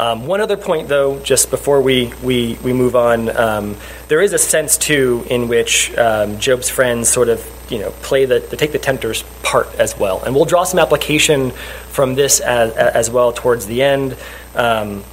Um, 0.00 0.26
one 0.26 0.40
other 0.40 0.56
point, 0.56 0.88
though, 0.88 1.20
just 1.20 1.50
before 1.50 1.82
we, 1.82 2.10
we, 2.22 2.56
we 2.64 2.72
move 2.72 2.96
on, 2.96 3.36
um, 3.36 3.76
there 4.08 4.22
is 4.22 4.32
a 4.32 4.38
sense 4.38 4.78
too 4.78 5.26
in 5.28 5.46
which 5.46 5.94
um, 5.98 6.38
Job's 6.38 6.70
friends 6.70 7.10
sort 7.10 7.28
of 7.28 7.46
you 7.68 7.80
know 7.80 7.90
play 8.00 8.24
the, 8.24 8.38
they 8.40 8.56
take 8.56 8.72
the 8.72 8.78
tempter's 8.78 9.24
part 9.42 9.68
as 9.74 9.98
well, 9.98 10.22
and 10.22 10.34
we'll 10.34 10.46
draw 10.46 10.64
some 10.64 10.80
application 10.80 11.50
from 11.90 12.14
this 12.14 12.40
as, 12.40 12.72
as 12.72 13.10
well 13.10 13.30
towards 13.30 13.66
the 13.66 13.82
end. 13.82 14.16
Um, 14.54 15.04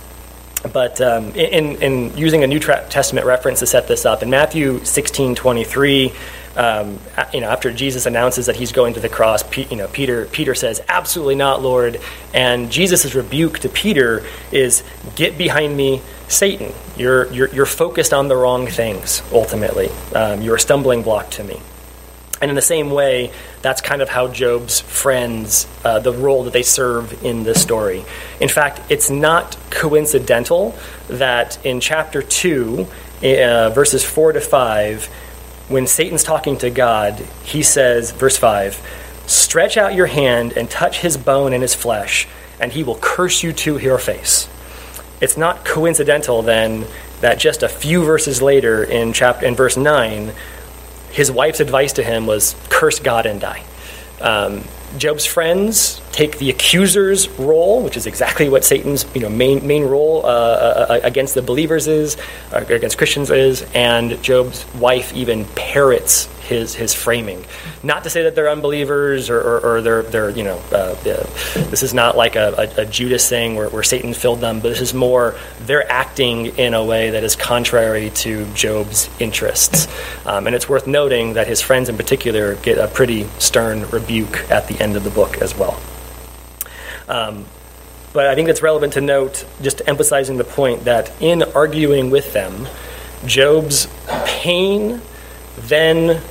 but 0.72 1.02
um, 1.02 1.36
in, 1.36 1.76
in 1.82 2.18
using 2.18 2.46
a 2.46 2.48
New 2.48 2.60
Testament 2.60 3.28
reference 3.28 3.60
to 3.60 3.68
set 3.68 3.90
this 3.90 4.06
up, 4.06 4.24
in 4.24 4.30
Matthew 4.30 4.86
16 4.86 5.36
23, 5.36 6.14
um, 6.58 6.99
you 7.34 7.41
know, 7.41 7.49
after 7.49 7.72
Jesus 7.72 8.05
announces 8.05 8.47
that 8.47 8.55
he's 8.55 8.72
going 8.72 8.95
to 8.95 8.99
the 8.99 9.10
cross, 9.10 9.43
Pe- 9.43 9.68
you 9.70 9.78
know, 9.78 9.88
Peter, 9.88 10.26
Peter 10.26 10.55
says, 10.55 10.82
"Absolutely 10.89 11.36
not, 11.36 11.62
Lord." 11.62 11.99
And 12.34 12.72
Jesus' 12.72 13.14
rebuke 13.14 13.60
to 13.60 13.70
Peter 13.70 14.26
is, 14.51 14.84
"Get 15.16 15.38
behind 15.38 15.78
me, 15.78 16.01
Satan. 16.28 16.74
You're 16.97 17.32
you're, 17.32 17.49
you're 17.49 17.66
focused 17.66 18.12
on 18.12 18.28
the 18.28 18.36
wrong 18.36 18.68
things. 18.68 19.22
Ultimately, 19.32 19.89
um, 20.16 20.41
you're 20.41 20.55
a 20.55 20.60
stumbling 20.60 21.03
block 21.03 21.30
to 21.32 21.43
me." 21.43 21.62
And 22.41 22.49
in 22.49 22.55
the 22.55 22.62
same 22.62 22.91
way, 22.91 23.32
that's 23.62 23.82
kind 23.82 24.01
of 24.01 24.10
how 24.10 24.28
Job's 24.28 24.80
friends, 24.80 25.68
uh, 25.84 25.99
the 25.99 26.14
role 26.14 26.43
that 26.43 26.53
they 26.53 26.62
serve 26.62 27.24
in 27.24 27.43
this 27.43 27.62
story. 27.62 28.05
In 28.39 28.49
fact, 28.49 28.80
it's 28.91 29.10
not 29.10 29.58
coincidental 29.72 30.78
that 31.08 31.64
in 31.66 31.80
chapter 31.80 32.22
2, 32.22 32.88
uh, 33.24 33.70
verses 33.72 34.03
4 34.03 34.34
to 34.34 34.41
5, 34.41 35.10
when 35.68 35.88
Satan's 35.88 36.24
talking 36.24 36.57
to 36.59 36.70
God, 36.70 37.26
he 37.43 37.61
says, 37.63 38.11
verse 38.11 38.38
5, 38.38 38.82
Stretch 39.28 39.76
out 39.76 39.93
your 39.93 40.05
hand 40.05 40.53
and 40.53 40.70
touch 40.70 40.99
his 40.99 41.18
bone 41.18 41.53
and 41.53 41.61
his 41.61 41.76
flesh, 41.76 42.28
and 42.59 42.72
he 42.72 42.84
will 42.84 42.97
curse 43.01 43.43
you 43.43 43.51
to 43.53 43.78
your 43.78 43.97
face. 43.97 44.47
It's 45.20 45.36
not 45.36 45.65
coincidental 45.65 46.41
then 46.41 46.86
that 47.22 47.39
just 47.39 47.63
a 47.63 47.70
few 47.70 48.03
verses 48.03 48.41
later 48.41 48.84
in 48.84 49.11
chapter 49.11 49.45
in 49.45 49.55
verse 49.55 49.76
9 49.76 50.32
his 51.11 51.32
wife's 51.32 51.59
advice 51.59 51.93
to 51.93 52.03
him 52.03 52.28
was 52.28 52.55
curse 52.70 52.99
God 52.99 53.26
and 53.26 53.41
die. 53.41 53.63
Um, 54.22 54.63
Job's 54.98 55.26
friends 55.26 56.02
take 56.12 56.38
the 56.38 56.50
accuser's 56.50 57.28
role, 57.32 57.84
which 57.84 57.98
is 57.98 58.08
exactly 58.08 58.50
what 58.50 58.64
Satan's 58.64 59.06
you 59.14 59.22
know 59.22 59.30
main 59.30 59.66
main 59.68 59.84
role 59.84 60.26
uh, 60.26 60.30
uh, 60.30 61.00
against 61.04 61.36
the 61.36 61.42
believers 61.42 61.88
is, 61.88 62.18
uh, 62.54 62.64
against 62.70 62.98
Christians 62.98 63.30
is, 63.30 63.66
and 63.74 64.22
Job's 64.24 64.66
wife 64.76 65.14
even 65.14 65.46
parrots 65.56 66.30
his 66.48 66.74
his 66.74 66.93
framing. 66.93 67.45
Not 67.84 68.04
to 68.04 68.10
say 68.10 68.24
that 68.24 68.36
they're 68.36 68.50
unbelievers 68.50 69.30
or, 69.30 69.39
or, 69.39 69.60
or 69.60 69.82
they're 69.82 70.04
they're 70.04 70.30
you 70.30 70.43
know 70.43 70.58
uh, 70.72 70.95
this 71.04 71.84
is 71.84 71.93
not 71.93 72.18
like 72.18 72.36
a, 72.36 72.72
a, 72.78 72.82
a 72.82 72.86
Judas 72.86 73.28
thing 73.28 73.56
where, 73.56 73.70
where 73.70 73.84
Satan 73.84 74.14
filled 74.14 74.41
them, 74.41 74.60
but 74.60 74.70
this 74.70 74.82
is 74.82 74.93
more 74.93 75.36
they're 75.62 75.89
acting 75.91 76.48
in 76.58 76.74
a 76.74 76.84
way 76.84 77.12
that 77.12 77.24
is 77.24 77.36
contrary 77.36 78.10
to 78.12 78.45
Job's 78.54 79.10
interests. 79.20 79.88
Um, 80.26 80.48
and 80.48 80.56
it's 80.56 80.68
worth 80.68 80.88
noting 80.88 81.34
that 81.34 81.48
his 81.48 81.62
friends 81.62 81.89
in 81.89 81.98
particular 81.98 82.56
get 82.56 82.78
a 82.78 82.88
pretty 82.88 83.26
stern 83.39 83.88
rebuke 83.89 84.50
at 84.50 84.68
the 84.68 84.82
end 84.82 84.95
of 84.95 85.04
the 85.04 85.10
book 85.10 85.41
as 85.41 85.56
well. 85.56 85.80
Um, 87.08 87.45
but 88.14 88.28
I 88.28 88.36
think 88.36 88.50
it's 88.50 88.62
relevant 88.62 88.93
to 88.93 89.02
note, 89.02 89.45
just 89.62 89.82
emphasizing 89.86 90.38
the 90.38 90.43
point 90.43 90.86
that 90.86 91.12
in 91.22 91.43
arguing 91.43 92.10
with 92.10 92.34
them, 92.34 92.68
Job's 93.26 93.88
pain 94.26 95.02
then 95.58 96.22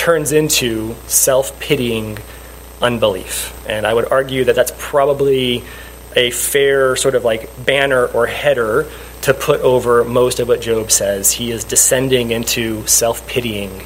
turns 0.00 0.32
into 0.32 0.94
self 1.06 1.60
pitying 1.60 2.16
unbelief. 2.80 3.54
And 3.68 3.86
I 3.86 3.92
would 3.92 4.10
argue 4.10 4.44
that 4.44 4.56
that's 4.56 4.72
probably 4.78 5.62
a 6.16 6.30
fair 6.30 6.96
sort 6.96 7.14
of 7.14 7.22
like 7.22 7.50
banner 7.66 8.06
or 8.06 8.26
header 8.26 8.90
to 9.22 9.34
put 9.34 9.60
over 9.60 10.02
most 10.02 10.40
of 10.40 10.48
what 10.48 10.62
Job 10.62 10.90
says. 10.90 11.30
He 11.30 11.50
is 11.50 11.64
descending 11.64 12.30
into 12.30 12.86
self 12.86 13.26
pitying 13.28 13.84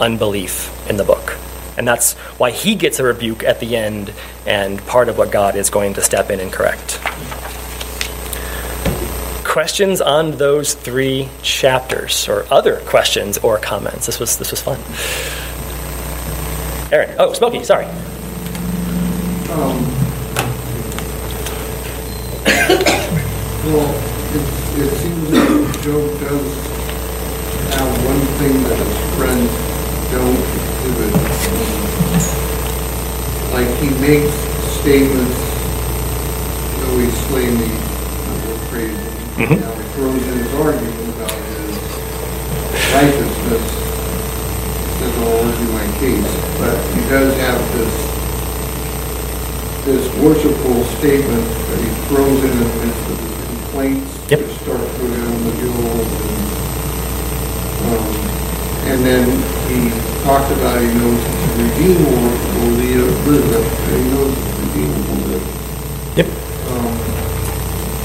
unbelief 0.00 0.88
in 0.88 0.96
the 0.96 1.02
book. 1.02 1.36
And 1.76 1.88
that's 1.88 2.12
why 2.38 2.52
he 2.52 2.76
gets 2.76 3.00
a 3.00 3.04
rebuke 3.04 3.42
at 3.42 3.58
the 3.58 3.76
end, 3.76 4.12
and 4.46 4.78
part 4.86 5.08
of 5.08 5.18
what 5.18 5.32
God 5.32 5.56
is 5.56 5.70
going 5.70 5.94
to 5.94 6.02
step 6.02 6.30
in 6.30 6.38
and 6.38 6.52
correct. 6.52 7.00
Questions 9.44 10.00
on 10.00 10.32
those 10.32 10.74
three 10.74 11.28
chapters, 11.42 12.28
or 12.28 12.46
other 12.48 12.78
questions 12.86 13.38
or 13.38 13.58
comments? 13.58 14.06
This 14.06 14.20
was 14.20 14.38
this 14.38 14.52
was 14.52 14.62
fun. 14.62 14.78
Aaron, 16.90 17.14
oh, 17.18 17.32
Smokey, 17.34 17.62
sorry. 17.64 17.84
Um, 19.50 19.76
well, 23.68 23.92
it, 24.32 24.44
it 24.80 24.90
seems 24.96 25.30
that 25.30 25.80
Job 25.84 26.08
does 26.20 26.48
have 27.76 27.90
one 28.06 28.22
thing 28.40 28.56
that 28.64 28.78
his 28.80 28.96
friends 29.16 29.52
don't 30.12 30.40
exhibit. 30.56 31.12
Like 33.52 33.68
he 33.80 33.88
makes 34.00 34.32
statements, 34.80 35.38
though 36.80 36.96
he's 36.98 37.16
slain 37.28 37.52
me, 37.58 37.68
I 37.68 38.32
will 38.46 38.60
praise 38.72 38.96
him. 38.96 39.14
Mhm. 39.44 39.60
Now 39.60 39.72
he 39.76 39.84
throws 39.92 40.22
in 40.24 40.38
his 40.38 40.52
argument 40.54 41.08
about 41.16 41.32
his 41.32 41.72
righteousness, 42.96 43.66
says, 44.98 45.14
I'll 45.18 45.44
argue 45.44 45.70
my 45.72 45.86
case. 46.00 46.32
But 46.58 46.74
he 46.94 47.00
does 47.08 47.30
have 47.38 47.60
this 47.72 47.94
this 49.84 50.04
worshipful 50.28 50.84
statement 51.00 51.40
that 51.40 51.80
he 51.80 51.88
throws 52.04 52.44
in 52.44 52.52
the 52.52 52.68
midst 52.84 53.00
of 53.08 53.16
his 53.16 53.32
complaints. 53.48 54.12
Yep. 54.28 54.40
Which 54.44 54.60
start 54.60 54.76
on 54.76 55.40
the 55.40 55.52
guild 55.56 56.04
and, 56.04 56.52
um, 57.88 58.12
and 58.92 58.98
then 59.08 59.24
he 59.72 59.88
talks 60.28 60.52
about 60.52 60.84
he 60.84 60.92
knows 61.00 61.16
he's 61.80 61.96
will 61.96 62.76
lead 62.76 63.08
Elizabeth, 63.24 63.64
and 63.88 64.04
he 64.04 64.10
knows 64.12 64.36
he's 64.36 64.52
redeemable 64.68 65.16
live. 65.32 65.48
Yep. 66.20 66.28
Um, 66.76 66.92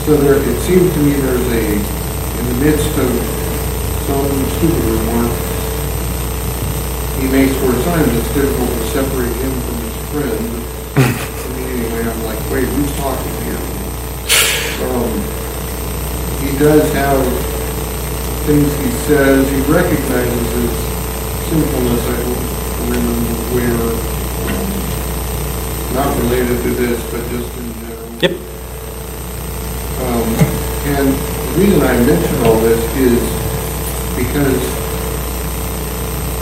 so 0.07 0.15
there, 0.23 0.39
it 0.39 0.59
seems 0.63 0.87
to 0.95 0.99
me 1.03 1.19
there's 1.19 1.49
a, 1.51 1.75
in 1.75 2.43
the 2.47 2.57
midst 2.63 2.87
of 3.03 3.11
some 4.07 4.31
stupid 4.63 4.79
remark, 4.79 5.35
he 7.19 7.27
makes 7.27 7.51
for 7.59 7.67
a 7.67 7.83
time 7.83 8.07
it's 8.15 8.31
difficult 8.31 8.69
to 8.71 8.83
separate 8.95 9.35
him 9.43 9.51
from 9.67 9.75
his 9.83 9.95
friend. 10.15 11.19
Anyway, 11.73 12.05
I'm 12.05 12.23
like, 12.23 12.37
wait, 12.51 12.65
who's 12.69 12.95
talking 12.97 13.33
here? 13.49 13.57
Um, 14.85 15.09
he 16.37 16.53
does 16.59 16.85
have 16.93 17.17
things 18.45 18.69
he 18.77 18.91
says, 19.09 19.49
he 19.49 19.57
recognizes 19.71 20.53
his 20.53 20.69
sinfulness, 21.49 22.03
I 22.05 22.21
remember 22.85 23.33
where, 23.57 23.89
um, 24.53 24.69
not 25.95 26.13
related 26.21 26.61
to 26.61 26.69
this, 26.75 27.01
but 27.09 27.25
just 27.33 27.49
in 27.57 27.73
general. 27.81 28.21
Yep. 28.21 28.33
Um, 30.05 30.29
and 30.93 31.09
the 31.09 31.57
reason 31.57 31.81
I 31.81 31.97
mention 32.05 32.37
all 32.45 32.59
this 32.61 32.83
is 33.01 33.17
because 34.13 34.61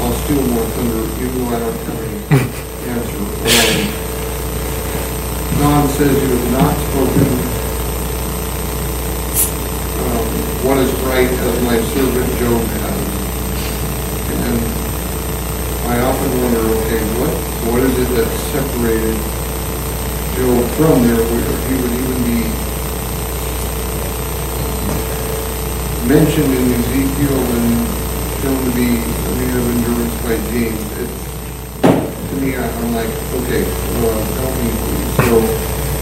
I'll 0.02 0.12
steal 0.26 0.44
more 0.48 0.66
thunder, 0.76 1.08
even 1.24 1.40
though 1.40 1.56
I 1.56 1.60
don't 1.60 1.78
have 1.88 2.00
any 2.04 2.20
answer. 2.92 3.96
Um, 3.96 4.01
Don 5.62 5.88
says 5.90 6.10
you 6.24 6.30
have 6.34 6.52
not 6.58 6.74
spoken 6.90 7.30
um, 10.02 10.26
what 10.66 10.78
is 10.82 10.90
right 11.06 11.30
as 11.30 11.54
my 11.62 11.78
servant 11.94 12.26
Job 12.42 12.66
has. 12.82 12.98
And 14.42 14.58
I 15.86 16.02
often 16.02 16.30
wonder, 16.42 16.66
okay, 16.82 17.06
what 17.22 17.30
what 17.70 17.80
is 17.84 17.94
it 17.94 18.10
that 18.18 18.26
separated 18.50 19.14
Job 20.34 20.66
from 20.82 21.06
there 21.06 21.22
where 21.30 21.54
he 21.70 21.78
would 21.78 21.94
even 21.94 22.20
be 22.26 22.42
mentioned 26.10 26.54
in 26.58 26.74
Ezekiel 26.74 27.38
and 27.38 27.86
shown 28.42 28.66
to 28.66 28.72
be 28.74 28.98
a 28.98 29.32
man 29.38 29.54
of 29.62 29.66
endurance 29.78 30.16
by 30.26 30.36
James. 30.50 30.91
Me, 32.42 32.56
I, 32.56 32.68
I'm 32.68 32.94
like, 32.96 33.08
okay, 33.08 33.62
me. 33.62 34.72
So, 35.16 35.46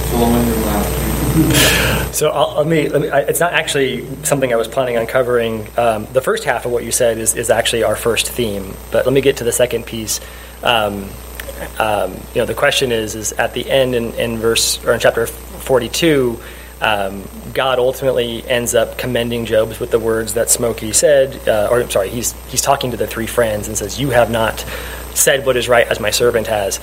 so 0.08 0.16
I'm 0.16 0.34
on 0.34 0.48
your 0.48 0.56
last. 0.66 2.16
So 2.16 2.30
I'll, 2.30 2.58
let 2.60 2.68
me. 2.68 2.88
Let 2.88 3.02
me 3.02 3.10
I, 3.10 3.20
it's 3.20 3.42
not 3.42 3.52
actually 3.52 4.08
something 4.24 4.54
I 4.54 4.56
was 4.56 4.70
planning 4.70 4.98
on 4.98 5.06
covering. 5.06 5.68
Um, 5.78 6.08
the 6.14 6.22
first 6.22 6.46
half 6.46 6.66
of 6.66 6.72
what 6.72 6.86
you 6.86 6.94
said 6.94 7.18
is, 7.18 7.36
is 7.36 7.50
actually 7.50 7.84
our 7.84 7.98
first 7.98 8.30
theme, 8.32 8.74
but 8.90 9.06
let 9.06 9.12
me 9.14 9.20
get 9.20 9.38
to 9.38 9.44
the 9.44 9.52
second 9.52 9.86
piece. 9.86 10.22
Um, 10.64 11.10
um, 11.78 12.14
you 12.34 12.42
know, 12.42 12.46
the 12.46 12.56
question 12.56 12.94
is, 12.94 13.16
is 13.16 13.34
at 13.34 13.54
the 13.54 13.70
end 13.70 13.94
in, 13.94 14.14
in 14.14 14.38
verse 14.38 14.84
or 14.86 14.94
in 14.94 15.00
chapter 15.02 15.28
forty-two. 15.28 16.40
Um, 16.82 17.28
God 17.54 17.80
ultimately 17.80 18.48
ends 18.48 18.74
up 18.74 18.98
commending 18.98 19.46
Job 19.46 19.74
with 19.80 19.92
the 19.92 20.00
words 20.00 20.36
that 20.36 20.50
Smokey 20.50 20.94
said, 20.94 21.46
uh, 21.50 21.68
or 21.70 21.82
I'm 21.82 21.90
sorry, 21.90 22.08
he's 22.10 22.32
he's 22.50 22.62
talking 22.62 22.92
to 22.92 22.98
the 22.98 23.08
three 23.08 23.28
friends 23.28 23.68
and 23.68 23.78
says, 23.78 24.00
"You 24.00 24.12
have 24.12 24.32
not 24.32 24.66
said 25.14 25.46
what 25.46 25.58
is 25.58 25.68
right 25.68 25.88
as 25.88 26.00
my 26.00 26.12
servant 26.12 26.48
has." 26.48 26.80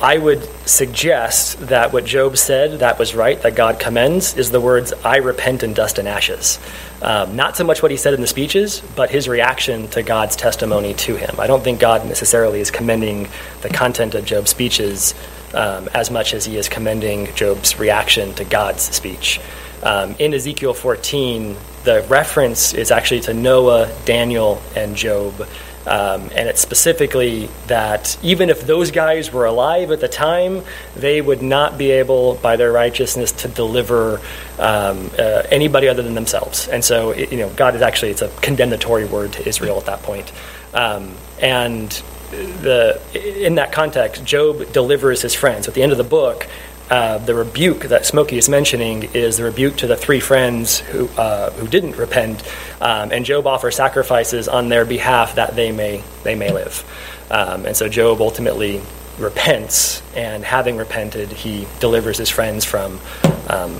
I 0.00 0.18
would 0.18 0.44
suggest 0.68 1.58
that 1.68 1.90
what 1.90 2.04
Job 2.04 2.36
said 2.36 2.80
that 2.80 2.98
was 2.98 3.14
right, 3.14 3.40
that 3.40 3.54
God 3.54 3.80
commends, 3.80 4.36
is 4.36 4.50
the 4.50 4.60
words, 4.60 4.92
I 5.04 5.16
repent 5.16 5.62
in 5.62 5.72
dust 5.72 5.98
and 5.98 6.06
ashes. 6.06 6.60
Um, 7.00 7.34
not 7.34 7.56
so 7.56 7.64
much 7.64 7.80
what 7.80 7.90
he 7.90 7.96
said 7.96 8.12
in 8.12 8.20
the 8.20 8.26
speeches, 8.26 8.82
but 8.94 9.10
his 9.10 9.26
reaction 9.26 9.88
to 9.88 10.02
God's 10.02 10.36
testimony 10.36 10.92
to 10.94 11.16
him. 11.16 11.36
I 11.40 11.46
don't 11.46 11.64
think 11.64 11.80
God 11.80 12.06
necessarily 12.06 12.60
is 12.60 12.70
commending 12.70 13.28
the 13.62 13.70
content 13.70 14.14
of 14.14 14.26
Job's 14.26 14.50
speeches 14.50 15.14
um, 15.54 15.88
as 15.94 16.10
much 16.10 16.34
as 16.34 16.44
he 16.44 16.58
is 16.58 16.68
commending 16.68 17.32
Job's 17.34 17.78
reaction 17.78 18.34
to 18.34 18.44
God's 18.44 18.82
speech. 18.82 19.40
Um, 19.82 20.14
in 20.18 20.34
Ezekiel 20.34 20.74
14, 20.74 21.56
the 21.84 22.04
reference 22.08 22.74
is 22.74 22.90
actually 22.90 23.20
to 23.22 23.34
Noah, 23.34 23.90
Daniel, 24.04 24.60
and 24.74 24.94
Job 24.94 25.48
Um, 25.86 26.30
and 26.34 26.48
it's 26.48 26.60
specifically 26.60 27.48
that 27.68 28.18
even 28.22 28.50
if 28.50 28.66
those 28.66 28.90
guys 28.90 29.32
were 29.32 29.44
alive 29.46 29.92
at 29.92 30.00
the 30.00 30.08
time, 30.08 30.62
they 30.96 31.20
would 31.20 31.42
not 31.42 31.78
be 31.78 31.92
able, 31.92 32.34
by 32.34 32.56
their 32.56 32.72
righteousness, 32.72 33.30
to 33.32 33.48
deliver 33.48 34.20
um, 34.58 35.10
uh, 35.18 35.44
anybody 35.50 35.86
other 35.86 36.02
than 36.02 36.14
themselves. 36.14 36.66
And 36.66 36.84
so, 36.84 37.10
it, 37.10 37.30
you 37.30 37.38
know, 37.38 37.50
God 37.50 37.76
is 37.76 37.82
actually 37.82 38.10
it's 38.10 38.22
a 38.22 38.28
condemnatory 38.40 39.04
word 39.04 39.32
to 39.34 39.48
Israel 39.48 39.78
at 39.78 39.86
that 39.86 40.02
point. 40.02 40.32
Um, 40.74 41.14
and 41.40 41.90
the 42.32 43.00
in 43.44 43.54
that 43.54 43.72
context, 43.72 44.24
Job 44.24 44.72
delivers 44.72 45.22
his 45.22 45.34
friends. 45.34 45.68
At 45.68 45.74
the 45.74 45.82
end 45.82 45.92
of 45.92 45.98
the 45.98 46.04
book, 46.04 46.48
uh, 46.90 47.18
the 47.18 47.34
rebuke 47.34 47.84
that 47.84 48.06
Smokey 48.06 48.38
is 48.38 48.48
mentioning 48.48 49.04
is 49.14 49.36
the 49.36 49.44
rebuke 49.44 49.76
to 49.78 49.86
the 49.86 49.96
three 49.96 50.20
friends 50.20 50.78
who 50.78 51.08
uh, 51.16 51.50
who 51.52 51.66
didn't 51.66 51.96
repent, 51.96 52.42
um, 52.80 53.10
and 53.12 53.24
Job 53.24 53.46
offers 53.46 53.76
sacrifices 53.76 54.48
on 54.48 54.68
their 54.68 54.84
behalf 54.84 55.34
that 55.34 55.56
they 55.56 55.72
may 55.72 56.02
they 56.22 56.34
may 56.34 56.52
live, 56.52 56.84
um, 57.30 57.66
and 57.66 57.76
so 57.76 57.88
Job 57.88 58.20
ultimately 58.20 58.80
repents, 59.18 60.02
and 60.14 60.44
having 60.44 60.76
repented, 60.76 61.32
he 61.32 61.66
delivers 61.80 62.18
his 62.18 62.30
friends 62.30 62.64
from 62.64 63.00
um, 63.48 63.76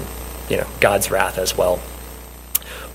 you 0.49 0.57
know 0.57 0.67
God's 0.81 1.11
wrath 1.11 1.39
as 1.39 1.57
well. 1.57 1.81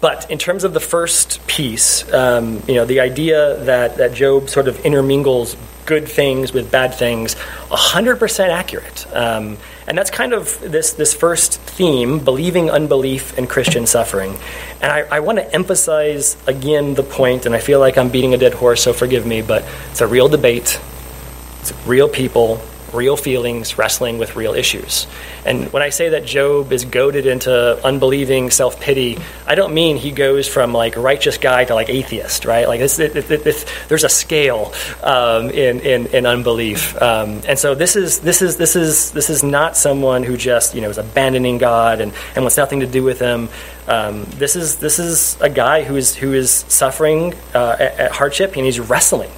But 0.01 0.31
in 0.31 0.39
terms 0.39 0.63
of 0.63 0.73
the 0.73 0.79
first 0.79 1.45
piece, 1.45 2.11
um, 2.11 2.63
you 2.67 2.73
know, 2.73 2.85
the 2.85 3.01
idea 3.01 3.57
that, 3.65 3.97
that 3.97 4.15
Job 4.15 4.49
sort 4.49 4.67
of 4.67 4.83
intermingles 4.83 5.55
good 5.85 6.07
things 6.07 6.53
with 6.53 6.71
bad 6.71 6.95
things, 6.95 7.35
100% 7.69 8.49
accurate. 8.49 9.05
Um, 9.15 9.57
and 9.91 9.97
that's 9.97 10.09
kind 10.09 10.31
of 10.31 10.57
this, 10.61 10.93
this 10.93 11.13
first 11.13 11.59
theme 11.59 12.19
believing 12.19 12.71
unbelief 12.71 13.37
and 13.37 13.49
Christian 13.49 13.85
suffering. 13.85 14.37
And 14.81 14.89
I, 14.89 15.01
I 15.17 15.19
want 15.19 15.37
to 15.39 15.53
emphasize 15.53 16.37
again 16.47 16.93
the 16.93 17.03
point, 17.03 17.45
and 17.45 17.53
I 17.53 17.59
feel 17.59 17.81
like 17.81 17.97
I'm 17.97 18.07
beating 18.07 18.33
a 18.33 18.37
dead 18.37 18.53
horse, 18.53 18.81
so 18.81 18.93
forgive 18.93 19.25
me, 19.25 19.41
but 19.41 19.65
it's 19.89 19.99
a 19.99 20.07
real 20.07 20.29
debate, 20.29 20.79
it's 21.59 21.73
real 21.85 22.07
people, 22.07 22.61
real 22.93 23.17
feelings, 23.17 23.77
wrestling 23.77 24.17
with 24.17 24.35
real 24.35 24.53
issues. 24.53 25.07
And 25.45 25.71
when 25.73 25.83
I 25.83 25.89
say 25.89 26.09
that 26.09 26.25
Job 26.25 26.71
is 26.71 26.85
goaded 26.85 27.25
into 27.25 27.83
unbelieving 27.85 28.51
self 28.51 28.79
pity, 28.79 29.17
I 29.47 29.55
don't 29.55 29.73
mean 29.73 29.97
he 29.97 30.11
goes 30.11 30.47
from 30.47 30.73
like 30.73 30.95
righteous 30.95 31.37
guy 31.37 31.65
to 31.65 31.75
like 31.75 31.89
atheist, 31.89 32.45
right? 32.45 32.67
Like 32.67 32.79
this, 32.79 32.99
it, 32.99 33.15
it, 33.15 33.31
it, 33.31 33.65
there's 33.87 34.03
a 34.03 34.09
scale 34.09 34.73
um, 35.03 35.49
in, 35.49 35.79
in, 35.79 36.07
in 36.07 36.25
unbelief, 36.25 36.99
um, 37.01 37.41
and 37.47 37.57
so 37.57 37.75
this 37.75 37.95
is 37.95 38.19
this 38.19 38.41
is 38.41 38.57
this 38.57 38.75
is 38.75 39.11
this 39.11 39.29
is 39.29 39.43
not 39.43 39.75
someone 39.75 40.23
who 40.23 40.37
just 40.37 40.75
you 40.75 40.81
know 40.81 40.89
is 40.89 40.97
abandoning 40.97 41.57
God 41.57 42.01
and, 42.01 42.13
and 42.35 42.43
wants 42.43 42.57
nothing 42.57 42.81
to 42.81 42.87
do 42.87 43.03
with 43.03 43.19
Him. 43.19 43.49
Um, 43.87 44.25
this 44.35 44.55
is 44.55 44.77
this 44.77 44.99
is 44.99 45.39
a 45.41 45.49
guy 45.49 45.83
who 45.83 45.95
is 45.95 46.15
who 46.15 46.33
is 46.33 46.51
suffering 46.51 47.33
uh, 47.53 47.75
at, 47.79 47.99
at 47.99 48.11
hardship 48.11 48.55
and 48.55 48.65
he's 48.65 48.79
wrestling. 48.79 49.31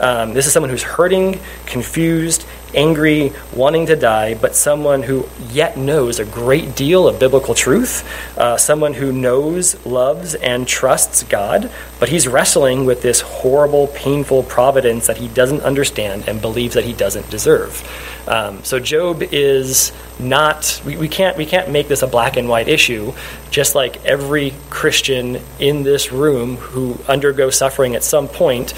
Um, 0.00 0.32
this 0.32 0.46
is 0.46 0.52
someone 0.52 0.70
who's 0.70 0.82
hurting, 0.82 1.40
confused, 1.66 2.46
angry, 2.74 3.32
wanting 3.54 3.86
to 3.86 3.96
die, 3.96 4.34
but 4.34 4.54
someone 4.54 5.02
who 5.02 5.28
yet 5.50 5.76
knows 5.76 6.18
a 6.18 6.24
great 6.24 6.76
deal 6.76 7.08
of 7.08 7.18
biblical 7.18 7.54
truth, 7.54 8.08
uh, 8.38 8.56
someone 8.56 8.94
who 8.94 9.12
knows, 9.12 9.84
loves, 9.86 10.34
and 10.34 10.66
trusts 10.66 11.22
God, 11.22 11.70
but 11.98 12.08
he's 12.08 12.28
wrestling 12.28 12.84
with 12.84 13.02
this 13.02 13.20
horrible, 13.20 13.88
painful 13.88 14.42
providence 14.44 15.06
that 15.06 15.16
he 15.16 15.28
doesn't 15.28 15.62
understand 15.62 16.28
and 16.28 16.40
believes 16.40 16.74
that 16.74 16.84
he 16.84 16.92
doesn't 16.92 17.28
deserve. 17.30 17.82
Um, 18.28 18.62
so 18.62 18.78
Job 18.78 19.22
is 19.22 19.92
not. 20.18 20.82
We, 20.84 20.96
we 20.96 21.08
can't 21.08 21.36
we 21.36 21.46
can't 21.46 21.70
make 21.70 21.88
this 21.88 22.02
a 22.02 22.06
black 22.06 22.36
and 22.36 22.48
white 22.48 22.68
issue. 22.68 23.14
Just 23.50 23.74
like 23.74 24.04
every 24.04 24.52
Christian 24.68 25.40
in 25.58 25.82
this 25.82 26.12
room 26.12 26.56
who 26.56 26.98
undergoes 27.08 27.56
suffering 27.56 27.94
at 27.94 28.04
some 28.04 28.28
point, 28.28 28.74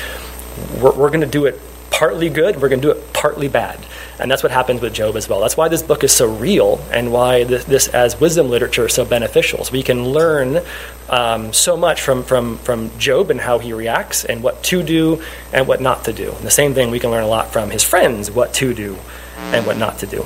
we're, 0.81 0.93
we're 0.93 1.09
going 1.09 1.23
to 1.23 1.27
do 1.27 1.47
it 1.47 1.61
partly 1.91 2.29
good, 2.29 2.61
we're 2.61 2.69
going 2.69 2.81
to 2.81 2.93
do 2.93 2.99
it 2.99 3.13
partly 3.13 3.49
bad. 3.49 3.79
And 4.19 4.31
that's 4.31 4.43
what 4.43 4.53
happens 4.53 4.81
with 4.81 4.93
Job 4.93 5.17
as 5.17 5.29
well. 5.29 5.41
That's 5.41 5.57
why 5.57 5.69
this 5.69 5.83
book 5.83 6.05
is 6.05 6.13
so 6.13 6.27
real 6.27 6.81
and 6.91 7.13
why 7.13 7.45
this, 7.45 7.65
this 7.65 7.89
as 7.89 8.21
wisdom 8.21 8.49
literature, 8.49 8.87
is 8.87 8.95
so 8.95 9.05
beneficial. 9.05 9.65
So 9.65 9.73
we 9.73 9.83
can 9.83 10.05
learn 10.07 10.63
um, 11.09 11.53
so 11.53 11.77
much 11.77 12.01
from, 12.01 12.23
from, 12.23 12.59
from 12.59 12.97
Job 12.99 13.31
and 13.31 13.41
how 13.41 13.59
he 13.59 13.73
reacts 13.73 14.25
and 14.25 14.43
what 14.43 14.63
to 14.65 14.83
do 14.83 15.23
and 15.53 15.67
what 15.67 15.81
not 15.81 16.05
to 16.05 16.13
do. 16.13 16.31
And 16.33 16.47
the 16.47 16.51
same 16.51 16.75
thing, 16.75 16.91
we 16.91 17.01
can 17.01 17.11
learn 17.11 17.25
a 17.25 17.29
lot 17.29 17.53
from 17.53 17.71
his 17.71 17.83
friends, 17.83 18.31
what 18.31 18.55
to 18.55 18.75
do 18.75 18.97
and 19.37 19.67
what 19.67 19.77
not 19.77 19.99
to 19.99 20.07
do. 20.07 20.25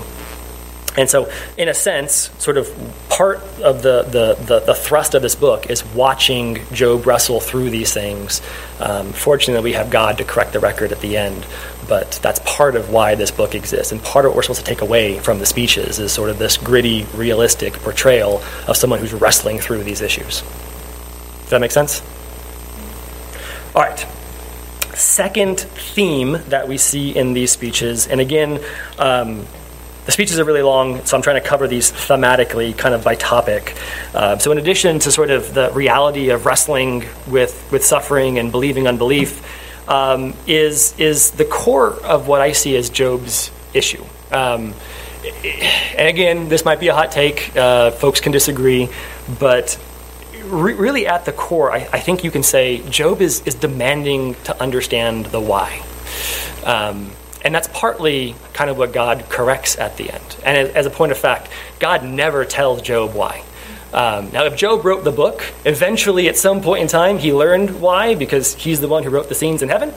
And 0.96 1.10
so, 1.10 1.30
in 1.58 1.68
a 1.68 1.74
sense, 1.74 2.30
sort 2.38 2.56
of 2.56 2.68
part 3.08 3.38
of 3.60 3.82
the, 3.82 4.02
the, 4.04 4.34
the, 4.44 4.60
the, 4.60 4.74
thrust 4.74 5.14
of 5.14 5.22
this 5.22 5.34
book 5.34 5.68
is 5.68 5.84
watching 5.86 6.60
Job 6.72 7.06
wrestle 7.06 7.40
through 7.40 7.70
these 7.70 7.92
things. 7.92 8.40
Um, 8.78 9.12
fortunately, 9.12 9.70
we 9.70 9.72
have 9.72 9.90
God 9.90 10.18
to 10.18 10.24
correct 10.24 10.52
the 10.52 10.60
record 10.60 10.92
at 10.92 11.00
the 11.00 11.16
end, 11.16 11.44
but 11.88 12.20
that's 12.22 12.40
part 12.44 12.76
of 12.76 12.90
why 12.90 13.16
this 13.16 13.32
book 13.32 13.56
exists. 13.56 13.90
And 13.90 14.00
part 14.04 14.24
of 14.24 14.30
what 14.30 14.36
we're 14.36 14.42
supposed 14.42 14.60
to 14.60 14.66
take 14.66 14.82
away 14.82 15.18
from 15.18 15.40
the 15.40 15.46
speeches 15.46 15.98
is 15.98 16.12
sort 16.12 16.30
of 16.30 16.38
this 16.38 16.56
gritty, 16.56 17.04
realistic 17.14 17.72
portrayal 17.74 18.40
of 18.68 18.76
someone 18.76 19.00
who's 19.00 19.12
wrestling 19.12 19.58
through 19.58 19.82
these 19.82 20.00
issues. 20.00 20.42
Does 20.42 21.50
that 21.50 21.60
make 21.60 21.72
sense? 21.72 22.02
All 23.74 23.82
right 23.82 24.06
second 24.96 25.60
theme 25.60 26.38
that 26.48 26.68
we 26.68 26.78
see 26.78 27.10
in 27.16 27.32
these 27.32 27.50
speeches, 27.50 28.06
and 28.06 28.20
again, 28.20 28.60
um, 28.98 29.44
the 30.06 30.12
speeches 30.12 30.38
are 30.38 30.44
really 30.44 30.62
long, 30.62 31.04
so 31.04 31.16
I'm 31.16 31.22
trying 31.22 31.40
to 31.40 31.48
cover 31.48 31.66
these 31.66 31.90
thematically, 31.90 32.76
kind 32.76 32.94
of 32.94 33.02
by 33.02 33.14
topic. 33.14 33.76
Uh, 34.14 34.38
so, 34.38 34.52
in 34.52 34.58
addition 34.58 34.98
to 35.00 35.10
sort 35.10 35.30
of 35.30 35.54
the 35.54 35.70
reality 35.72 36.30
of 36.30 36.46
wrestling 36.46 37.04
with, 37.26 37.68
with 37.72 37.84
suffering 37.84 38.38
and 38.38 38.52
believing 38.52 38.86
unbelief, 38.86 39.42
um, 39.88 40.34
is, 40.46 40.98
is 40.98 41.32
the 41.32 41.44
core 41.44 41.92
of 42.04 42.28
what 42.28 42.40
I 42.40 42.52
see 42.52 42.76
as 42.76 42.90
Job's 42.90 43.50
issue. 43.72 44.04
Um, 44.30 44.74
and 45.96 46.08
again, 46.08 46.48
this 46.48 46.64
might 46.64 46.80
be 46.80 46.88
a 46.88 46.94
hot 46.94 47.10
take, 47.10 47.56
uh, 47.56 47.90
folks 47.92 48.20
can 48.20 48.32
disagree, 48.32 48.88
but 49.38 49.78
re- 50.44 50.74
really 50.74 51.06
at 51.06 51.24
the 51.24 51.32
core, 51.32 51.72
I, 51.72 51.88
I, 51.92 52.00
think 52.00 52.24
you 52.24 52.30
can 52.30 52.42
say 52.42 52.86
Job 52.90 53.20
is, 53.20 53.40
is 53.46 53.54
demanding 53.54 54.34
to 54.44 54.60
understand 54.60 55.26
the 55.26 55.40
why. 55.40 55.82
Um, 56.64 57.10
and 57.44 57.54
that's 57.54 57.68
partly 57.68 58.34
kind 58.54 58.70
of 58.70 58.78
what 58.78 58.92
God 58.92 59.26
corrects 59.28 59.78
at 59.78 59.96
the 59.96 60.10
end. 60.10 60.36
And 60.44 60.56
as 60.56 60.86
a 60.86 60.90
point 60.90 61.12
of 61.12 61.18
fact, 61.18 61.50
God 61.78 62.02
never 62.02 62.44
tells 62.44 62.82
Job 62.82 63.14
why. 63.14 63.44
Um, 63.92 64.32
now, 64.32 64.44
if 64.44 64.56
Job 64.56 64.84
wrote 64.84 65.04
the 65.04 65.12
book, 65.12 65.44
eventually 65.64 66.28
at 66.28 66.36
some 66.36 66.62
point 66.62 66.82
in 66.82 66.88
time 66.88 67.18
he 67.18 67.32
learned 67.32 67.80
why 67.80 68.16
because 68.16 68.54
he's 68.54 68.80
the 68.80 68.88
one 68.88 69.04
who 69.04 69.10
wrote 69.10 69.28
the 69.28 69.36
scenes 69.36 69.62
in 69.62 69.68
heaven. 69.68 69.92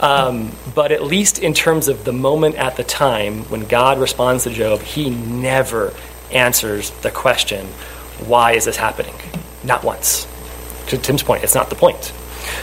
Um, 0.00 0.50
but 0.74 0.90
at 0.90 1.04
least 1.04 1.38
in 1.38 1.54
terms 1.54 1.86
of 1.88 2.04
the 2.04 2.12
moment 2.12 2.56
at 2.56 2.76
the 2.76 2.82
time 2.82 3.44
when 3.44 3.66
God 3.66 3.98
responds 3.98 4.44
to 4.44 4.50
Job, 4.50 4.80
he 4.80 5.10
never 5.10 5.94
answers 6.32 6.90
the 7.02 7.10
question, 7.10 7.66
why 8.26 8.52
is 8.52 8.64
this 8.64 8.76
happening? 8.76 9.14
Not 9.62 9.84
once. 9.84 10.26
To 10.88 10.98
Tim's 10.98 11.22
point, 11.22 11.44
it's 11.44 11.54
not 11.54 11.70
the 11.70 11.76
point. 11.76 12.12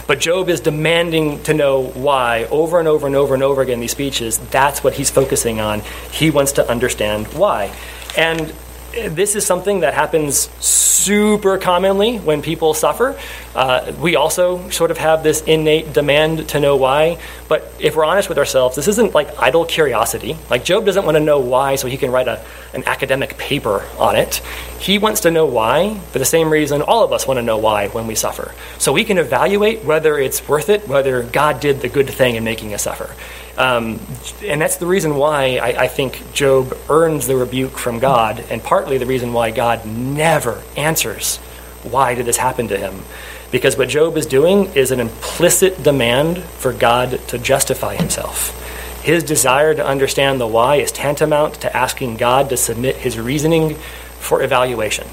But 0.08 0.20
Job 0.20 0.50
is 0.50 0.60
demanding 0.60 1.42
to 1.44 1.54
know 1.54 1.82
why 1.82 2.46
over 2.46 2.80
and 2.80 2.88
over 2.88 3.08
and 3.08 3.16
over 3.16 3.34
and 3.34 3.44
over 3.44 3.62
again 3.62 3.76
in 3.76 3.80
these 3.80 3.92
speeches. 3.92 4.38
That's 4.38 4.84
what 4.84 4.94
he's 4.94 5.10
focusing 5.10 5.60
on. 5.60 5.82
He 6.12 6.30
wants 6.30 6.54
to 6.54 6.70
understand 6.70 7.28
why. 7.28 7.74
And 8.18 8.54
this 8.94 9.36
is 9.36 9.46
something 9.46 9.80
that 9.82 9.94
happens 9.94 10.50
super 10.60 11.58
commonly 11.58 12.18
when 12.18 12.42
people 12.42 12.74
suffer. 12.74 13.18
Uh, 13.56 13.92
we 14.00 14.16
also 14.16 14.70
sort 14.70 14.92
of 14.92 14.98
have 14.98 15.24
this 15.24 15.42
innate 15.42 15.94
demand 15.94 16.48
to 16.50 16.60
know 16.60 16.76
why. 16.76 17.18
But 17.50 17.72
if 17.80 17.96
we're 17.96 18.06
honest 18.06 18.30
with 18.30 18.38
ourselves, 18.38 18.76
this 18.76 18.88
isn't 18.88 19.14
like 19.14 19.38
idle 19.40 19.66
curiosity. 19.66 20.38
Like 20.50 20.64
Job 20.64 20.86
doesn't 20.86 21.06
want 21.06 21.16
to 21.16 21.24
know 21.24 21.40
why 21.40 21.76
so 21.76 21.88
he 21.88 21.98
can 21.98 22.12
write 22.12 22.28
a, 22.28 22.44
an 22.74 22.84
academic 22.86 23.38
paper 23.38 23.84
on 23.98 24.16
it. 24.16 24.42
He 24.80 24.98
wants 24.98 25.22
to 25.22 25.32
know 25.32 25.46
why 25.46 25.98
for 26.12 26.20
the 26.20 26.26
same 26.26 26.50
reason 26.50 26.82
all 26.82 27.04
of 27.04 27.12
us 27.12 27.28
want 27.28 27.38
to 27.38 27.44
know 27.44 27.58
why 27.58 27.88
when 27.90 28.08
we 28.08 28.16
suffer. 28.16 28.54
So 28.78 28.94
we 28.94 29.04
can 29.04 29.18
evaluate 29.18 29.84
whether 29.84 30.18
it's 30.18 30.48
worth 30.48 30.70
it, 30.70 30.88
whether 30.88 31.24
God 31.24 31.60
did 31.60 31.82
the 31.82 31.90
good 31.90 32.10
thing 32.10 32.36
in 32.36 32.44
making 32.44 32.74
us 32.74 32.84
suffer. 32.84 33.14
Um, 33.58 34.00
and 34.44 34.60
that's 34.60 34.78
the 34.78 34.88
reason 34.88 35.16
why 35.16 35.58
I, 35.58 35.84
I, 35.84 35.88
think 35.88 36.34
Job 36.34 36.76
earns 36.90 37.28
the 37.28 37.36
rebuke 37.36 37.78
from 37.78 38.00
God, 38.00 38.44
and 38.50 38.64
partly 38.64 38.98
the 38.98 39.06
reason 39.06 39.32
why 39.32 39.52
God 39.52 39.86
never 39.86 40.64
answers 40.76 41.38
why 41.84 42.16
did 42.16 42.26
this 42.26 42.38
happen 42.38 42.68
to 42.70 42.78
him. 42.78 43.04
Because 43.52 43.78
what 43.78 43.90
Job 43.90 44.18
is 44.18 44.26
doing 44.26 44.74
is 44.74 44.90
an 44.90 45.00
implicit 45.00 45.84
demand 45.84 46.42
for 46.42 46.74
God 46.74 47.20
to 47.28 47.38
justify 47.38 47.96
himself. 47.96 48.60
His 49.04 49.24
desire 49.24 49.76
to 49.76 49.86
understand 49.86 50.42
the 50.42 50.48
why 50.48 50.78
is 50.78 50.92
tantamount 50.92 51.56
to 51.62 51.76
asking 51.76 52.18
God 52.18 52.50
to 52.50 52.58
submit 52.58 52.96
his 52.96 53.20
reasoning 53.20 53.76
for 54.20 54.42
evaluation. 54.42 55.08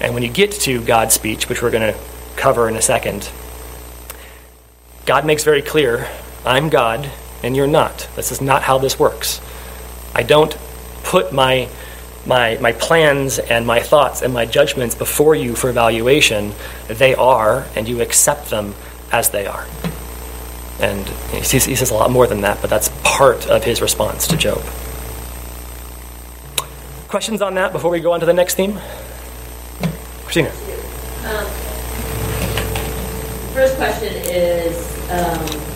And 0.00 0.14
when 0.14 0.24
you 0.24 0.30
get 0.30 0.50
to 0.52 0.82
God's 0.82 1.14
speech, 1.14 1.48
which 1.48 1.62
we're 1.62 1.70
going 1.70 1.92
to 1.92 1.98
cover 2.34 2.68
in 2.68 2.74
a 2.74 2.82
second, 2.82 3.30
God 5.04 5.24
makes 5.24 5.44
very 5.44 5.62
clear 5.62 6.08
I'm 6.44 6.68
God 6.68 7.08
and 7.46 7.56
you're 7.56 7.66
not. 7.66 8.08
This 8.16 8.32
is 8.32 8.40
not 8.40 8.62
how 8.62 8.78
this 8.78 8.98
works. 8.98 9.40
I 10.14 10.22
don't 10.22 10.56
put 11.04 11.32
my 11.32 11.68
my, 12.26 12.58
my 12.60 12.72
plans 12.72 13.38
and 13.38 13.64
my 13.64 13.78
thoughts 13.78 14.20
and 14.20 14.34
my 14.34 14.46
judgments 14.46 14.96
before 14.96 15.36
you 15.36 15.54
for 15.54 15.70
evaluation. 15.70 16.52
They 16.88 17.14
are, 17.14 17.64
and 17.76 17.88
you 17.88 18.00
accept 18.00 18.50
them 18.50 18.74
as 19.12 19.30
they 19.30 19.46
are. 19.46 19.64
And 20.80 21.06
he 21.30 21.42
says, 21.44 21.64
he 21.64 21.76
says 21.76 21.92
a 21.92 21.94
lot 21.94 22.10
more 22.10 22.26
than 22.26 22.40
that, 22.40 22.60
but 22.60 22.68
that's 22.68 22.90
part 23.04 23.46
of 23.46 23.62
his 23.62 23.80
response 23.80 24.26
to 24.26 24.36
Job. 24.36 24.60
Questions 27.06 27.40
on 27.40 27.54
that 27.54 27.70
before 27.70 27.92
we 27.92 28.00
go 28.00 28.10
on 28.12 28.18
to 28.18 28.26
the 28.26 28.34
next 28.34 28.56
theme? 28.56 28.80
Christina. 30.24 30.50
Um, 31.24 31.46
First 33.54 33.76
question 33.76 34.12
is, 34.12 34.76
um, 35.10 35.75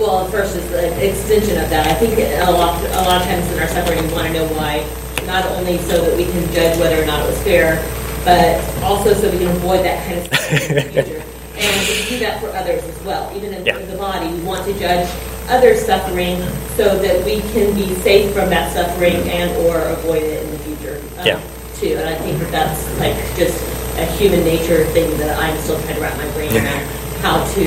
well, 0.00 0.26
first 0.28 0.56
is 0.56 0.68
the 0.70 0.86
extension 1.08 1.58
of 1.62 1.68
that. 1.70 1.86
I 1.86 1.94
think 1.94 2.18
a 2.18 2.50
lot, 2.50 2.80
a 2.82 3.02
lot 3.02 3.20
of 3.20 3.26
times 3.28 3.50
in 3.52 3.58
our 3.58 3.68
suffering, 3.68 4.06
we 4.06 4.12
want 4.12 4.26
to 4.28 4.32
know 4.32 4.46
why, 4.54 4.84
not 5.26 5.44
only 5.56 5.78
so 5.78 6.00
that 6.04 6.16
we 6.16 6.24
can 6.24 6.52
judge 6.52 6.78
whether 6.78 7.02
or 7.02 7.06
not 7.06 7.22
it 7.22 7.26
was 7.30 7.42
fair, 7.42 7.76
but 8.24 8.58
also 8.82 9.12
so 9.14 9.30
we 9.30 9.38
can 9.38 9.48
avoid 9.48 9.84
that 9.84 10.04
kind 10.06 10.18
of 10.18 10.26
stuff 10.26 10.70
in 10.70 10.74
the 10.76 10.82
future. 10.92 11.22
And 11.56 11.88
we 11.88 12.08
do 12.10 12.18
that 12.20 12.40
for 12.40 12.48
others 12.50 12.84
as 12.84 13.02
well. 13.04 13.32
Even 13.34 13.54
in 13.54 13.64
Yeah. 13.64 13.78
the 13.78 13.96
body, 13.96 14.28
we 14.28 14.40
want 14.42 14.64
to 14.66 14.72
judge 14.78 15.08
others' 15.48 15.86
suffering 15.86 16.42
so 16.76 16.98
that 16.98 17.24
we 17.24 17.40
can 17.52 17.74
be 17.74 17.94
safe 18.02 18.32
from 18.34 18.50
that 18.50 18.72
suffering 18.74 19.16
and/or 19.30 19.78
avoid 19.78 20.22
it 20.22 20.42
in 20.44 20.50
the 20.50 20.58
future. 20.58 21.00
um, 21.18 21.26
Yeah. 21.26 21.40
Too, 21.80 21.96
and 21.98 22.08
I 22.08 22.14
think 22.16 22.38
that 22.40 22.50
that's 22.52 22.84
like 22.98 23.16
just 23.36 23.56
a 23.98 24.04
human 24.16 24.44
nature 24.44 24.84
thing 24.92 25.16
that 25.18 25.38
I'm 25.38 25.56
still 25.60 25.80
trying 25.82 25.94
to 25.96 26.00
wrap 26.00 26.16
my 26.18 26.28
brain 26.32 26.52
around 26.56 26.84
how 27.22 27.44
to 27.54 27.64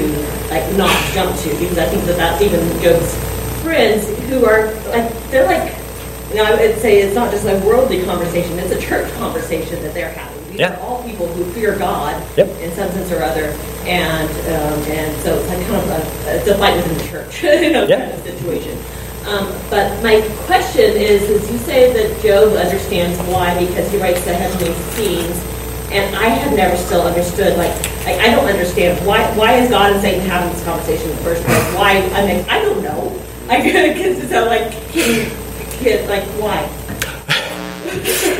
like 0.50 0.66
not 0.78 0.96
jump 1.14 1.36
to 1.40 1.50
because 1.60 1.78
I 1.78 1.86
think 1.86 2.04
that 2.06 2.18
that's 2.18 2.42
even 2.42 2.60
Job's 2.82 3.16
friends 3.64 4.08
who 4.30 4.46
are 4.46 4.68
like 4.90 5.12
they're 5.32 5.46
like 5.46 5.76
you 6.30 6.36
know, 6.36 6.44
I 6.44 6.52
would 6.54 6.78
say 6.78 7.02
it's 7.02 7.16
not 7.16 7.32
just 7.32 7.46
a 7.48 7.58
worldly 7.66 8.04
conversation; 8.06 8.60
it's 8.60 8.72
a 8.72 8.80
church 8.80 9.12
conversation 9.14 9.82
that 9.82 9.96
they're 9.96 10.12
having. 10.14 10.52
These 10.52 10.60
Yeah. 10.60 10.76
are 10.76 10.80
all 10.82 11.04
people 11.04 11.26
who 11.26 11.44
fear 11.54 11.76
God 11.76 12.22
Yep. 12.38 12.48
in 12.62 12.72
some 12.76 12.88
sense 12.92 13.12
or 13.12 13.24
other, 13.24 13.46
and 13.88 14.30
um, 14.30 14.80
and 14.92 15.22
so 15.24 15.34
it's 15.40 15.48
like 15.50 15.58
kind 15.66 15.76
of 15.82 15.90
a 15.90 16.36
it's 16.38 16.48
a 16.48 16.58
fight 16.60 16.76
within 16.78 16.98
the 17.00 17.04
church, 17.06 17.44
you 17.66 17.72
know, 17.72 17.88
kind 17.88 18.12
of 18.12 18.22
situation. 18.22 18.78
Um, 19.26 19.52
but 19.72 19.90
my 20.04 20.22
question 20.46 20.92
is: 20.96 21.24
is 21.24 21.52
you 21.52 21.58
say 21.58 21.92
that 21.94 22.22
Job 22.22 22.54
understands 22.54 23.18
why 23.34 23.58
because 23.66 23.92
he 23.92 23.98
writes 23.98 24.24
the 24.24 24.34
heavenly 24.34 24.74
scenes, 24.94 25.36
and 25.92 26.16
I 26.16 26.30
have 26.30 26.56
never 26.56 26.78
still 26.78 27.02
understood. 27.02 27.58
Like, 27.58 27.74
I 28.06 28.32
don't 28.32 28.46
understand 28.46 29.06
why 29.06 29.24
why 29.36 29.56
is 29.56 29.70
God 29.70 29.94
and 29.94 30.02
Satan 30.02 30.22
having 30.28 30.54
this 30.54 30.64
conversation 30.64 31.10
in 31.10 31.16
the 31.18 31.24
first 31.24 31.44
place? 31.44 31.76
Why? 31.76 31.98
I 32.14 32.26
mean, 32.26 32.46
I 32.50 32.60
don't 32.62 32.84
know. 32.84 33.22
I 33.50 33.62
because 33.62 34.30
so 34.30 34.46
like 34.46 34.72
can, 34.92 35.32
can 35.82 36.10
like 36.10 36.24
why? 36.40 36.68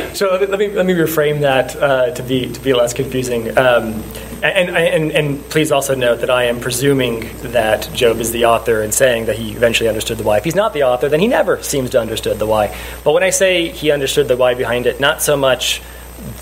So 0.12 0.28
let 0.28 0.40
me, 0.40 0.46
let 0.48 0.58
me 0.58 0.68
let 0.68 0.86
me 0.86 0.92
reframe 0.92 1.40
that 1.40 1.74
uh, 1.76 2.10
to 2.10 2.22
be 2.22 2.52
to 2.52 2.60
be 2.60 2.74
less 2.74 2.92
confusing. 2.92 3.56
Um, 3.56 4.02
and, 4.42 4.68
and 4.76 5.12
and 5.12 5.42
please 5.48 5.72
also 5.72 5.94
note 5.94 6.20
that 6.20 6.30
I 6.30 6.44
am 6.44 6.60
presuming 6.60 7.30
that 7.52 7.88
Job 7.94 8.18
is 8.20 8.30
the 8.32 8.44
author 8.44 8.82
and 8.82 8.92
saying 8.92 9.26
that 9.26 9.36
he 9.36 9.52
eventually 9.52 9.88
understood 9.88 10.18
the 10.18 10.24
why. 10.24 10.36
If 10.38 10.44
he's 10.44 10.54
not 10.54 10.74
the 10.74 10.82
author, 10.82 11.08
then 11.08 11.20
he 11.20 11.28
never 11.28 11.62
seems 11.62 11.90
to 11.90 12.00
understood 12.00 12.38
the 12.38 12.46
why. 12.46 12.76
But 13.02 13.12
when 13.12 13.22
I 13.22 13.30
say 13.30 13.68
he 13.68 13.90
understood 13.90 14.28
the 14.28 14.36
why 14.36 14.54
behind 14.54 14.86
it, 14.86 15.00
not 15.00 15.22
so 15.22 15.36
much 15.36 15.80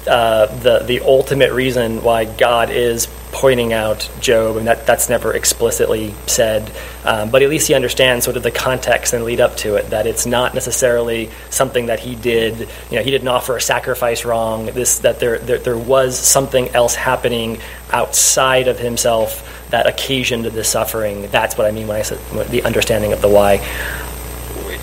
uh, 0.09 0.47
the 0.47 0.81
the 0.81 1.01
ultimate 1.01 1.53
reason 1.53 2.03
why 2.03 2.25
God 2.25 2.71
is 2.71 3.07
pointing 3.31 3.73
out 3.73 4.09
Job, 4.21 4.57
and 4.57 4.67
that 4.67 4.87
that's 4.87 5.09
never 5.09 5.33
explicitly 5.35 6.15
said, 6.27 6.73
um, 7.05 7.31
but 7.31 7.43
at 7.43 7.51
least 7.51 7.69
he 7.69 7.75
understands 7.75 8.25
sort 8.25 8.37
of 8.37 8.43
the 8.43 8.51
context 8.51 9.13
and 9.13 9.25
lead 9.25 9.41
up 9.41 9.57
to 9.59 9.77
it. 9.77 9.91
That 9.91 10.07
it's 10.07 10.27
not 10.27 10.55
necessarily 10.55 11.31
something 11.51 11.87
that 11.87 12.01
he 12.01 12.15
did. 12.17 12.69
You 12.91 12.97
know, 12.97 13.03
he 13.03 13.11
didn't 13.11 13.29
offer 13.29 13.57
a 13.57 13.61
sacrifice 13.61 14.25
wrong. 14.25 14.67
This 14.67 15.01
that 15.01 15.21
there 15.21 15.39
there, 15.39 15.59
there 15.59 15.79
was 15.79 16.19
something 16.19 16.69
else 16.71 16.95
happening 16.95 17.61
outside 17.93 18.69
of 18.69 18.79
himself 18.79 19.69
that 19.71 19.87
occasioned 19.87 20.45
the 20.45 20.65
suffering. 20.65 21.29
That's 21.31 21.57
what 21.57 21.67
I 21.67 21.71
mean 21.71 21.87
when 21.87 21.99
I 21.99 22.03
said 22.03 22.19
the 22.49 22.63
understanding 22.65 23.13
of 23.13 23.21
the 23.21 23.29
why. 23.29 23.61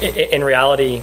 In 0.01 0.43
reality, 0.43 1.01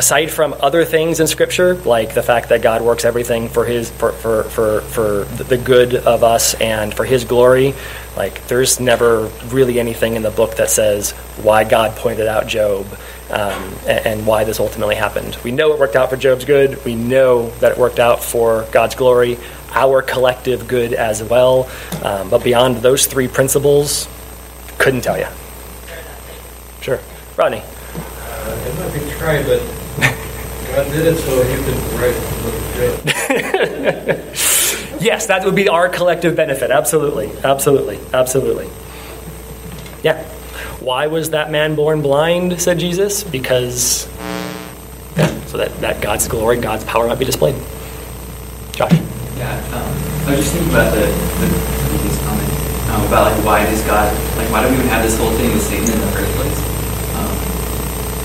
aside 0.00 0.30
from 0.30 0.54
other 0.60 0.82
things 0.82 1.20
in 1.20 1.26
scripture 1.26 1.74
like 1.74 2.14
the 2.14 2.22
fact 2.22 2.48
that 2.48 2.62
god 2.62 2.80
works 2.80 3.04
everything 3.04 3.50
for 3.50 3.66
his 3.66 3.90
for 3.90 4.12
for 4.12 4.44
for, 4.44 4.80
for 4.80 5.24
the 5.44 5.58
good 5.58 5.94
of 5.94 6.24
us 6.24 6.54
and 6.54 6.94
for 6.94 7.04
his 7.04 7.22
glory 7.22 7.74
like 8.16 8.46
there's 8.46 8.80
never 8.80 9.26
really 9.48 9.78
anything 9.78 10.16
in 10.16 10.22
the 10.22 10.30
book 10.30 10.56
that 10.56 10.70
says 10.70 11.10
why 11.42 11.64
god 11.64 11.94
pointed 11.96 12.26
out 12.26 12.46
job 12.48 12.86
um, 13.28 13.62
and, 13.86 14.06
and 14.06 14.26
why 14.26 14.42
this 14.42 14.58
ultimately 14.58 14.96
happened. 14.96 15.38
We 15.44 15.52
know 15.52 15.72
it 15.72 15.78
worked 15.78 15.94
out 15.94 16.10
for 16.10 16.16
job's 16.16 16.44
good. 16.44 16.84
We 16.84 16.96
know 16.96 17.50
that 17.60 17.70
it 17.70 17.78
worked 17.78 18.00
out 18.00 18.24
for 18.24 18.66
god's 18.72 18.96
glory 18.96 19.38
our 19.72 20.02
collective 20.02 20.66
good 20.66 20.94
as 20.94 21.22
well. 21.22 21.70
Um, 22.02 22.28
but 22.28 22.42
beyond 22.42 22.78
those 22.78 23.06
three 23.06 23.28
principles 23.28 24.08
couldn't 24.78 25.02
tell 25.02 25.18
you 25.18 25.28
sure. 26.80 26.98
Rodney. 27.36 27.62
Uh, 27.62 29.16
tried, 29.18 29.44
but 29.44 29.79
God 30.74 30.86
did 30.92 31.06
it 31.06 31.16
so 31.18 31.42
you 31.42 31.58
could 31.64 31.78
write 31.98 32.14
the 32.14 32.36
book. 34.16 34.26
Yes, 35.00 35.26
that 35.28 35.46
would 35.46 35.54
be 35.54 35.66
our 35.66 35.88
collective 35.88 36.36
benefit. 36.36 36.70
Absolutely. 36.70 37.30
Absolutely. 37.42 37.98
Absolutely. 38.12 38.68
Yeah. 40.02 40.22
Why 40.78 41.06
was 41.06 41.30
that 41.30 41.50
man 41.50 41.74
born 41.74 42.02
blind, 42.02 42.60
said 42.60 42.78
Jesus? 42.78 43.24
Because, 43.24 44.06
yeah, 45.16 45.26
so 45.46 45.56
that, 45.56 45.74
that 45.80 46.02
God's 46.02 46.28
glory, 46.28 46.58
God's 46.60 46.84
power 46.84 47.06
might 47.06 47.18
be 47.18 47.24
displayed. 47.24 47.54
Josh. 48.72 48.92
Yeah, 49.36 49.56
um, 49.72 50.28
I 50.28 50.36
was 50.36 50.40
just 50.40 50.52
thinking 50.52 50.70
about 50.70 50.92
the, 50.92 51.00
the 51.00 51.48
previous 51.88 52.18
comment 52.24 52.90
um, 52.90 53.06
about 53.06 53.32
like 53.32 53.44
why 53.44 53.64
does 53.64 53.82
God 53.84 54.12
like 54.36 54.50
why 54.50 54.62
do 54.62 54.68
we 54.68 54.74
even 54.74 54.88
have 54.88 55.02
this 55.02 55.16
whole 55.16 55.30
thing 55.32 55.50
with 55.52 55.62
Satan 55.62 55.90
in 55.90 56.00
the 56.00 56.06
first 56.08 56.30
place? 56.36 56.69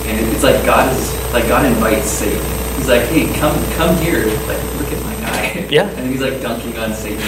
And 0.07 0.19
it- 0.19 0.33
it's 0.33 0.43
like 0.43 0.63
God 0.65 0.91
is 0.95 1.13
like 1.33 1.47
God 1.47 1.65
invites 1.65 2.07
Satan. 2.09 2.41
He's 2.77 2.87
like, 2.89 3.03
hey, 3.09 3.31
come 3.39 3.55
come 3.75 3.95
here, 3.97 4.25
like 4.47 4.61
look 4.79 4.91
at 4.91 5.01
my 5.03 5.15
guy. 5.25 5.65
Yeah. 5.69 5.87
and 5.97 6.09
he's 6.11 6.21
like 6.21 6.41
dunking 6.41 6.77
on 6.77 6.93
Satan. 6.93 7.21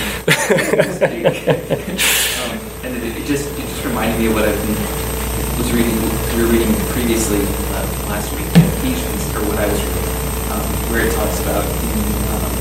um, 1.47 2.57
and 2.83 2.91
it, 2.97 3.17
it 3.17 3.25
just 3.25 3.47
it 3.57 3.65
just 3.67 3.83
reminded 3.85 4.19
me 4.19 4.27
of 4.27 4.33
what 4.35 4.43
I've 4.45 4.55
been 4.61 4.75
was 5.57 5.71
reading 5.73 5.95
we 6.35 6.43
were 6.43 6.51
reading 6.53 6.73
previously 6.93 7.41
uh, 7.73 7.85
last 8.13 8.29
week 8.37 8.45
in 8.53 8.61
Ephesians 8.77 9.23
or 9.35 9.41
what 9.49 9.57
I 9.57 9.65
was 9.65 9.79
reading 9.81 10.07
um, 10.53 10.67
where 10.93 11.01
it 11.07 11.11
talks 11.15 11.39
about 11.41 11.65
in 11.65 11.99
um, 12.35 12.53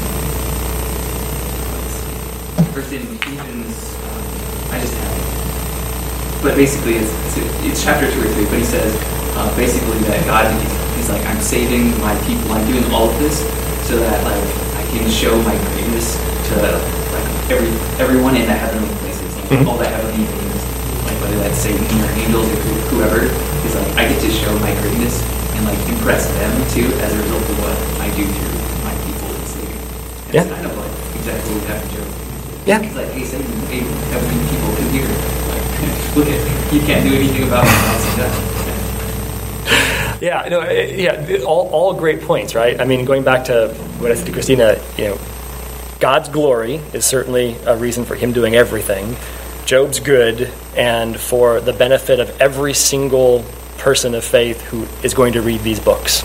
First 2.73 2.93
in 2.93 3.03
Ephesians, 3.03 3.95
um, 4.05 4.25
I 4.73 4.81
just 4.81 4.95
have 4.95 5.13
it. 5.17 6.43
But 6.43 6.55
basically, 6.57 6.95
it's, 6.97 7.11
it's, 7.37 7.37
it's 7.65 7.83
chapter 7.85 8.11
two 8.11 8.21
or 8.21 8.29
three. 8.35 8.45
But 8.45 8.59
he 8.59 8.65
says 8.65 8.93
uh, 9.37 9.49
basically 9.57 9.99
that 10.09 10.25
God, 10.27 10.49
is, 10.49 10.61
he's 10.97 11.09
like, 11.13 11.25
I'm 11.29 11.41
saving 11.41 11.93
my 12.01 12.17
people. 12.25 12.53
I'm 12.53 12.65
doing 12.67 12.85
all 12.93 13.09
of 13.11 13.17
this 13.21 13.45
so 13.87 13.97
that 14.01 14.19
like 14.25 14.43
I 14.75 14.83
can 14.91 15.07
show 15.13 15.37
my 15.47 15.55
greatness 15.73 16.17
to 16.51 16.53
like 17.13 17.27
every 17.53 17.71
everyone 18.03 18.35
in 18.35 18.47
the 18.49 18.57
heavenly 18.57 18.91
places, 18.99 19.31
like 19.37 19.61
Mhm. 19.63 19.67
all 19.69 19.79
the 19.79 19.87
heavenly 19.87 20.25
beings, 20.27 20.63
like 21.07 21.19
whether 21.23 21.39
that's 21.45 21.59
Satan 21.61 21.85
or 22.03 22.11
angels 22.19 22.49
or 22.51 22.59
whoever. 22.91 23.21
He's 23.63 23.75
like, 23.77 23.89
I 23.95 24.09
get 24.11 24.19
to 24.25 24.31
show 24.31 24.51
my 24.59 24.73
greatness 24.83 25.23
and 25.55 25.63
like 25.69 25.79
impress 25.89 26.27
them 26.41 26.53
too 26.75 26.89
as 27.05 27.13
a 27.15 27.19
result 27.23 27.45
of 27.47 27.57
what 27.63 27.77
I 28.03 28.09
do 28.17 28.25
through 28.27 28.57
my 28.83 28.95
people 29.07 29.29
and 29.31 29.47
saving. 29.47 29.81
And 30.27 30.35
Yeah. 30.35 30.43
It's 30.43 30.53
kind 30.55 30.67
of 30.67 30.75
like 30.75 30.95
exactly 31.21 31.51
what 31.55 31.65
happened 31.71 31.93
to. 31.95 32.03
Yeah. 32.67 32.83
It's 32.83 32.97
like, 32.99 33.11
hey, 33.15 33.23
Satan, 33.23 33.47
hey, 33.71 33.87
heavenly 34.11 34.43
people, 34.51 34.69
come 34.75 34.91
here. 34.91 35.07
Like, 35.53 35.65
look 36.19 36.27
at 36.27 36.41
you 36.75 36.81
can't 36.83 37.07
do 37.07 37.15
anything 37.15 37.47
about 37.47 37.63
it. 37.69 38.46
Yeah, 40.21 40.49
no, 40.49 40.61
eh, 40.61 40.97
yeah, 40.97 41.39
all, 41.45 41.69
all 41.69 41.95
great 41.95 42.23
points, 42.23 42.55
right? 42.55 42.81
I 42.81 42.85
mean, 42.85 43.05
going 43.05 43.23
back 43.23 43.45
to 43.47 43.69
what 43.99 44.11
I 44.11 44.15
said 44.15 44.27
to 44.27 44.33
Christina, 44.33 44.81
you 44.97 45.05
know, 45.05 45.19
God's 46.01 46.29
glory 46.29 46.77
is 46.93 47.05
certainly 47.05 47.57
a 47.67 47.77
reason 47.77 48.05
for 48.05 48.15
him 48.15 48.33
doing 48.33 48.55
everything. 48.55 49.17
Job's 49.67 50.01
good, 50.01 50.51
and 50.77 51.19
for 51.19 51.61
the 51.61 51.73
benefit 51.73 52.21
of 52.21 52.41
every 52.41 52.73
single 52.73 53.45
person 53.79 54.15
of 54.15 54.25
faith 54.25 54.61
who 54.63 54.85
is 55.05 55.13
going 55.13 55.35
to 55.35 55.43
read 55.43 55.61
these 55.61 55.81
books. 55.81 56.25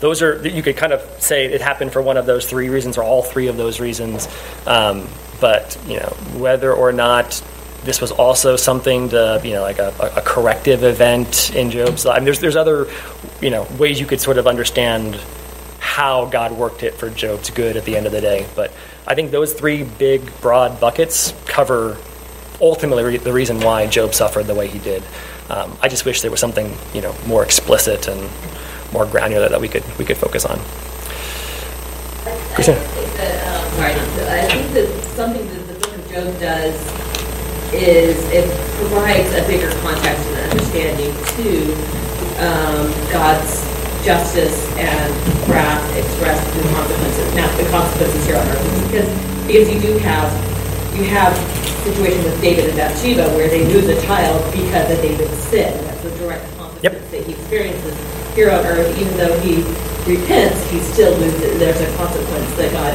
Those 0.00 0.22
are, 0.22 0.46
you 0.46 0.62
could 0.62 0.76
kind 0.76 0.92
of 0.92 1.00
say 1.20 1.46
it 1.46 1.60
happened 1.60 1.92
for 1.92 2.02
one 2.02 2.16
of 2.16 2.26
those 2.26 2.48
three 2.48 2.68
reasons, 2.68 2.98
or 2.98 3.02
all 3.02 3.22
three 3.22 3.48
of 3.48 3.56
those 3.56 3.80
reasons. 3.80 4.28
Um, 4.66 5.08
but, 5.40 5.76
you 5.86 5.96
know, 5.96 6.08
whether 6.36 6.72
or 6.72 6.92
not 6.92 7.42
this 7.84 8.00
was 8.00 8.12
also 8.12 8.56
something 8.56 9.08
to, 9.10 9.40
you 9.44 9.52
know, 9.52 9.62
like 9.62 9.78
a, 9.78 9.92
a 10.16 10.22
corrective 10.22 10.84
event 10.84 11.54
in 11.54 11.70
Job's 11.70 12.04
life. 12.04 12.16
I 12.16 12.18
mean, 12.18 12.26
there's, 12.26 12.40
there's 12.40 12.56
other, 12.56 12.88
you 13.40 13.50
know, 13.50 13.66
ways 13.78 13.98
you 13.98 14.06
could 14.06 14.20
sort 14.20 14.38
of 14.38 14.46
understand 14.46 15.16
how 15.78 16.26
God 16.26 16.52
worked 16.52 16.84
it 16.84 16.94
for 16.94 17.10
Job's 17.10 17.50
good 17.50 17.76
at 17.76 17.84
the 17.84 17.96
end 17.96 18.06
of 18.06 18.12
the 18.12 18.20
day. 18.20 18.46
But 18.54 18.72
I 19.06 19.14
think 19.14 19.30
those 19.30 19.52
three 19.52 19.82
big, 19.82 20.40
broad 20.40 20.80
buckets 20.80 21.34
cover 21.46 21.98
ultimately 22.60 23.16
the 23.16 23.32
reason 23.32 23.60
why 23.60 23.86
Job 23.88 24.14
suffered 24.14 24.44
the 24.46 24.54
way 24.54 24.68
he 24.68 24.78
did. 24.78 25.02
Um, 25.50 25.76
I 25.82 25.88
just 25.88 26.04
wish 26.04 26.20
there 26.20 26.30
was 26.30 26.40
something, 26.40 26.76
you 26.94 27.00
know, 27.02 27.14
more 27.26 27.42
explicit 27.42 28.06
and 28.06 28.30
more 28.92 29.04
granular 29.06 29.48
that 29.48 29.60
we 29.60 29.68
could 29.68 29.84
we 29.98 30.04
could 30.04 30.16
focus 30.16 30.44
on. 30.44 30.58
I 32.24 32.62
think 32.62 33.16
that, 33.16 33.46
um, 33.48 33.72
sorry, 33.74 33.92
I 33.94 34.48
think 34.48 34.72
that 34.74 35.04
something 35.16 35.46
that 35.48 35.66
the 35.66 35.74
book 35.74 35.94
of 35.96 36.12
Job 36.12 36.38
does 36.38 37.01
is 37.72 38.16
it 38.30 38.46
provides 38.76 39.32
a 39.34 39.46
bigger 39.46 39.70
context 39.80 40.24
and 40.28 40.50
understanding 40.52 41.12
to 41.36 41.72
um, 42.40 42.88
God's 43.10 43.64
justice 44.04 44.66
and 44.76 45.08
wrath 45.48 45.82
expressed 45.96 46.42
through 46.52 46.68
consequences. 46.74 47.34
Now, 47.34 47.48
the 47.56 47.68
consequences 47.70 48.26
here 48.26 48.36
on 48.36 48.46
earth, 48.48 48.86
because 48.90 49.08
because 49.46 49.68
you 49.72 49.80
do 49.80 49.98
have 49.98 50.30
you 50.96 51.04
have 51.04 51.32
situation 51.82 52.22
with 52.24 52.40
David 52.40 52.66
and 52.68 52.76
Bathsheba 52.76 53.28
where 53.34 53.48
they 53.48 53.64
lose 53.72 53.88
a 53.88 54.00
child 54.06 54.38
because 54.52 54.90
of 54.90 55.00
David's 55.02 55.36
sin. 55.50 55.72
That's 55.84 56.04
a 56.04 56.18
direct 56.18 56.44
consequence 56.56 56.82
Yep. 56.82 57.10
that 57.10 57.26
he 57.26 57.32
experiences 57.32 58.34
here 58.34 58.50
on 58.50 58.64
earth. 58.66 58.90
Even 58.98 59.16
though 59.16 59.38
he 59.40 59.62
repents, 60.06 60.62
he 60.70 60.80
still 60.80 61.16
loses. 61.18 61.58
There's 61.58 61.80
a 61.80 61.96
consequence 61.96 62.52
that 62.56 62.72
God 62.72 62.94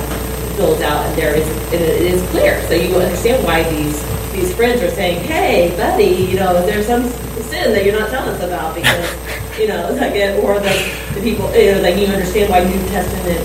builds 0.57 0.81
out, 0.81 1.05
and 1.05 1.17
there 1.17 1.35
is 1.35 1.47
and 1.73 1.81
it 1.81 2.01
is 2.01 2.21
clear. 2.31 2.61
So 2.67 2.73
you 2.73 2.95
understand 2.97 3.43
why 3.45 3.63
these 3.63 4.01
these 4.37 4.55
friends 4.55 4.81
are 4.81 4.91
saying, 4.91 5.25
"Hey, 5.25 5.75
buddy, 5.75 6.29
you 6.29 6.37
know, 6.37 6.63
there's 6.65 6.85
some 6.85 7.09
sin 7.49 7.73
that 7.73 7.83
you're 7.83 7.97
not 7.99 8.09
telling 8.09 8.29
us 8.29 8.43
about? 8.43 8.75
Because 8.75 9.59
you 9.59 9.67
know, 9.67 9.89
like, 9.99 10.13
uh, 10.13 10.45
or 10.45 10.59
the, 10.59 10.73
the 11.15 11.21
people, 11.21 11.49
you 11.55 11.73
know, 11.73 11.81
like 11.81 11.97
you 11.97 12.05
understand 12.05 12.49
why 12.49 12.63
New 12.63 12.79
Testament 12.93 13.41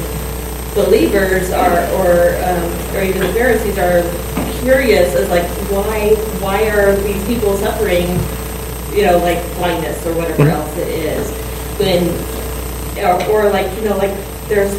believers 0.74 1.50
are, 1.50 1.80
or 1.96 2.36
um, 2.44 2.68
or 2.94 3.02
even 3.02 3.22
the 3.24 3.32
Pharisees 3.32 3.78
are 3.78 4.04
curious 4.60 5.14
as 5.14 5.28
like 5.30 5.48
why 5.72 6.14
why 6.44 6.68
are 6.68 6.94
these 6.96 7.24
people 7.26 7.56
suffering, 7.56 8.06
you 8.94 9.06
know, 9.06 9.16
like 9.18 9.40
blindness 9.56 10.06
or 10.06 10.14
whatever 10.14 10.48
else 10.48 10.76
it 10.76 10.88
is, 10.88 11.30
when 11.80 12.04
or, 13.00 13.16
or 13.30 13.50
like 13.50 13.74
you 13.76 13.88
know 13.88 13.96
like 13.96 14.12
there's 14.48 14.76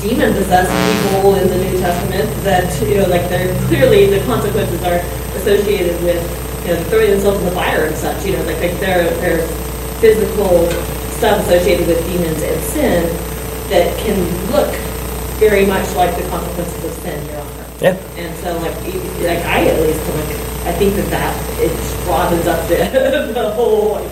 demon 0.00 0.32
possessed 0.32 0.70
people 0.70 1.34
in 1.34 1.48
the 1.48 1.58
New 1.58 1.78
Testament 1.78 2.28
that 2.44 2.70
you 2.82 2.98
know 2.98 3.06
like 3.08 3.28
they're 3.28 3.50
clearly 3.66 4.06
the 4.06 4.24
consequences 4.24 4.80
are 4.82 5.02
associated 5.38 6.00
with 6.02 6.22
you 6.66 6.74
know 6.74 6.82
throwing 6.84 7.10
themselves 7.10 7.38
in 7.40 7.46
the 7.46 7.52
fire 7.52 7.86
and 7.86 7.96
such 7.96 8.24
you 8.24 8.32
know 8.32 8.42
like, 8.44 8.60
like 8.60 8.78
there 8.78 9.10
there's 9.18 9.48
physical 10.00 10.70
stuff 11.18 11.42
associated 11.46 11.86
with 11.86 11.98
demons 12.06 12.42
and 12.42 12.62
sin 12.62 13.02
that 13.70 13.90
can 13.98 14.16
look 14.52 14.70
very 15.42 15.66
much 15.66 15.86
like 15.94 16.14
the 16.16 16.28
consequences 16.30 16.84
of 16.84 16.92
sin 17.02 17.22
here 17.26 17.38
on 17.38 17.46
earth. 17.46 17.82
Yeah. 17.82 17.94
And 18.18 18.36
so 18.38 18.56
like 18.58 18.74
like 19.22 19.44
I 19.46 19.66
at 19.66 19.80
least 19.82 20.02
like 20.14 20.38
I 20.66 20.72
think 20.78 20.94
that 20.94 21.10
that 21.10 21.34
it 21.58 21.74
broadens 22.04 22.46
up 22.46 22.68
the, 22.68 23.32
the 23.34 23.50
whole 23.50 23.94
like, 23.94 24.10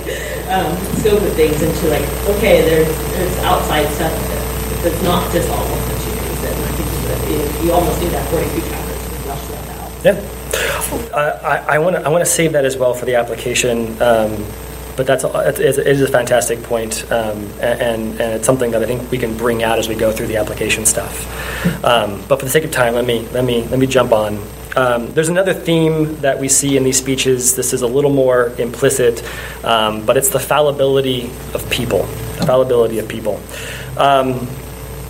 um, 0.50 0.74
scope 0.98 1.22
of 1.22 1.32
things 1.34 1.62
into 1.62 1.88
like 1.88 2.06
okay 2.36 2.62
there's 2.62 2.88
there's 3.14 3.36
outside 3.38 3.86
stuff 3.94 4.45
that's 4.86 5.02
not 5.02 5.32
just 5.32 5.50
all 5.50 5.66
opportunities 5.66 6.44
and 6.44 6.64
I 6.64 6.70
think 6.78 6.88
that 7.08 7.60
you, 7.60 7.66
you 7.66 7.72
almost 7.72 8.00
need 8.00 8.10
that 8.10 8.30
42 8.30 8.60
chapters 8.70 8.94
to 8.94 9.10
flush 9.24 9.46
that 9.48 9.68
out. 9.80 10.04
Yeah, 10.04 11.66
I, 11.68 11.78
want 11.78 11.96
to 11.96 12.02
I 12.02 12.08
want 12.08 12.24
to 12.24 12.30
save 12.30 12.52
that 12.52 12.64
as 12.64 12.76
well 12.76 12.94
for 12.94 13.04
the 13.04 13.16
application. 13.16 14.00
Um, 14.00 14.46
but 14.96 15.06
that's 15.06 15.24
it 15.24 15.58
it 15.60 15.86
is 15.86 16.00
a 16.00 16.08
fantastic 16.08 16.62
point, 16.62 17.04
um, 17.12 17.50
and 17.60 18.18
and 18.18 18.20
it's 18.20 18.46
something 18.46 18.70
that 18.70 18.82
I 18.82 18.86
think 18.86 19.10
we 19.10 19.18
can 19.18 19.36
bring 19.36 19.62
out 19.62 19.78
as 19.78 19.88
we 19.88 19.94
go 19.94 20.10
through 20.10 20.28
the 20.28 20.36
application 20.36 20.86
stuff. 20.86 21.84
Um, 21.84 22.22
but 22.28 22.38
for 22.38 22.46
the 22.46 22.50
sake 22.50 22.64
of 22.64 22.70
time, 22.70 22.94
let 22.94 23.04
me 23.04 23.28
let 23.32 23.44
me 23.44 23.66
let 23.68 23.78
me 23.78 23.86
jump 23.86 24.12
on. 24.12 24.38
Um, 24.76 25.12
there's 25.12 25.28
another 25.28 25.54
theme 25.54 26.16
that 26.20 26.38
we 26.38 26.48
see 26.48 26.76
in 26.76 26.84
these 26.84 26.98
speeches. 26.98 27.56
This 27.56 27.72
is 27.72 27.82
a 27.82 27.86
little 27.86 28.10
more 28.10 28.54
implicit, 28.58 29.22
um, 29.64 30.04
but 30.06 30.16
it's 30.16 30.30
the 30.30 30.40
fallibility 30.40 31.30
of 31.54 31.68
people. 31.70 32.04
The 32.38 32.46
fallibility 32.46 32.98
of 32.98 33.08
people. 33.08 33.40
Um, 33.96 34.46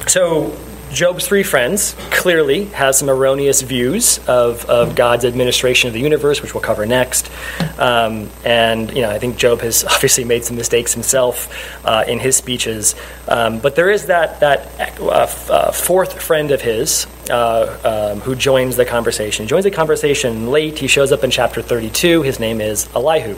so 0.06 0.56
Job's 0.92 1.26
three 1.26 1.42
friends 1.42 1.94
clearly 2.10 2.66
has 2.66 2.98
some 2.98 3.10
erroneous 3.10 3.60
views 3.60 4.18
of, 4.28 4.64
of 4.66 4.94
God's 4.94 5.24
administration 5.24 5.88
of 5.88 5.94
the 5.94 6.00
universe, 6.00 6.40
which 6.40 6.54
we'll 6.54 6.62
cover 6.62 6.86
next. 6.86 7.30
Um, 7.78 8.30
and 8.44 8.90
you 8.94 9.02
know, 9.02 9.10
I 9.10 9.18
think 9.18 9.36
Job 9.36 9.60
has 9.60 9.84
obviously 9.90 10.24
made 10.24 10.44
some 10.44 10.56
mistakes 10.56 10.94
himself 10.94 11.84
uh, 11.84 12.04
in 12.06 12.18
his 12.18 12.36
speeches. 12.36 12.94
Um, 13.28 13.58
but 13.58 13.74
there 13.74 13.90
is 13.90 14.06
that 14.06 14.40
that 14.40 15.00
uh, 15.00 15.28
uh, 15.52 15.72
fourth 15.72 16.22
friend 16.22 16.50
of 16.52 16.62
his 16.62 17.06
uh, 17.30 18.12
um, 18.14 18.20
who 18.20 18.34
joins 18.34 18.76
the 18.76 18.84
conversation. 18.84 19.44
He 19.44 19.48
joins 19.48 19.64
the 19.64 19.70
conversation 19.70 20.50
late. 20.50 20.78
He 20.78 20.86
shows 20.86 21.10
up 21.10 21.24
in 21.24 21.30
chapter 21.30 21.62
32. 21.62 22.22
His 22.22 22.38
name 22.38 22.60
is 22.60 22.88
Elihu, 22.94 23.36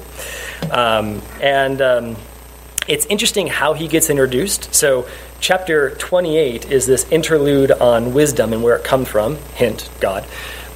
um, 0.71 1.23
and. 1.41 2.17
It's 2.89 3.05
interesting 3.07 3.49
how 3.49 3.75
he 3.75 3.87
gets 3.87 4.09
introduced. 4.09 4.75
So, 4.75 5.07
chapter 5.41 5.91
28 5.97 6.73
is 6.73 6.87
this 6.87 7.07
interlude 7.13 7.71
on 7.71 8.15
wisdom 8.15 8.55
and 8.55 8.63
where 8.63 8.77
it 8.77 8.85
comes 8.85 9.09
from. 9.09 9.37
Hint, 9.55 9.91
God. 10.01 10.27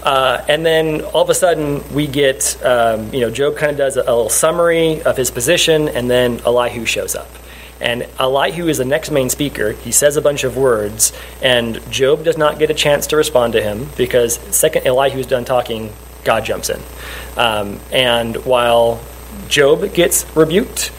Uh, 0.03 0.45
and 0.47 0.67
then 0.67 1.01
all 1.01 1.23
of 1.23 1.31
a 1.31 1.35
sudden, 1.35 1.83
we 1.95 2.07
get, 2.07 2.63
um, 2.63 3.15
you 3.15 3.21
know, 3.21 3.31
Job 3.31 3.57
kind 3.57 3.73
of 3.73 3.79
does 3.79 3.97
a, 3.97 4.01
a 4.01 4.13
little 4.13 4.29
summary 4.29 5.03
of 5.03 5.17
his 5.17 5.31
position, 5.31 5.89
and 5.89 6.11
then 6.11 6.41
Elihu 6.45 6.85
shows 6.85 7.15
up. 7.15 7.31
And 7.81 8.07
Elihu 8.19 8.69
is 8.69 8.77
the 8.77 8.85
next 8.85 9.11
main 9.11 9.31
speaker. 9.31 9.73
He 9.73 9.91
says 9.91 10.19
a 10.19 10.23
bunch 10.23 10.45
of 10.45 10.55
words, 10.55 11.15
and 11.41 11.81
Job 11.91 12.25
does 12.25 12.37
not 12.37 12.59
get 12.59 12.69
a 12.69 12.75
chance 12.75 13.07
to 13.09 13.17
respond 13.17 13.55
to 13.55 13.63
him 13.63 13.89
because 13.97 14.35
second 14.55 14.87
Elihu 14.87 15.19
is 15.19 15.27
done 15.27 15.47
talking, 15.47 15.91
God 16.25 16.45
jumps 16.45 16.69
in. 16.69 16.81
Um, 17.39 17.81
and 17.91 18.37
while 18.45 19.01
Job 19.49 19.95
gets 19.95 20.27
rebuked, 20.37 20.93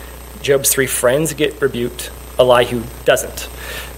Job's 0.43 0.71
three 0.71 0.87
friends 0.87 1.33
get 1.33 1.59
rebuked, 1.61 2.11
Elihu 2.37 2.83
doesn't. 3.05 3.49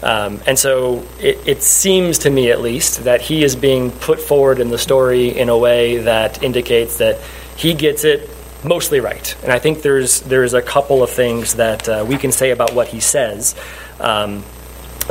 Um, 0.04 0.40
and 0.46 0.58
so 0.58 1.04
it, 1.20 1.48
it 1.48 1.64
seems 1.64 2.20
to 2.20 2.30
me, 2.30 2.52
at 2.52 2.62
least, 2.62 3.04
that 3.04 3.22
he 3.22 3.44
is 3.44 3.56
being 3.56 3.92
put 3.92 4.20
forward 4.20 4.60
in 4.60 4.70
the 4.70 4.78
story 4.78 5.38
in 5.38 5.50
a 5.50 5.58
way 5.58 5.98
that 5.98 6.44
indicates 6.44 7.00
that 7.00 7.20
he 7.58 7.74
gets 7.74 8.04
it 8.04 8.30
mostly 8.64 9.00
right. 9.00 9.36
And 9.44 9.52
I 9.52 9.60
think 9.60 9.82
there's 9.82 10.22
there's 10.22 10.54
a 10.54 10.62
couple 10.62 11.04
of 11.04 11.10
things 11.10 11.56
that 11.56 11.90
uh, 11.90 12.06
we 12.08 12.18
can 12.18 12.32
say 12.32 12.52
about 12.52 12.74
what 12.74 12.88
he 12.88 13.00
says. 13.00 13.56
Um, 14.00 14.44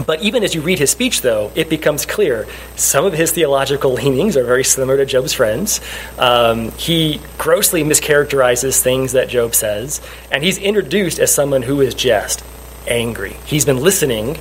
but 0.06 0.22
even 0.22 0.42
as 0.42 0.54
you 0.54 0.60
read 0.60 0.78
his 0.78 0.90
speech, 0.90 1.22
though, 1.22 1.52
it 1.54 1.68
becomes 1.70 2.04
clear 2.04 2.46
some 2.76 3.04
of 3.04 3.12
his 3.12 3.30
theological 3.30 3.92
leanings 3.94 4.36
are 4.36 4.44
very 4.44 4.64
similar 4.64 4.96
to 4.96 5.06
Job's 5.06 5.32
friends. 5.32 5.80
Um, 6.18 6.72
he 6.72 7.20
grossly 7.38 7.84
mischaracterizes 7.84 8.80
things 8.80 9.12
that 9.12 9.28
Job 9.28 9.54
says, 9.54 10.00
and 10.30 10.42
he's 10.42 10.58
introduced 10.58 11.18
as 11.18 11.32
someone 11.32 11.62
who 11.62 11.80
is 11.80 11.94
just 11.94 12.44
angry. 12.86 13.36
He's 13.46 13.64
been 13.64 13.80
listening, 13.80 14.36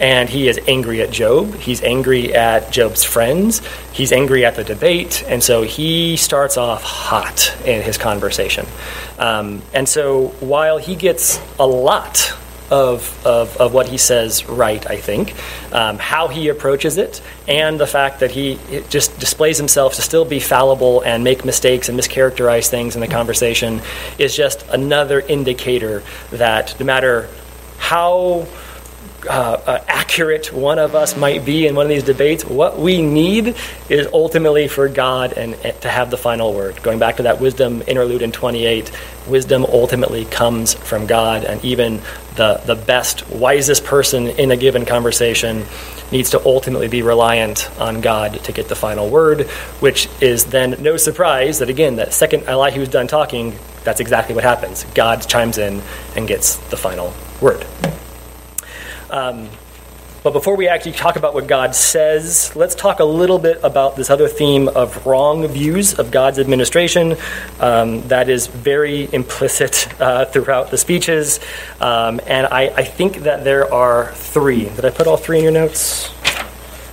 and 0.00 0.28
he 0.28 0.48
is 0.48 0.58
angry 0.66 1.02
at 1.02 1.10
Job. 1.10 1.54
He's 1.54 1.82
angry 1.82 2.34
at 2.34 2.72
Job's 2.72 3.04
friends. 3.04 3.60
He's 3.92 4.10
angry 4.10 4.44
at 4.44 4.56
the 4.56 4.64
debate, 4.64 5.22
and 5.28 5.42
so 5.42 5.62
he 5.62 6.16
starts 6.16 6.56
off 6.56 6.82
hot 6.82 7.54
in 7.64 7.82
his 7.82 7.98
conversation. 7.98 8.66
Um, 9.18 9.62
and 9.72 9.88
so 9.88 10.28
while 10.40 10.78
he 10.78 10.96
gets 10.96 11.40
a 11.58 11.66
lot 11.66 12.34
of, 12.74 13.24
of, 13.24 13.56
of 13.58 13.72
what 13.72 13.86
he 13.86 13.98
says 13.98 14.48
right, 14.48 14.84
I 14.90 14.96
think. 14.96 15.34
Um, 15.72 15.96
how 15.96 16.26
he 16.26 16.48
approaches 16.48 16.98
it, 16.98 17.22
and 17.46 17.78
the 17.78 17.86
fact 17.86 18.18
that 18.20 18.32
he 18.32 18.58
just 18.88 19.16
displays 19.20 19.58
himself 19.58 19.94
to 19.94 20.02
still 20.02 20.24
be 20.24 20.40
fallible 20.40 21.00
and 21.02 21.22
make 21.22 21.44
mistakes 21.44 21.88
and 21.88 21.98
mischaracterize 21.98 22.68
things 22.68 22.96
in 22.96 23.00
the 23.00 23.06
conversation 23.06 23.80
is 24.18 24.34
just 24.36 24.66
another 24.70 25.20
indicator 25.20 26.02
that 26.32 26.74
no 26.80 26.86
matter 26.86 27.28
how 27.78 28.44
uh, 29.26 29.60
uh, 29.66 29.84
accurate 29.88 30.52
one 30.52 30.78
of 30.78 30.94
us 30.94 31.16
might 31.16 31.44
be 31.44 31.66
in 31.66 31.74
one 31.74 31.86
of 31.86 31.90
these 31.90 32.02
debates, 32.02 32.44
what 32.44 32.78
we 32.78 33.02
need 33.02 33.56
is 33.88 34.06
ultimately 34.12 34.68
for 34.68 34.88
God 34.88 35.32
and, 35.32 35.54
and 35.54 35.80
to 35.82 35.88
have 35.88 36.10
the 36.10 36.16
final 36.16 36.54
word. 36.54 36.82
Going 36.82 36.98
back 36.98 37.16
to 37.16 37.24
that 37.24 37.40
wisdom 37.40 37.82
interlude 37.86 38.22
in 38.22 38.32
28, 38.32 38.90
wisdom 39.26 39.64
ultimately 39.64 40.24
comes 40.24 40.74
from 40.74 41.06
God, 41.06 41.44
and 41.44 41.64
even 41.64 42.00
the, 42.36 42.60
the 42.66 42.74
best, 42.74 43.28
wisest 43.30 43.84
person 43.84 44.28
in 44.28 44.50
a 44.50 44.56
given 44.56 44.84
conversation 44.84 45.64
needs 46.12 46.30
to 46.30 46.44
ultimately 46.44 46.88
be 46.88 47.02
reliant 47.02 47.70
on 47.80 48.00
God 48.00 48.42
to 48.44 48.52
get 48.52 48.68
the 48.68 48.76
final 48.76 49.08
word, 49.08 49.48
which 49.80 50.08
is 50.20 50.44
then 50.46 50.76
no 50.80 50.96
surprise 50.96 51.58
that, 51.58 51.68
again, 51.68 51.96
that 51.96 52.12
second 52.12 52.44
Elihu 52.44 52.82
is 52.82 52.88
done 52.88 53.06
talking, 53.06 53.56
that's 53.82 54.00
exactly 54.00 54.34
what 54.34 54.44
happens. 54.44 54.84
God 54.94 55.26
chimes 55.28 55.58
in 55.58 55.82
and 56.16 56.28
gets 56.28 56.56
the 56.68 56.76
final 56.76 57.12
word. 57.40 57.66
Um, 59.14 59.48
but 60.24 60.32
before 60.32 60.56
we 60.56 60.66
actually 60.66 60.92
talk 60.92 61.14
about 61.14 61.34
what 61.34 61.46
God 61.46 61.72
says, 61.72 62.50
let's 62.56 62.74
talk 62.74 62.98
a 62.98 63.04
little 63.04 63.38
bit 63.38 63.60
about 63.62 63.94
this 63.94 64.10
other 64.10 64.26
theme 64.26 64.66
of 64.66 65.06
wrong 65.06 65.46
views 65.46 65.94
of 65.94 66.10
God's 66.10 66.40
administration. 66.40 67.16
Um, 67.60 68.00
that 68.08 68.28
is 68.28 68.48
very 68.48 69.08
implicit 69.14 69.86
uh, 70.00 70.24
throughout 70.24 70.72
the 70.72 70.78
speeches. 70.78 71.38
Um, 71.80 72.20
and 72.26 72.48
I, 72.48 72.72
I 72.74 72.82
think 72.82 73.18
that 73.18 73.44
there 73.44 73.72
are 73.72 74.12
three. 74.14 74.64
Did 74.64 74.84
I 74.84 74.90
put 74.90 75.06
all 75.06 75.16
three 75.16 75.38
in 75.38 75.44
your 75.44 75.52
notes? 75.52 76.10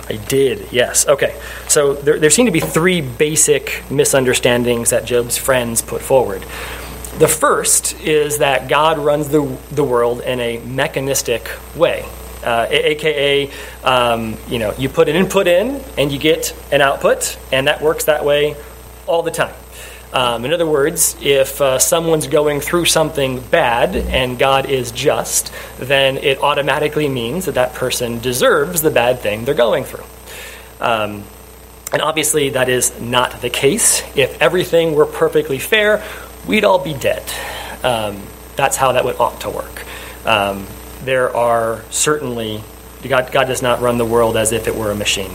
I 0.08 0.16
did, 0.28 0.70
yes. 0.70 1.08
Okay. 1.08 1.40
So 1.66 1.94
there, 1.94 2.20
there 2.20 2.30
seem 2.30 2.46
to 2.46 2.52
be 2.52 2.60
three 2.60 3.00
basic 3.00 3.82
misunderstandings 3.90 4.90
that 4.90 5.06
Job's 5.06 5.38
friends 5.38 5.82
put 5.82 6.02
forward. 6.02 6.44
The 7.18 7.28
first 7.28 8.00
is 8.00 8.38
that 8.38 8.68
God 8.68 8.98
runs 8.98 9.28
the, 9.28 9.42
the 9.70 9.84
world 9.84 10.22
in 10.22 10.40
a 10.40 10.58
mechanistic 10.58 11.48
way. 11.76 12.04
Uh, 12.42 12.66
AKA, 12.68 13.50
um, 13.84 14.36
you 14.48 14.58
know, 14.58 14.74
you 14.76 14.88
put 14.88 15.08
an 15.08 15.14
input 15.14 15.46
in 15.46 15.80
and 15.96 16.10
you 16.10 16.18
get 16.18 16.56
an 16.72 16.80
output, 16.80 17.38
and 17.52 17.68
that 17.68 17.82
works 17.82 18.06
that 18.06 18.24
way 18.24 18.56
all 19.06 19.22
the 19.22 19.30
time. 19.30 19.54
Um, 20.12 20.44
in 20.44 20.52
other 20.52 20.66
words, 20.66 21.16
if 21.20 21.60
uh, 21.60 21.78
someone's 21.78 22.26
going 22.26 22.60
through 22.60 22.84
something 22.86 23.40
bad 23.40 23.96
and 23.96 24.38
God 24.38 24.68
is 24.68 24.90
just, 24.90 25.52
then 25.78 26.18
it 26.18 26.42
automatically 26.42 27.08
means 27.08 27.46
that 27.46 27.54
that 27.54 27.74
person 27.74 28.18
deserves 28.18 28.82
the 28.82 28.90
bad 28.90 29.20
thing 29.20 29.44
they're 29.44 29.54
going 29.54 29.84
through. 29.84 30.04
Um, 30.80 31.24
and 31.92 32.02
obviously, 32.02 32.50
that 32.50 32.68
is 32.68 32.98
not 33.00 33.40
the 33.42 33.50
case. 33.50 34.02
If 34.16 34.40
everything 34.40 34.94
were 34.94 35.06
perfectly 35.06 35.58
fair, 35.58 36.02
we'd 36.46 36.64
all 36.64 36.78
be 36.78 36.94
dead. 36.94 37.22
Um, 37.82 38.22
that's 38.56 38.76
how 38.76 38.92
that 38.92 39.04
would 39.04 39.18
ought 39.18 39.40
to 39.42 39.50
work. 39.50 39.84
Um, 40.24 40.66
there 41.04 41.34
are 41.34 41.82
certainly, 41.90 42.62
God, 43.02 43.32
God 43.32 43.46
does 43.46 43.62
not 43.62 43.80
run 43.80 43.98
the 43.98 44.04
world 44.04 44.36
as 44.36 44.52
if 44.52 44.68
it 44.68 44.76
were 44.76 44.90
a 44.90 44.94
machine. 44.94 45.32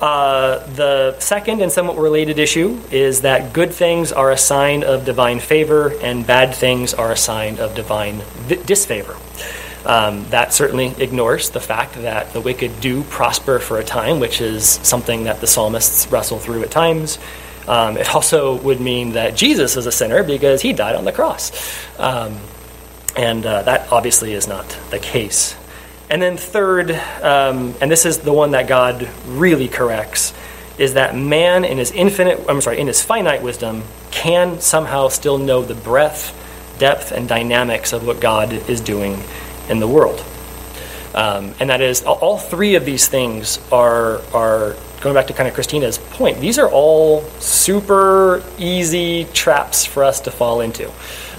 Uh, 0.00 0.58
the 0.74 1.18
second 1.20 1.62
and 1.62 1.72
somewhat 1.72 1.96
related 1.96 2.38
issue 2.38 2.78
is 2.90 3.22
that 3.22 3.54
good 3.54 3.72
things 3.72 4.12
are 4.12 4.30
a 4.30 4.36
sign 4.36 4.84
of 4.84 5.06
divine 5.06 5.40
favor 5.40 5.94
and 6.02 6.26
bad 6.26 6.54
things 6.54 6.92
are 6.92 7.12
a 7.12 7.16
sign 7.16 7.58
of 7.58 7.74
divine 7.74 8.20
disfavor. 8.66 9.16
Um, 9.86 10.28
that 10.30 10.52
certainly 10.52 10.88
ignores 10.98 11.50
the 11.50 11.60
fact 11.60 11.94
that 11.94 12.32
the 12.32 12.40
wicked 12.40 12.80
do 12.80 13.04
prosper 13.04 13.58
for 13.58 13.78
a 13.78 13.84
time, 13.84 14.20
which 14.20 14.40
is 14.40 14.68
something 14.82 15.24
that 15.24 15.40
the 15.40 15.46
psalmists 15.46 16.10
wrestle 16.10 16.38
through 16.38 16.62
at 16.62 16.70
times. 16.70 17.18
Um, 17.68 17.96
it 17.96 18.14
also 18.14 18.56
would 18.56 18.80
mean 18.80 19.12
that 19.12 19.34
Jesus 19.34 19.76
is 19.76 19.86
a 19.86 19.92
sinner 19.92 20.22
because 20.22 20.62
he 20.62 20.72
died 20.72 20.94
on 20.94 21.04
the 21.04 21.12
cross. 21.12 21.52
Um, 21.98 22.38
and 23.16 23.44
uh, 23.44 23.62
that 23.62 23.92
obviously 23.92 24.32
is 24.32 24.46
not 24.46 24.68
the 24.90 24.98
case. 24.98 25.56
And 26.08 26.22
then, 26.22 26.36
third, 26.36 26.90
um, 27.22 27.74
and 27.80 27.90
this 27.90 28.06
is 28.06 28.18
the 28.18 28.32
one 28.32 28.52
that 28.52 28.68
God 28.68 29.08
really 29.26 29.66
corrects, 29.66 30.32
is 30.78 30.94
that 30.94 31.16
man 31.16 31.64
in 31.64 31.78
his 31.78 31.90
infinite, 31.90 32.44
I'm 32.48 32.60
sorry, 32.60 32.78
in 32.78 32.86
his 32.86 33.02
finite 33.02 33.42
wisdom 33.42 33.82
can 34.10 34.60
somehow 34.60 35.08
still 35.08 35.38
know 35.38 35.62
the 35.62 35.74
breadth, 35.74 36.32
depth, 36.78 37.10
and 37.10 37.28
dynamics 37.28 37.92
of 37.92 38.06
what 38.06 38.20
God 38.20 38.52
is 38.52 38.80
doing 38.80 39.20
in 39.68 39.80
the 39.80 39.88
world. 39.88 40.24
Um, 41.14 41.54
and 41.58 41.70
that 41.70 41.80
is, 41.80 42.04
all 42.04 42.38
three 42.38 42.74
of 42.74 42.84
these 42.84 43.08
things 43.08 43.58
are, 43.72 44.20
are, 44.34 44.76
going 45.00 45.14
back 45.14 45.26
to 45.28 45.32
kind 45.32 45.48
of 45.48 45.54
Christina's 45.54 45.98
point, 45.98 46.40
these 46.40 46.58
are 46.58 46.70
all 46.70 47.22
super 47.40 48.42
easy 48.58 49.24
traps 49.32 49.84
for 49.84 50.04
us 50.04 50.20
to 50.20 50.30
fall 50.30 50.60
into. 50.60 50.90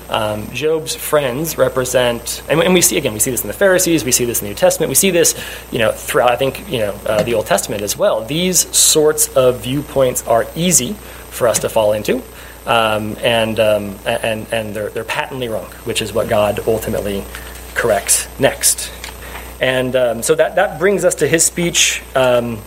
Um, 0.10 0.50
Job's 0.54 0.96
friends 0.96 1.58
represent, 1.58 2.42
and, 2.50 2.62
and, 2.62 2.74
we 2.74 2.82
see 2.82 2.98
again, 2.98 3.14
we 3.14 3.20
see 3.20 3.32
this 3.32 3.42
in 3.42 3.48
the 3.48 3.54
Pharisees, 3.54 4.06
we 4.06 4.14
see 4.14 4.24
this 4.24 4.40
in 4.40 4.46
the 4.46 4.52
New 4.52 4.56
Testament, 4.56 4.88
we 4.88 4.96
see 4.96 5.10
this, 5.10 5.36
you 5.70 5.80
know, 5.80 5.92
throughout. 5.92 6.32
I 6.32 6.38
think 6.38 6.70
you 6.72 6.80
know 6.80 6.94
uh, 7.06 7.24
the 7.24 7.34
Old 7.34 7.46
Testament 7.46 7.82
as 7.82 7.98
well. 7.98 8.24
These 8.24 8.74
sorts 8.76 9.28
of 9.36 9.62
viewpoints 9.64 10.26
are 10.26 10.46
easy 10.56 10.94
for 10.94 11.48
us 11.48 11.60
to 11.60 11.70
fall 11.70 11.92
into, 11.92 12.24
um, 12.66 13.18
and 13.22 13.60
um, 13.60 14.00
and 14.06 14.48
and 14.54 14.74
they're 14.74 14.90
they're 14.90 15.04
patently 15.04 15.50
wrong, 15.50 15.66
which 15.84 16.02
is 16.02 16.14
what 16.14 16.30
God 16.30 16.62
ultimately 16.68 17.26
corrects 17.76 18.28
next. 18.40 18.90
And 19.60 19.96
um, 19.96 20.24
so 20.24 20.36
that 20.36 20.56
that 20.56 20.80
brings 20.80 21.04
us 21.04 21.16
to 21.16 21.28
his 21.28 21.44
speech, 21.44 22.02
um, 22.16 22.60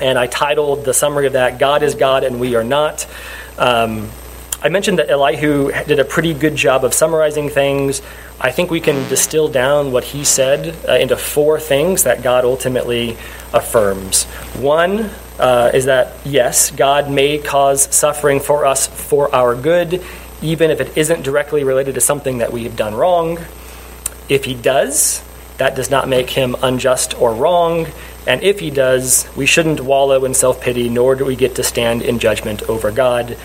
and 0.00 0.18
I 0.18 0.26
titled 0.26 0.84
the 0.84 0.94
summary 0.94 1.26
of 1.26 1.34
that 1.34 1.58
"God 1.58 1.82
is 1.82 1.94
God 1.94 2.24
and 2.24 2.40
we 2.40 2.54
are 2.54 2.64
not." 2.64 3.06
Um, 3.58 4.10
I 4.62 4.68
mentioned 4.68 4.98
that 4.98 5.08
Elihu 5.08 5.72
did 5.86 6.00
a 6.00 6.04
pretty 6.04 6.34
good 6.34 6.54
job 6.54 6.84
of 6.84 6.92
summarizing 6.92 7.48
things. 7.48 8.02
I 8.38 8.50
think 8.52 8.70
we 8.70 8.80
can 8.80 9.08
distill 9.08 9.48
down 9.48 9.90
what 9.90 10.04
he 10.04 10.22
said 10.22 10.76
uh, 10.86 10.96
into 10.96 11.16
four 11.16 11.58
things 11.58 12.04
that 12.04 12.22
God 12.22 12.44
ultimately 12.44 13.16
affirms. 13.54 14.24
One 14.56 15.10
uh, 15.38 15.70
is 15.72 15.86
that, 15.86 16.14
yes, 16.26 16.70
God 16.70 17.10
may 17.10 17.38
cause 17.38 17.94
suffering 17.94 18.40
for 18.40 18.66
us 18.66 18.86
for 18.86 19.34
our 19.34 19.54
good, 19.54 20.02
even 20.42 20.70
if 20.70 20.80
it 20.80 20.96
isn't 20.96 21.22
directly 21.22 21.64
related 21.64 21.94
to 21.94 22.00
something 22.02 22.38
that 22.38 22.52
we 22.52 22.64
have 22.64 22.76
done 22.76 22.94
wrong. 22.94 23.38
If 24.28 24.44
he 24.44 24.54
does, 24.54 25.22
that 25.56 25.74
does 25.74 25.90
not 25.90 26.06
make 26.06 26.28
him 26.28 26.54
unjust 26.62 27.18
or 27.18 27.34
wrong. 27.34 27.86
And 28.26 28.42
if 28.42 28.60
he 28.60 28.70
does, 28.70 29.28
we 29.36 29.46
shouldn't 29.46 29.80
wallow 29.80 30.24
in 30.24 30.34
self 30.34 30.60
pity, 30.60 30.88
nor 30.88 31.14
do 31.14 31.24
we 31.24 31.36
get 31.36 31.54
to 31.56 31.62
stand 31.62 32.02
in 32.02 32.18
judgment 32.18 32.62
over 32.64 32.90
God. 32.90 33.36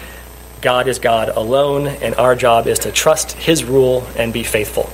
God 0.62 0.88
is 0.88 1.00
God 1.00 1.30
alone, 1.30 1.88
and 1.88 2.16
our 2.16 2.36
job 2.36 2.68
is 2.68 2.80
to 2.80 2.92
trust 2.92 3.34
His 3.34 3.64
rule 3.64 4.08
and 4.18 4.34
be 4.34 4.44
faithful. 4.44 4.90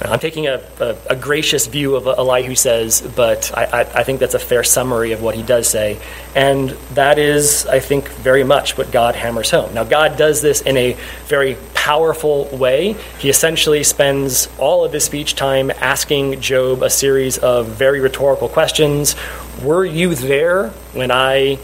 I'm 0.00 0.20
taking 0.20 0.46
a, 0.46 0.62
a, 0.78 0.96
a 1.10 1.16
gracious 1.16 1.66
view 1.66 1.96
of 1.96 2.06
Elihu 2.06 2.54
says, 2.54 3.02
but 3.16 3.50
I, 3.56 3.64
I, 3.64 3.80
I, 3.80 4.04
think 4.04 4.20
that's 4.20 4.34
a 4.34 4.38
fair 4.38 4.62
summary 4.62 5.10
of 5.10 5.22
what 5.22 5.34
he 5.34 5.42
does 5.42 5.68
say. 5.68 6.00
And 6.36 6.70
that 6.94 7.18
is, 7.18 7.66
I 7.66 7.80
think, 7.80 8.08
very 8.08 8.44
much 8.44 8.78
what 8.78 8.92
God 8.92 9.16
hammers 9.16 9.50
home. 9.50 9.74
Now, 9.74 9.82
God 9.82 10.16
does 10.16 10.40
this 10.40 10.60
in 10.60 10.76
a 10.76 10.92
very 11.26 11.56
powerful 11.74 12.44
way. 12.56 12.92
He 13.18 13.28
essentially 13.28 13.82
spends 13.82 14.48
all 14.58 14.84
of 14.84 14.92
his 14.92 15.04
speech 15.04 15.34
time 15.34 15.70
asking 15.72 16.40
Job 16.40 16.82
a 16.82 16.90
series 16.90 17.38
of 17.38 17.66
very 17.66 17.98
rhetorical 18.00 18.48
questions. 18.48 19.16
Were 19.62 19.84
you 19.84 20.14
there 20.14 20.68
when 20.92 21.10
I 21.10 21.58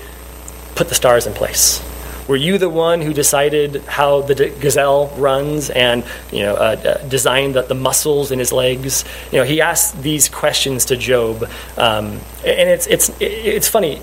put 0.74 0.88
the 0.88 0.94
stars 0.96 1.28
in 1.28 1.34
place? 1.34 1.80
Were 2.26 2.36
you 2.36 2.56
the 2.58 2.70
one 2.70 3.00
who 3.02 3.12
decided 3.12 3.82
how 3.84 4.22
the 4.22 4.34
gazelle 4.60 5.08
runs 5.16 5.68
and 5.70 6.04
you 6.32 6.40
know 6.40 6.54
uh, 6.54 7.06
designed 7.08 7.54
the, 7.54 7.62
the, 7.62 7.74
muscles 7.74 8.30
in 8.30 8.38
his 8.38 8.52
legs? 8.52 9.04
You 9.30 9.38
know, 9.38 9.44
he 9.44 9.60
asked 9.60 10.02
these 10.02 10.28
questions 10.28 10.86
to 10.86 10.96
Job, 10.96 11.44
um, 11.76 12.20
and 12.44 12.68
it's 12.70 12.86
it's 12.86 13.10
it's 13.20 13.68
funny. 13.68 14.00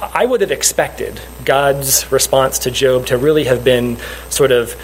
I 0.00 0.24
would 0.24 0.40
have 0.40 0.52
expected 0.52 1.20
God's 1.44 2.10
response 2.12 2.60
to 2.60 2.70
Job 2.70 3.06
to 3.06 3.18
really 3.18 3.44
have 3.44 3.64
been 3.64 3.96
sort 4.30 4.52
of 4.52 4.76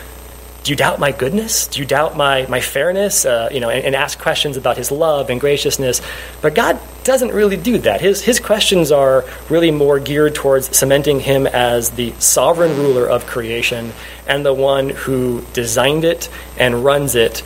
do 0.63 0.73
you 0.73 0.77
doubt 0.77 1.01
my 1.01 1.11
goodness? 1.11 1.69
Do 1.69 1.81
you 1.81 1.87
doubt 1.87 2.17
my, 2.17 2.45
my 2.47 2.61
fairness? 2.61 3.25
Uh, 3.25 3.49
you 3.51 3.61
know, 3.61 3.71
and, 3.71 3.85
and, 3.85 3.95
ask 3.95 4.19
questions 4.19 4.59
about 4.59 4.77
his 4.77 4.91
love 4.91 5.31
and 5.31 5.41
graciousness. 5.41 6.03
But 6.43 6.55
God 6.55 6.79
doesn't 7.03 7.33
really 7.33 7.57
do 7.57 7.79
that. 7.79 8.03
His, 8.03 8.23
his 8.23 8.41
questions 8.41 8.93
are 8.93 9.25
really 9.49 9.71
more 9.71 9.99
geared 9.99 10.35
towards 10.35 10.77
cementing 10.77 11.21
him 11.21 11.47
as 11.47 11.91
the 11.91 12.13
sovereign 12.19 12.77
ruler 12.77 13.07
of 13.09 13.27
creation 13.27 13.93
and 14.27 14.45
the 14.45 14.53
one 14.53 14.91
who 14.91 15.43
designed 15.55 16.05
it 16.05 16.29
and 16.59 16.85
runs 16.85 17.15
it. 17.15 17.43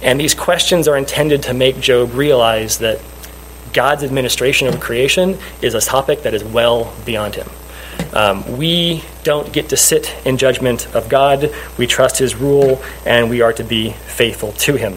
And 0.00 0.20
these 0.20 0.34
questions 0.34 0.86
are 0.86 0.96
intended 0.96 1.42
to 1.44 1.54
make 1.54 1.80
Job 1.80 2.14
realize 2.14 2.78
that 2.78 3.00
God's 3.72 4.04
administration 4.04 4.68
of 4.68 4.78
creation 4.78 5.36
is 5.62 5.74
a 5.74 5.80
topic 5.80 6.22
that 6.22 6.32
is 6.32 6.44
well 6.44 6.94
beyond 7.04 7.34
him. 7.34 7.48
Um, 8.14 8.56
we 8.56 9.02
don't 9.24 9.52
get 9.52 9.70
to 9.70 9.76
sit 9.76 10.14
in 10.24 10.38
judgment 10.38 10.94
of 10.94 11.08
God. 11.08 11.52
We 11.76 11.86
trust 11.86 12.18
His 12.18 12.36
rule, 12.36 12.80
and 13.04 13.28
we 13.28 13.42
are 13.42 13.52
to 13.52 13.64
be 13.64 13.90
faithful 13.90 14.52
to 14.52 14.76
Him. 14.76 14.96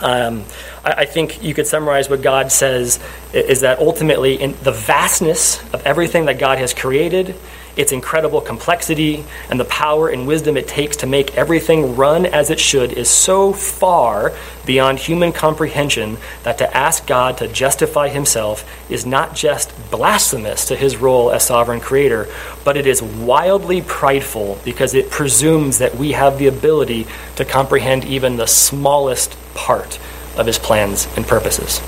Um, 0.00 0.44
I, 0.84 0.92
I, 0.92 1.04
think 1.06 1.42
you 1.42 1.54
could 1.54 1.66
summarize 1.66 2.08
what 2.08 2.22
God 2.22 2.52
says 2.52 3.00
is 3.32 3.62
that 3.62 3.80
ultimately, 3.80 4.40
in 4.40 4.54
the 4.62 4.70
vastness 4.70 5.60
of 5.72 5.84
everything 5.84 6.26
that 6.26 6.38
God 6.38 6.58
has 6.58 6.72
created, 6.72 7.34
its 7.78 7.92
incredible 7.92 8.40
complexity, 8.40 9.24
and 9.48 9.58
the 9.58 9.64
power 9.64 10.08
and 10.08 10.26
wisdom 10.26 10.56
it 10.56 10.66
takes 10.66 10.96
to 10.96 11.06
make 11.06 11.36
everything 11.36 11.94
run 11.94 12.26
as 12.26 12.50
it 12.50 12.58
should 12.58 12.92
is 12.92 13.08
so 13.08 13.52
far 13.52 14.32
beyond 14.66 14.98
human 14.98 15.32
comprehension 15.32 16.18
that 16.42 16.58
to 16.58 16.76
ask 16.76 17.06
God 17.06 17.38
to 17.38 17.46
justify 17.46 18.08
himself 18.08 18.68
is 18.90 19.06
not 19.06 19.34
just 19.34 19.72
blasphemous 19.92 20.66
to 20.66 20.76
his 20.76 20.96
role 20.96 21.30
as 21.30 21.46
sovereign 21.46 21.80
creator, 21.80 22.26
but 22.64 22.76
it 22.76 22.86
is 22.86 23.00
wildly 23.00 23.80
prideful 23.80 24.58
because 24.64 24.92
it 24.94 25.08
presumes 25.08 25.78
that 25.78 25.94
we 25.94 26.12
have 26.12 26.36
the 26.36 26.48
ability 26.48 27.06
to 27.36 27.44
comprehend 27.44 28.04
even 28.04 28.36
the 28.36 28.46
smallest 28.46 29.36
part 29.54 30.00
of 30.36 30.46
his 30.46 30.58
plans 30.58 31.06
and 31.16 31.26
purposes. 31.26 31.80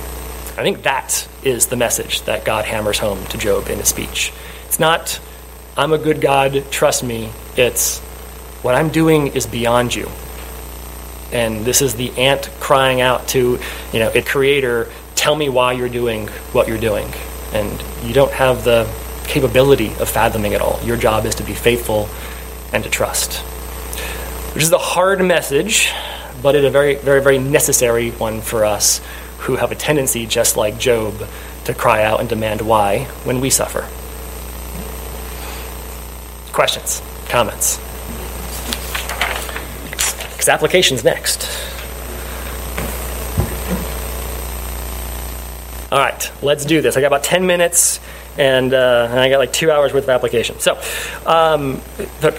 I 0.56 0.62
think 0.62 0.82
that 0.82 1.26
is 1.42 1.66
the 1.66 1.76
message 1.76 2.22
that 2.22 2.44
God 2.44 2.64
hammers 2.64 2.98
home 2.98 3.24
to 3.26 3.38
Job 3.38 3.68
in 3.68 3.78
his 3.78 3.88
speech. 3.88 4.32
It's 4.66 4.78
not 4.78 5.20
I'm 5.76 5.92
a 5.92 5.98
good 5.98 6.20
God, 6.20 6.64
trust 6.70 7.02
me. 7.02 7.30
It's 7.56 8.00
what 8.62 8.74
I'm 8.74 8.88
doing 8.90 9.28
is 9.28 9.46
beyond 9.46 9.94
you. 9.94 10.08
And 11.32 11.64
this 11.64 11.80
is 11.80 11.94
the 11.94 12.10
ant 12.18 12.50
crying 12.58 13.00
out 13.00 13.28
to, 13.28 13.58
you 13.92 13.98
know, 13.98 14.10
a 14.14 14.22
creator, 14.22 14.90
tell 15.14 15.36
me 15.36 15.48
why 15.48 15.72
you're 15.72 15.88
doing 15.88 16.26
what 16.52 16.66
you're 16.66 16.78
doing. 16.78 17.08
And 17.52 17.82
you 18.04 18.12
don't 18.12 18.32
have 18.32 18.64
the 18.64 18.90
capability 19.24 19.88
of 20.00 20.08
fathoming 20.08 20.52
it 20.52 20.60
all. 20.60 20.80
Your 20.82 20.96
job 20.96 21.24
is 21.24 21.36
to 21.36 21.44
be 21.44 21.54
faithful 21.54 22.08
and 22.72 22.82
to 22.82 22.90
trust. 22.90 23.38
Which 24.54 24.64
is 24.64 24.72
a 24.72 24.78
hard 24.78 25.20
message, 25.20 25.92
but 26.42 26.56
it's 26.56 26.66
a 26.66 26.70
very, 26.70 26.96
very, 26.96 27.22
very 27.22 27.38
necessary 27.38 28.10
one 28.10 28.40
for 28.40 28.64
us 28.64 29.00
who 29.40 29.56
have 29.56 29.70
a 29.70 29.76
tendency, 29.76 30.26
just 30.26 30.56
like 30.56 30.78
Job, 30.78 31.14
to 31.64 31.74
cry 31.74 32.02
out 32.02 32.20
and 32.20 32.28
demand 32.28 32.60
why 32.60 33.04
when 33.24 33.40
we 33.40 33.50
suffer. 33.50 33.88
Questions? 36.60 37.00
Comments? 37.30 37.78
Because 40.32 40.50
application's 40.50 41.02
next. 41.02 41.48
All 45.90 45.98
right, 45.98 46.30
let's 46.42 46.66
do 46.66 46.82
this. 46.82 46.98
I 46.98 47.00
got 47.00 47.06
about 47.06 47.24
10 47.24 47.46
minutes, 47.46 47.98
and, 48.36 48.74
uh, 48.74 49.08
and 49.08 49.18
I 49.18 49.30
got 49.30 49.38
like 49.38 49.54
two 49.54 49.70
hours 49.70 49.94
worth 49.94 50.04
of 50.04 50.10
application. 50.10 50.60
So, 50.60 50.74
um, 51.24 51.80
the, 52.20 52.34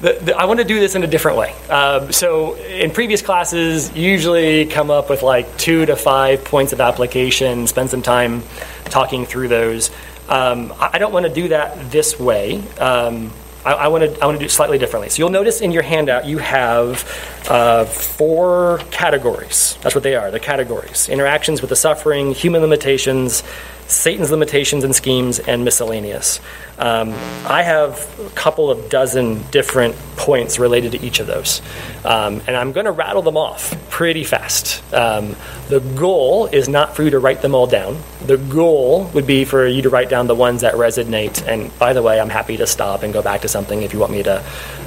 the, 0.00 0.34
I 0.38 0.46
want 0.46 0.60
to 0.60 0.64
do 0.64 0.80
this 0.80 0.94
in 0.94 1.02
a 1.02 1.06
different 1.06 1.36
way. 1.36 1.52
Um, 1.68 2.12
so, 2.12 2.54
in 2.56 2.92
previous 2.92 3.20
classes, 3.20 3.94
usually 3.94 4.64
come 4.64 4.90
up 4.90 5.10
with 5.10 5.22
like 5.22 5.58
two 5.58 5.84
to 5.84 5.96
five 5.96 6.46
points 6.46 6.72
of 6.72 6.80
application, 6.80 7.66
spend 7.66 7.90
some 7.90 8.00
time 8.00 8.42
talking 8.86 9.26
through 9.26 9.48
those. 9.48 9.90
Um, 10.28 10.72
I 10.78 10.98
don't 10.98 11.12
want 11.12 11.26
to 11.26 11.32
do 11.32 11.48
that 11.48 11.90
this 11.90 12.18
way. 12.18 12.66
Um, 12.78 13.30
I, 13.64 13.72
I 13.72 13.88
want 13.88 14.04
to 14.04 14.22
I 14.22 14.26
want 14.26 14.36
to 14.36 14.38
do 14.40 14.46
it 14.46 14.50
slightly 14.50 14.78
differently. 14.78 15.08
So 15.08 15.18
you'll 15.18 15.30
notice 15.30 15.60
in 15.60 15.72
your 15.72 15.82
handout 15.82 16.26
you 16.26 16.38
have 16.38 17.04
uh, 17.48 17.84
four 17.84 18.80
categories. 18.90 19.78
That's 19.82 19.94
what 19.94 20.04
they 20.04 20.14
are. 20.14 20.30
They're 20.30 20.40
categories: 20.40 21.08
interactions 21.08 21.60
with 21.60 21.70
the 21.70 21.76
suffering, 21.76 22.32
human 22.32 22.60
limitations, 22.62 23.42
Satan's 23.86 24.30
limitations 24.30 24.84
and 24.84 24.94
schemes, 24.94 25.38
and 25.38 25.64
miscellaneous. 25.64 26.40
Um, 26.78 27.10
I 27.46 27.62
have 27.62 28.08
a 28.18 28.30
couple 28.30 28.70
of 28.70 28.88
dozen 28.88 29.42
different 29.50 29.94
points 30.16 30.58
related 30.58 30.92
to 30.92 31.02
each 31.04 31.20
of 31.20 31.26
those, 31.26 31.60
um, 32.04 32.40
and 32.46 32.56
I'm 32.56 32.72
going 32.72 32.86
to 32.86 32.92
rattle 32.92 33.22
them 33.22 33.36
off 33.36 33.74
pretty 33.90 34.24
fast. 34.24 34.82
Um, 34.92 35.36
the 35.68 35.80
goal 35.80 36.46
is 36.46 36.68
not 36.68 36.96
for 36.96 37.02
you 37.02 37.10
to 37.10 37.18
write 37.18 37.42
them 37.42 37.54
all 37.54 37.66
down. 37.66 37.98
The 38.26 38.38
goal 38.38 39.04
would 39.14 39.26
be 39.26 39.44
for 39.44 39.66
you 39.66 39.82
to 39.82 39.90
write 39.90 40.08
down 40.08 40.26
the 40.26 40.34
ones 40.34 40.62
that 40.62 40.74
resonate. 40.74 41.46
And 41.46 41.76
by 41.78 41.92
the 41.92 42.02
way, 42.02 42.18
I'm 42.18 42.30
happy 42.30 42.56
to 42.56 42.66
stop 42.66 43.02
and 43.02 43.12
go 43.12 43.22
back 43.22 43.42
to 43.42 43.48
something 43.48 43.82
if 43.82 43.92
you 43.92 43.98
want 43.98 44.12
me 44.12 44.22
to 44.22 44.44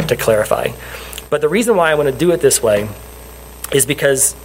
to 0.08 0.16
clarify. 0.16 0.70
But 1.30 1.42
the 1.42 1.50
reason 1.50 1.76
why 1.76 1.92
I 1.92 1.96
want 1.96 2.10
to 2.10 2.16
do 2.16 2.32
it 2.32 2.40
this 2.40 2.64
way 2.64 2.90
is 3.72 3.86
because 3.86 4.36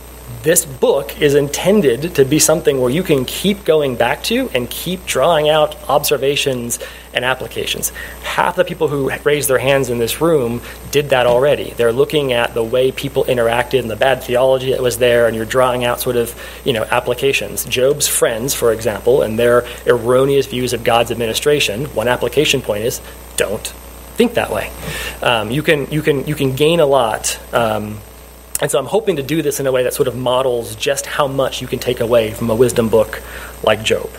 this 0.43 0.65
book 0.65 1.21
is 1.21 1.35
intended 1.35 2.17
to 2.17 2.25
be 2.25 2.39
something 2.39 2.81
where 2.81 2.91
you 2.91 3.03
can 3.03 3.25
keep 3.25 3.65
going 3.65 3.97
back 3.97 4.23
to 4.25 4.51
and 4.55 4.69
keep 4.69 5.05
drawing 5.07 5.49
out 5.49 5.77
observations 5.89 6.79
and 7.15 7.25
applications. 7.25 7.91
Half 8.23 8.57
the 8.57 8.65
people 8.65 8.89
who 8.89 9.11
raised 9.25 9.49
their 9.49 9.59
hands 9.59 9.89
in 9.89 9.99
this 9.99 10.21
room 10.21 10.61
did 10.91 11.11
that 11.11 11.27
already. 11.27 11.71
They're 11.77 11.93
looking 11.93 12.33
at 12.33 12.55
the 12.55 12.65
way 12.65 12.91
people 12.91 13.25
interacted 13.25 13.81
and 13.81 13.91
the 13.91 13.97
bad 13.97 14.23
theology 14.25 14.73
that 14.73 14.81
was 14.81 14.99
there, 14.99 15.27
and 15.27 15.37
you're 15.37 15.45
drawing 15.45 15.85
out 15.85 16.01
sort 16.01 16.17
of, 16.17 16.35
you 16.65 16.73
know, 16.73 16.85
applications. 16.85 17.65
Job's 17.65 18.09
friends, 18.09 18.55
for 18.55 18.73
example, 18.73 19.23
and 19.23 19.39
their 19.39 19.65
erroneous 19.87 20.47
views 20.47 20.73
of 20.73 20.83
God's 20.83 21.11
administration, 21.11 21.85
one 21.95 22.09
application 22.09 22.63
point 22.63 22.85
is 22.85 23.01
don't 23.37 23.67
think 24.15 24.35
that 24.35 24.51
way. 24.51 24.71
Um, 25.23 25.51
you 25.51 25.63
can 25.63 25.91
you 25.91 26.03
can 26.03 26.27
you 26.27 26.35
can 26.35 26.55
gain 26.55 26.81
a 26.81 26.87
lot. 26.87 27.39
Um, 27.55 27.99
and 28.61 28.71
so 28.71 28.79
I'm 28.79 28.87
hoping 28.87 29.17
to 29.17 29.23
do 29.23 29.43
this 29.43 29.61
in 29.61 29.67
a 29.67 29.73
way 29.73 29.85
that 29.85 29.95
sort 29.95 30.09
of 30.09 30.17
models 30.17 30.77
just 30.77 31.07
how 31.07 31.27
much 31.27 31.61
you 31.61 31.67
can 31.67 31.79
take 31.79 32.01
away 32.01 32.33
from 32.33 32.51
a 32.51 32.55
wisdom 32.55 32.89
book 32.89 33.23
like 33.63 33.83
Job. 33.83 34.11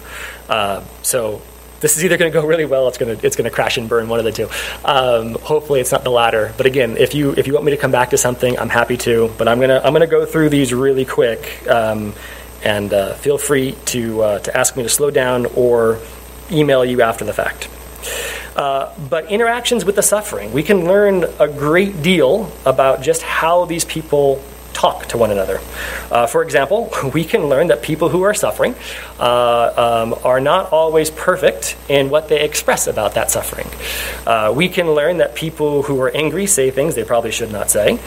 Uh, 0.50 0.84
so 1.02 1.42
this 1.84 1.98
is 1.98 2.06
either 2.06 2.18
going 2.18 2.32
to 2.32 2.40
go 2.42 2.48
really 2.48 2.66
well, 2.66 2.88
it's 2.88 2.98
going 2.98 3.16
to 3.16 3.26
it's 3.26 3.36
going 3.36 3.50
to 3.50 3.54
crash 3.54 3.78
and 3.78 3.90
burn, 3.90 4.08
one 4.08 4.18
of 4.18 4.26
the 4.26 4.32
two. 4.32 4.50
Um, 4.86 5.36
hopefully, 5.36 5.82
it's 5.82 5.92
not 5.92 6.04
the 6.04 6.12
latter. 6.12 6.54
But 6.56 6.66
again, 6.66 6.98
if 6.98 7.14
you 7.14 7.34
if 7.34 7.46
you 7.46 7.54
want 7.54 7.66
me 7.66 7.72
to 7.72 7.78
come 7.78 7.92
back 7.92 8.12
to 8.12 8.18
something, 8.18 8.58
I'm 8.58 8.70
happy 8.70 8.98
to. 8.98 9.30
But 9.38 9.48
I'm 9.50 9.60
gonna 9.60 9.82
I'm 9.84 9.92
gonna 9.92 10.08
go 10.08 10.26
through 10.26 10.50
these 10.50 10.74
really 10.74 11.06
quick, 11.06 11.68
um, 11.70 12.14
and 12.64 12.94
uh, 12.94 13.16
feel 13.16 13.38
free 13.38 13.76
to 13.88 14.22
uh, 14.22 14.40
to 14.40 14.58
ask 14.58 14.78
me 14.78 14.84
to 14.84 14.90
slow 14.90 15.12
down 15.12 15.46
or 15.58 16.00
email 16.52 16.86
you 16.86 17.02
after 17.02 17.26
the 17.26 17.34
fact. 17.34 17.68
Uh, 18.56 18.93
but 19.10 19.32
interactions 19.32 19.84
with 19.86 19.95
the 19.95 20.04
suffering, 20.04 20.51
we 20.54 20.64
can 20.64 20.86
learn 20.86 21.24
a 21.39 21.47
great 21.47 22.01
deal 22.01 22.51
about 22.66 23.01
just 23.01 23.22
how 23.22 23.66
these 23.66 23.86
people 23.86 24.41
talk 24.74 25.06
to 25.06 25.18
one 25.18 25.32
another. 25.32 25.60
Uh, 26.12 26.28
for 26.28 26.43
example, 26.43 26.91
we 27.14 27.24
can 27.24 27.47
learn 27.47 27.68
that 27.68 27.82
people 27.82 28.10
who 28.10 28.24
are 28.24 28.34
suffering 28.34 28.76
uh, 29.20 30.04
um, 30.04 30.20
are 30.24 30.39
not 30.39 30.72
always 30.72 31.10
perfect 31.10 31.78
in 31.88 32.10
what 32.10 32.28
they 32.28 32.41
express 32.41 32.88
about 32.88 33.14
that 33.14 33.32
suffering. 33.32 33.68
Uh, 34.28 34.51
we 34.56 34.68
can 34.68 34.91
learn 34.91 35.18
that 35.18 35.36
people 35.36 35.84
who 35.84 36.01
are 36.01 36.12
angry 36.16 36.47
say 36.47 36.72
things 36.72 36.95
they 36.95 37.04
probably 37.04 37.32
should 37.32 37.51
not 37.51 37.70
say. 37.70 37.99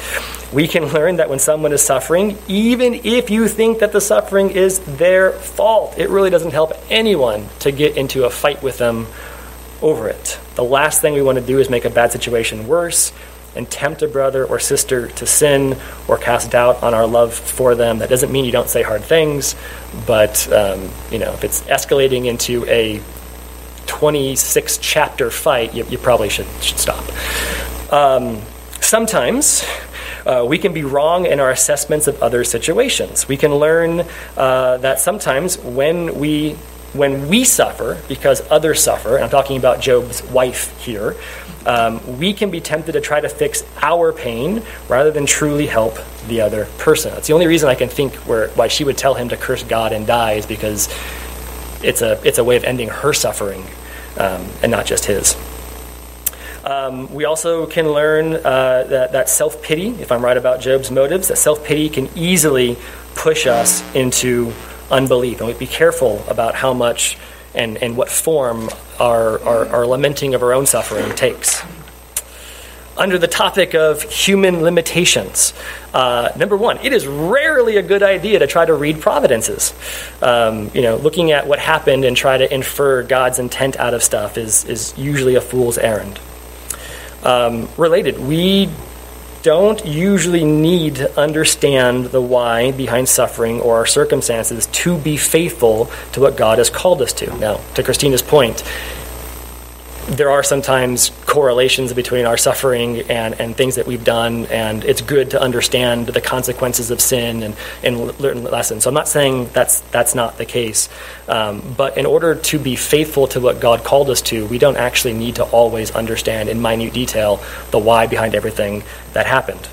We 0.53 0.69
can 0.69 0.87
learn 0.87 1.17
that 1.17 1.31
when 1.31 1.39
someone 1.39 1.73
is 1.73 1.83
suffering, 1.83 2.37
even 2.49 2.95
if 2.95 3.31
you 3.31 3.49
think 3.49 3.79
that 3.79 3.93
the 3.93 4.01
suffering 4.01 4.51
is 4.51 4.81
their 4.81 5.33
fault, 5.33 5.99
it 5.99 6.11
really 6.11 6.31
doesn't 6.31 6.53
help 6.53 6.73
anyone 6.91 7.49
to 7.61 7.73
get 7.73 7.97
into 7.97 8.25
a 8.25 8.31
fight 8.31 8.63
with 8.63 8.79
them 8.79 9.07
over 9.87 10.09
it. 10.09 10.41
The 10.57 10.65
last 10.65 11.01
thing 11.01 11.15
we 11.15 11.23
want 11.23 11.39
to 11.39 11.47
do 11.47 11.61
is 11.61 11.71
make 11.71 11.85
a 11.85 11.91
bad 11.91 12.11
situation 12.11 12.67
worse 12.67 13.13
and 13.55 13.71
tempt 13.71 14.03
a 14.03 14.09
brother 14.09 14.45
or 14.45 14.59
sister 14.59 15.07
to 15.07 15.27
sin 15.27 15.79
or 16.09 16.19
cast 16.19 16.51
doubt 16.51 16.83
on 16.83 16.93
our 16.93 17.07
love 17.07 17.33
for 17.33 17.77
them. 17.77 18.01
That 18.01 18.11
doesn't 18.11 18.33
mean 18.33 18.45
you 18.45 18.51
don't 18.51 18.69
say 18.69 18.83
hard 18.83 19.05
things, 19.05 19.55
but 20.05 20.53
um, 20.53 20.91
you 21.13 21.21
know 21.21 21.33
if 21.35 21.45
it's 21.45 21.63
escalating 21.63 22.27
into 22.27 22.67
a 22.67 23.01
26 23.87 24.79
chapter 24.79 25.31
fight, 25.31 25.73
you, 25.73 25.87
you 25.87 25.99
probably 25.99 26.31
should, 26.31 26.49
should 26.61 26.79
stop. 26.79 27.05
Um, 27.93 28.43
sometimes 28.81 29.65
uh, 30.27 30.45
we 30.47 30.59
can 30.59 30.73
be 30.75 30.83
wrong 30.83 31.27
in 31.27 31.39
our 31.39 31.53
assessments 31.53 32.09
of 32.09 32.21
other 32.21 32.43
situations. 32.43 33.29
We 33.29 33.37
can 33.37 33.55
learn 33.55 34.05
uh, 34.37 34.79
that 34.79 34.99
sometimes 34.99 35.59
when 35.59 36.19
we 36.19 36.57
when 36.97 37.29
we 37.29 37.45
suffer 37.45 38.01
because 38.09 38.43
others 38.51 38.83
suffer, 38.83 39.17
and 39.17 39.25
I'm 39.25 39.31
talking 39.31 39.57
about 39.57 39.81
Job's 39.81 40.23
wife 40.25 40.79
here, 40.81 41.17
um, 41.67 42.19
we 42.19 42.33
can 42.33 42.51
be 42.51 42.61
tempted 42.61 42.93
to 42.93 43.01
try 43.01 43.21
to 43.21 43.29
fix 43.29 43.65
our 43.83 44.13
pain 44.13 44.63
rather 44.89 45.11
than 45.11 45.27
truly 45.27 45.67
help 45.67 45.99
the 46.29 46.41
other 46.41 46.67
person. 46.79 47.13
That's 47.13 47.27
the 47.27 47.35
only 47.35 47.47
reason 47.47 47.69
I 47.69 47.75
can 47.75 47.89
think 47.89 48.15
where, 48.27 48.49
why 48.51 48.69
she 48.69 48.85
would 48.85 48.97
tell 48.97 49.15
him 49.15 49.29
to 49.31 49.37
curse 49.37 49.63
God 49.63 49.93
and 49.93 50.07
die 50.07 50.33
is 50.33 50.47
because 50.47 50.89
it's 51.83 52.03
a, 52.03 52.21
it's 52.27 52.39
a 52.39 52.45
way 52.45 52.57
of 52.57 52.65
ending 52.65 52.89
her 52.89 53.13
suffering 53.13 53.65
um, 54.17 54.47
and 54.63 54.71
not 54.71 54.87
just 54.87 55.05
his. 55.07 55.37
Um, 56.65 57.13
we 57.15 57.25
also 57.25 57.67
can 57.67 57.89
learn 57.89 58.35
uh, 58.35 58.85
that, 58.89 59.13
that 59.13 59.29
self 59.29 59.63
pity, 59.63 59.91
if 60.01 60.11
I'm 60.11 60.25
right 60.25 60.37
about 60.37 60.61
Job's 60.61 60.91
motives, 60.91 61.29
that 61.29 61.37
self 61.37 61.65
pity 61.65 61.89
can 61.89 62.09
easily 62.17 62.77
push 63.15 63.47
us 63.47 63.83
into 63.95 64.53
unbelief. 64.91 65.41
And 65.41 65.49
we 65.49 65.55
be 65.55 65.67
careful 65.67 66.25
about 66.29 66.55
how 66.55 66.73
much 66.73 67.19
and, 67.55 67.79
and 67.79 67.97
what 67.97 68.09
form 68.09 68.69
our, 69.01 69.43
our, 69.43 69.67
our 69.69 69.87
lamenting 69.87 70.35
of 70.35 70.43
our 70.43 70.53
own 70.53 70.67
suffering 70.67 71.15
takes. 71.15 71.63
Under 72.99 73.19
the 73.19 73.29
topic 73.29 73.75
of 73.75 74.03
human 74.03 74.63
limitations, 74.63 75.53
uh, 75.93 76.31
number 76.37 76.57
one, 76.57 76.79
it 76.79 76.95
is 76.95 77.07
rarely 77.07 77.77
a 77.77 77.83
good 77.83 78.03
idea 78.03 78.39
to 78.39 78.47
try 78.47 78.65
to 78.65 78.73
read 78.73 79.03
providences. 79.03 79.75
Um, 80.23 80.71
you 80.73 80.81
know, 80.81 80.97
looking 80.97 81.31
at 81.31 81.47
what 81.47 81.59
happened 81.59 82.07
and 82.07 82.17
try 82.17 82.39
to 82.39 82.53
infer 82.53 83.03
God's 83.03 83.39
intent 83.39 83.77
out 83.77 83.93
of 83.93 84.03
stuff 84.03 84.39
is, 84.39 84.65
is 84.65 84.97
usually 84.97 85.35
a 85.35 85.43
fool's 85.43 85.77
errand. 85.77 86.19
Um, 87.23 87.69
related, 87.77 88.19
we 88.19 88.71
don't 89.47 89.87
usually 89.87 90.45
need 90.45 90.97
to 90.97 91.21
understand 91.21 92.07
the 92.07 92.21
why 92.21 92.73
behind 92.73 93.09
suffering 93.09 93.61
or 93.61 93.77
our 93.77 93.87
circumstances 93.87 94.67
to 94.67 94.99
be 94.99 95.17
faithful 95.17 95.89
to 96.11 96.21
what 96.21 96.37
God 96.37 96.59
has 96.59 96.69
called 96.69 97.01
us 97.01 97.13
to. 97.13 97.33
Now, 97.39 97.61
to 97.77 97.85
Christina's 97.85 98.23
point, 98.23 98.65
there 100.09 100.31
are 100.31 100.43
sometimes 100.43 101.11
correlations 101.27 101.93
between 101.93 102.27
our 102.27 102.37
suffering 102.37 103.01
and, 103.11 103.41
and 103.41 103.57
things 103.57 103.75
that 103.75 103.87
we've 103.87 104.05
done, 104.05 104.47
and 104.47 104.85
it's 104.85 105.01
good 105.01 105.31
to 105.31 105.41
understand 105.41 106.07
the 106.07 106.21
consequences 106.21 106.91
of 106.93 107.01
sin 107.01 107.43
and, 107.43 107.57
and 107.83 108.21
learn 108.21 108.45
lessons. 108.45 108.85
So 108.85 108.91
I'm 108.91 108.95
not 108.95 109.09
saying 109.09 109.51
that's 109.53 109.81
that's 109.81 110.15
not 110.15 110.39
the 110.39 110.45
case, 110.45 110.89
um, 111.29 111.63
but 111.77 111.99
in 111.99 112.07
order 112.07 112.37
to 112.37 112.59
be 112.59 112.77
faithful 112.77 113.27
to 113.29 113.41
what 113.41 113.61
God 113.61 113.83
called 113.83 114.09
us 114.09 114.23
to, 114.23 114.47
we 114.47 114.59
don't 114.59 114.77
actually 114.77 115.15
need 115.15 115.37
to 115.37 115.45
always 115.45 115.91
understand 115.91 116.49
in 116.49 116.63
minute 116.63 116.93
detail 116.93 117.43
the 117.73 117.79
why 117.79 118.07
behind 118.07 118.35
everything 118.35 118.85
that 119.13 119.27
happened. 119.27 119.69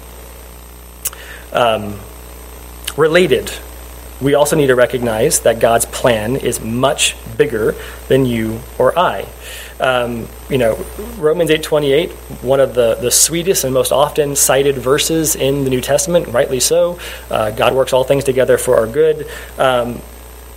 Um, 1.52 2.00
related 2.98 3.52
we 4.24 4.36
also 4.36 4.56
need 4.56 4.68
to 4.68 4.76
recognize 4.76 5.42
that 5.42 5.60
God's 5.60 5.86
plan 5.86 6.38
is 6.38 6.62
much 6.62 7.16
bigger 7.38 7.76
than 8.08 8.26
you 8.26 8.62
or 8.78 8.98
I. 8.98 9.28
Um, 9.84 10.30
you 10.50 10.58
know, 10.58 10.76
Romans 11.18 11.50
8:28, 11.50 12.12
one 12.42 12.62
of 12.62 12.74
the, 12.74 12.96
the 12.96 13.12
sweetest 13.12 13.66
and 13.66 13.74
most 13.74 13.92
often 13.92 14.34
cited 14.34 14.78
verses 14.78 15.36
in 15.36 15.66
the 15.66 15.70
New 15.70 15.82
Testament, 15.82 16.30
rightly 16.30 16.62
so. 16.62 16.98
Uh, 17.30 17.52
God 17.52 17.74
works 17.74 17.92
all 17.92 18.06
things 18.06 18.24
together 18.24 18.58
for 18.58 18.78
our 18.78 18.88
good. 18.88 19.28
Um, 19.58 20.02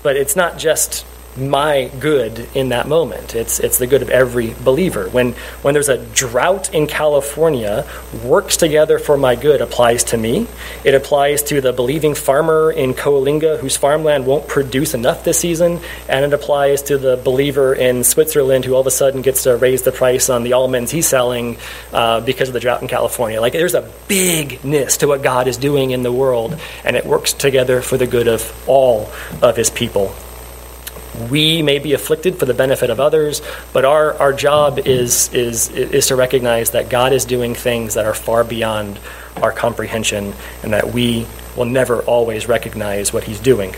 but 0.05 0.15
it's 0.15 0.37
not 0.37 0.59
just 0.59 1.05
my 1.37 1.91
good 2.01 2.49
in 2.55 2.71
that 2.71 2.89
moment. 2.89 3.35
It's 3.35 3.61
it's 3.61 3.79
the 3.79 3.87
good 3.87 4.03
of 4.03 4.11
every 4.11 4.55
believer. 4.65 5.09
When 5.09 5.33
when 5.63 5.75
there's 5.75 5.89
a 5.89 5.99
drought 5.99 6.73
in 6.75 6.87
California, 6.87 7.87
works 8.25 8.57
together 8.57 8.99
for 8.99 9.17
my 9.17 9.37
good 9.37 9.61
applies 9.61 10.05
to 10.05 10.17
me. 10.17 10.47
It 10.85 10.95
applies 10.95 11.43
to 11.45 11.61
the 11.61 11.73
believing 11.73 12.15
farmer 12.15 12.71
in 12.71 12.95
Coalinga 12.95 13.59
whose 13.59 13.77
farmland 13.77 14.27
won't 14.27 14.49
produce 14.49 14.95
enough 14.95 15.25
this 15.25 15.39
season, 15.39 15.81
and 16.09 16.25
it 16.25 16.33
applies 16.33 16.83
to 16.83 16.99
the 16.99 17.17
believer 17.17 17.75
in 17.75 18.05
Switzerland 18.05 18.65
who 18.65 18.75
all 18.75 18.81
of 18.81 18.87
a 18.87 18.91
sudden 18.91 19.23
gets 19.23 19.43
to 19.45 19.57
raise 19.57 19.83
the 19.83 19.93
price 19.93 20.31
on 20.31 20.43
the 20.43 20.55
almonds 20.55 20.91
he's 20.91 21.07
selling 21.07 21.59
uh, 21.93 22.21
because 22.21 22.49
of 22.49 22.55
the 22.55 22.61
drought 22.61 22.83
in 22.83 22.89
California. 22.89 23.41
Like 23.41 23.53
there's 23.53 23.75
a 23.75 23.91
bigness 24.09 24.99
to 24.99 25.07
what 25.07 25.23
God 25.23 25.49
is 25.49 25.57
doing 25.57 25.91
in 25.91 26.03
the 26.03 26.13
world, 26.13 26.59
and 26.85 26.97
it 26.97 27.05
works 27.05 27.33
together 27.33 27.83
for 27.83 27.97
the 27.97 28.07
good 28.07 28.29
of 28.29 28.69
all 28.69 29.11
of 29.43 29.57
His 29.57 29.71
people 29.71 30.15
we 31.31 31.63
may 31.63 31.79
be 31.79 31.93
afflicted 31.93 32.39
for 32.39 32.47
the 32.47 32.55
benefit 32.55 32.91
of 32.91 33.01
others, 33.01 33.43
but 33.73 33.85
our, 33.85 34.15
our 34.15 34.33
job 34.33 34.79
is, 34.79 35.33
is, 35.33 35.69
is 35.71 36.07
to 36.09 36.17
recognize 36.17 36.71
that 36.71 36.89
God 36.89 37.13
is 37.13 37.25
doing 37.25 37.55
things 37.55 37.95
that 37.95 38.07
are 38.07 38.15
far 38.15 38.45
beyond 38.45 38.99
our 39.37 39.53
comprehension 39.53 40.35
and 40.63 40.73
that 40.73 40.93
we 40.93 41.27
will 41.57 41.65
never 41.65 42.03
always 42.03 42.49
recognize 42.49 43.13
what 43.13 43.25
He's 43.25 43.41
doing. 43.41 43.75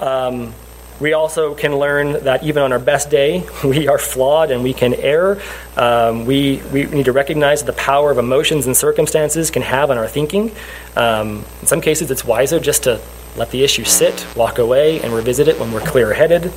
Um, 0.00 0.54
we 0.98 1.12
also 1.12 1.54
can 1.54 1.76
learn 1.76 2.24
that 2.24 2.42
even 2.42 2.62
on 2.62 2.72
our 2.72 2.78
best 2.78 3.10
day, 3.10 3.46
we 3.64 3.88
are 3.88 3.98
flawed 3.98 4.50
and 4.50 4.62
we 4.62 4.72
can 4.72 4.94
err. 4.94 5.40
Um, 5.76 6.24
we, 6.24 6.62
we 6.72 6.84
need 6.86 7.04
to 7.04 7.12
recognize 7.12 7.64
the 7.64 7.72
power 7.74 8.10
of 8.10 8.18
emotions 8.18 8.66
and 8.66 8.76
circumstances 8.76 9.50
can 9.50 9.62
have 9.62 9.90
on 9.90 9.98
our 9.98 10.08
thinking. 10.08 10.52
Um, 10.96 11.44
in 11.60 11.66
some 11.66 11.80
cases, 11.80 12.10
it's 12.10 12.24
wiser 12.24 12.60
just 12.60 12.84
to 12.84 13.00
let 13.36 13.50
the 13.50 13.62
issue 13.62 13.84
sit, 13.84 14.26
walk 14.34 14.58
away, 14.58 15.00
and 15.00 15.12
revisit 15.12 15.48
it 15.48 15.58
when 15.60 15.72
we're 15.72 15.80
clear 15.80 16.12
headed. 16.12 16.52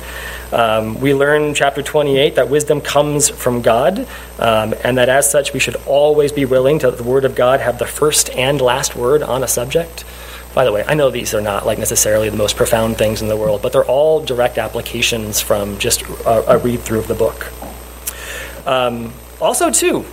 Um, 0.52 1.00
we 1.00 1.14
learn 1.14 1.54
chapter 1.54 1.82
28 1.82 2.34
that 2.36 2.48
wisdom 2.48 2.80
comes 2.80 3.28
from 3.28 3.62
God, 3.62 4.06
um, 4.38 4.74
and 4.84 4.98
that 4.98 5.08
as 5.08 5.30
such, 5.30 5.52
we 5.52 5.60
should 5.60 5.76
always 5.86 6.32
be 6.32 6.44
willing 6.44 6.78
to 6.80 6.88
let 6.88 6.98
the 6.98 7.04
Word 7.04 7.24
of 7.24 7.34
God 7.34 7.60
have 7.60 7.78
the 7.78 7.86
first 7.86 8.30
and 8.30 8.60
last 8.60 8.96
word 8.96 9.22
on 9.22 9.42
a 9.42 9.48
subject. 9.48 10.04
By 10.54 10.64
the 10.64 10.72
way, 10.72 10.84
I 10.86 10.94
know 10.94 11.10
these 11.10 11.32
are 11.32 11.40
not 11.40 11.64
like 11.64 11.78
necessarily 11.78 12.28
the 12.28 12.36
most 12.36 12.56
profound 12.56 12.98
things 12.98 13.22
in 13.22 13.28
the 13.28 13.36
world, 13.36 13.62
but 13.62 13.72
they're 13.72 13.84
all 13.84 14.24
direct 14.24 14.58
applications 14.58 15.40
from 15.40 15.78
just 15.78 16.02
a, 16.02 16.54
a 16.54 16.58
read 16.58 16.80
through 16.80 16.98
of 16.98 17.06
the 17.06 17.14
book. 17.14 17.52
Um, 18.66 19.12
also, 19.40 19.70
too, 19.70 20.04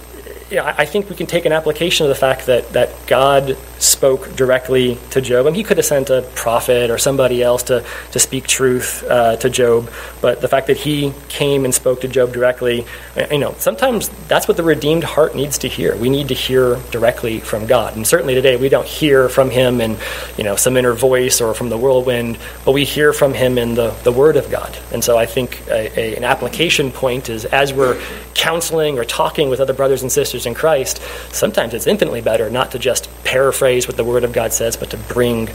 you 0.49 0.57
know, 0.57 0.65
I 0.65 0.86
think 0.86 1.09
we 1.09 1.15
can 1.15 1.28
take 1.28 1.45
an 1.45 1.51
application 1.51 2.05
of 2.05 2.09
the 2.09 2.15
fact 2.15 2.45
that, 2.45 2.70
that 2.74 2.91
God 3.07 3.57
spoke 3.80 4.36
directly 4.36 4.97
to 5.11 5.21
Job. 5.21 5.45
and 5.45 5.55
he 5.55 5.63
could 5.63 5.78
have 5.78 5.86
sent 5.86 6.09
a 6.09 6.21
prophet 6.36 6.89
or 6.89 6.97
somebody 6.97 7.41
else 7.43 7.63
to, 7.63 7.84
to 8.11 8.19
speak 8.19 8.47
truth 8.47 9.03
uh, 9.03 9.36
to 9.38 9.49
Job, 9.49 9.89
but 10.21 10.41
the 10.41 10.47
fact 10.47 10.67
that 10.67 10.78
he 10.78 11.13
came 11.30 11.65
and 11.65 11.73
spoke 11.73 12.01
to 12.01 12.07
Job 12.07 12.34
directly, 12.34 12.86
you 13.32 13.38
know, 13.38 13.55
sometimes 13.59 14.09
that's 14.28 14.47
what 14.47 14.57
the 14.57 14.63
redeemed 14.63 15.03
heart 15.03 15.36
needs 15.36 15.57
to 15.59 15.67
hear. 15.67 15.95
We 15.95 16.09
need 16.09 16.28
to 16.30 16.34
hear 16.34 16.75
directly 16.91 17.39
from 17.39 17.67
God. 17.67 17.95
And 17.95 18.05
certainly 18.05 18.36
today 18.36 18.57
we 18.57 18.69
don't 18.69 18.88
hear 18.88 19.30
from 19.30 19.49
him 19.49 19.82
in, 19.82 19.97
you 20.38 20.43
know, 20.43 20.55
some 20.55 20.78
inner 20.78 20.93
voice 20.93 21.41
or 21.41 21.53
from 21.53 21.69
the 21.69 21.78
whirlwind, 21.78 22.38
but 22.65 22.71
we 22.71 22.86
hear 22.86 23.13
from 23.13 23.34
him 23.34 23.57
in 23.57 23.75
the, 23.75 23.91
the 24.03 24.11
Word 24.11 24.38
of 24.38 24.49
God. 24.49 24.78
And 24.91 25.03
so 25.03 25.17
I 25.17 25.25
think 25.25 25.61
a, 25.67 25.99
a, 25.99 26.15
an 26.15 26.23
application 26.23 26.91
point 26.91 27.30
is 27.30 27.45
as 27.45 27.73
we're 27.73 28.01
counseling 28.34 28.97
or 28.99 29.03
talking 29.03 29.49
with 29.49 29.59
other 29.59 29.73
brothers 29.73 30.01
and 30.01 30.11
sisters 30.11 30.45
in 30.45 30.53
Christ, 30.53 31.01
sometimes 31.32 31.73
it's 31.73 31.88
infinitely 31.88 32.21
better 32.21 32.49
not 32.49 32.71
to 32.71 32.80
just 32.80 33.09
paraphrase 33.23 33.66
what 33.88 33.97
the 33.97 34.03
Word 34.03 34.24
of 34.24 34.34
God 34.34 34.53
says, 34.53 34.78
but 34.78 34.89
to 34.91 34.97
bring 34.97 35.49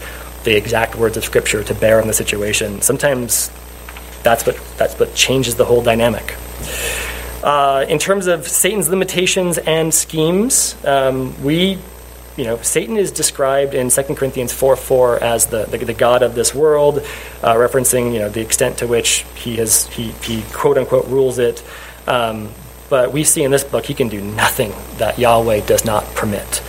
the 0.44 0.56
exact 0.56 0.96
words 0.96 1.16
of 1.16 1.24
Scripture 1.24 1.64
to 1.64 1.74
bear 1.74 2.00
on 2.00 2.06
the 2.06 2.12
situation. 2.12 2.82
Sometimes 2.82 3.50
that's 4.22 4.46
what, 4.46 4.60
that's 4.76 4.98
what 4.98 5.14
changes 5.14 5.56
the 5.56 5.64
whole 5.64 5.82
dynamic. 5.82 6.36
Uh, 7.42 7.84
in 7.88 7.98
terms 7.98 8.26
of 8.26 8.46
Satan's 8.46 8.88
limitations 8.88 9.58
and 9.58 9.92
schemes, 9.92 10.76
um, 10.84 11.42
we 11.42 11.78
you 12.36 12.44
know, 12.44 12.56
Satan 12.62 12.96
is 12.96 13.10
described 13.10 13.74
in 13.74 13.90
2 13.90 14.02
Corinthians 14.14 14.52
4 14.52 14.76
4 14.76 15.22
as 15.22 15.46
the, 15.46 15.64
the, 15.66 15.78
the 15.78 15.92
God 15.92 16.22
of 16.22 16.34
this 16.34 16.54
world, 16.54 16.98
uh, 17.42 17.54
referencing, 17.54 18.12
you 18.12 18.20
know, 18.20 18.28
the 18.28 18.40
extent 18.40 18.78
to 18.78 18.86
which 18.86 19.26
he 19.34 19.56
has, 19.56 19.86
he, 19.88 20.12
he 20.22 20.42
quote 20.52 20.78
unquote 20.78 21.06
rules 21.08 21.38
it. 21.38 21.62
Um, 22.06 22.50
but 22.88 23.12
we 23.12 23.24
see 23.24 23.42
in 23.42 23.50
this 23.50 23.64
book 23.64 23.84
he 23.84 23.94
can 23.94 24.08
do 24.08 24.20
nothing 24.20 24.72
that 24.98 25.18
Yahweh 25.18 25.66
does 25.66 25.84
not 25.84 26.04
permit. 26.14 26.62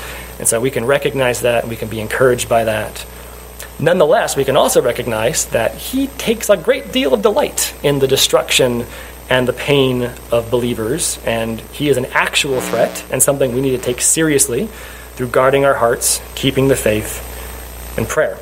And 0.43 0.47
so 0.49 0.59
we 0.59 0.71
can 0.71 0.83
recognize 0.83 1.43
that 1.43 1.63
and 1.63 1.69
we 1.69 1.77
can 1.77 1.87
be 1.87 2.01
encouraged 2.01 2.49
by 2.49 2.65
that. 2.65 3.05
Nonetheless, 3.79 4.35
we 4.35 4.43
can 4.43 4.57
also 4.57 4.81
recognize 4.81 5.45
that 5.51 5.73
he 5.73 6.07
takes 6.07 6.49
a 6.49 6.57
great 6.57 6.91
deal 6.91 7.13
of 7.13 7.21
delight 7.21 7.73
in 7.81 7.99
the 7.99 8.09
destruction 8.09 8.85
and 9.29 9.47
the 9.47 9.53
pain 9.53 10.11
of 10.33 10.51
believers, 10.51 11.17
and 11.25 11.61
he 11.71 11.87
is 11.87 11.95
an 11.95 12.07
actual 12.07 12.59
threat 12.59 13.05
and 13.09 13.23
something 13.23 13.55
we 13.55 13.61
need 13.61 13.71
to 13.71 13.77
take 13.77 14.01
seriously 14.01 14.67
through 15.13 15.27
guarding 15.29 15.63
our 15.63 15.75
hearts, 15.75 16.21
keeping 16.35 16.67
the 16.67 16.75
faith, 16.75 17.23
and 17.97 18.05
prayer. 18.05 18.37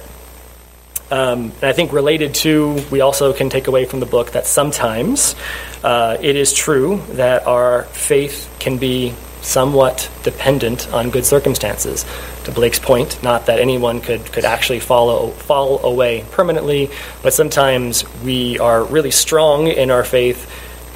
Um, 1.11 1.51
and 1.61 1.65
I 1.65 1.73
think 1.73 1.93
related 1.93 2.33
to, 2.33 2.83
we 2.89 3.01
also 3.01 3.31
can 3.31 3.51
take 3.51 3.67
away 3.67 3.85
from 3.85 3.99
the 3.99 4.07
book 4.07 4.31
that 4.31 4.47
sometimes 4.47 5.35
uh, 5.83 6.17
it 6.19 6.35
is 6.35 6.51
true 6.51 7.03
that 7.11 7.45
our 7.45 7.83
faith 7.83 8.51
can 8.57 8.79
be 8.79 9.13
somewhat 9.41 10.09
dependent 10.23 10.91
on 10.93 11.09
good 11.09 11.25
circumstances. 11.25 12.05
To 12.45 12.51
Blake's 12.51 12.79
point, 12.79 13.21
not 13.23 13.47
that 13.47 13.59
anyone 13.59 14.01
could, 14.01 14.31
could 14.31 14.45
actually 14.45 14.79
follow, 14.79 15.29
fall 15.29 15.83
away 15.83 16.25
permanently, 16.31 16.89
but 17.23 17.33
sometimes 17.33 18.03
we 18.23 18.59
are 18.59 18.83
really 18.83 19.11
strong 19.11 19.67
in 19.67 19.91
our 19.91 20.03
faith, 20.03 20.49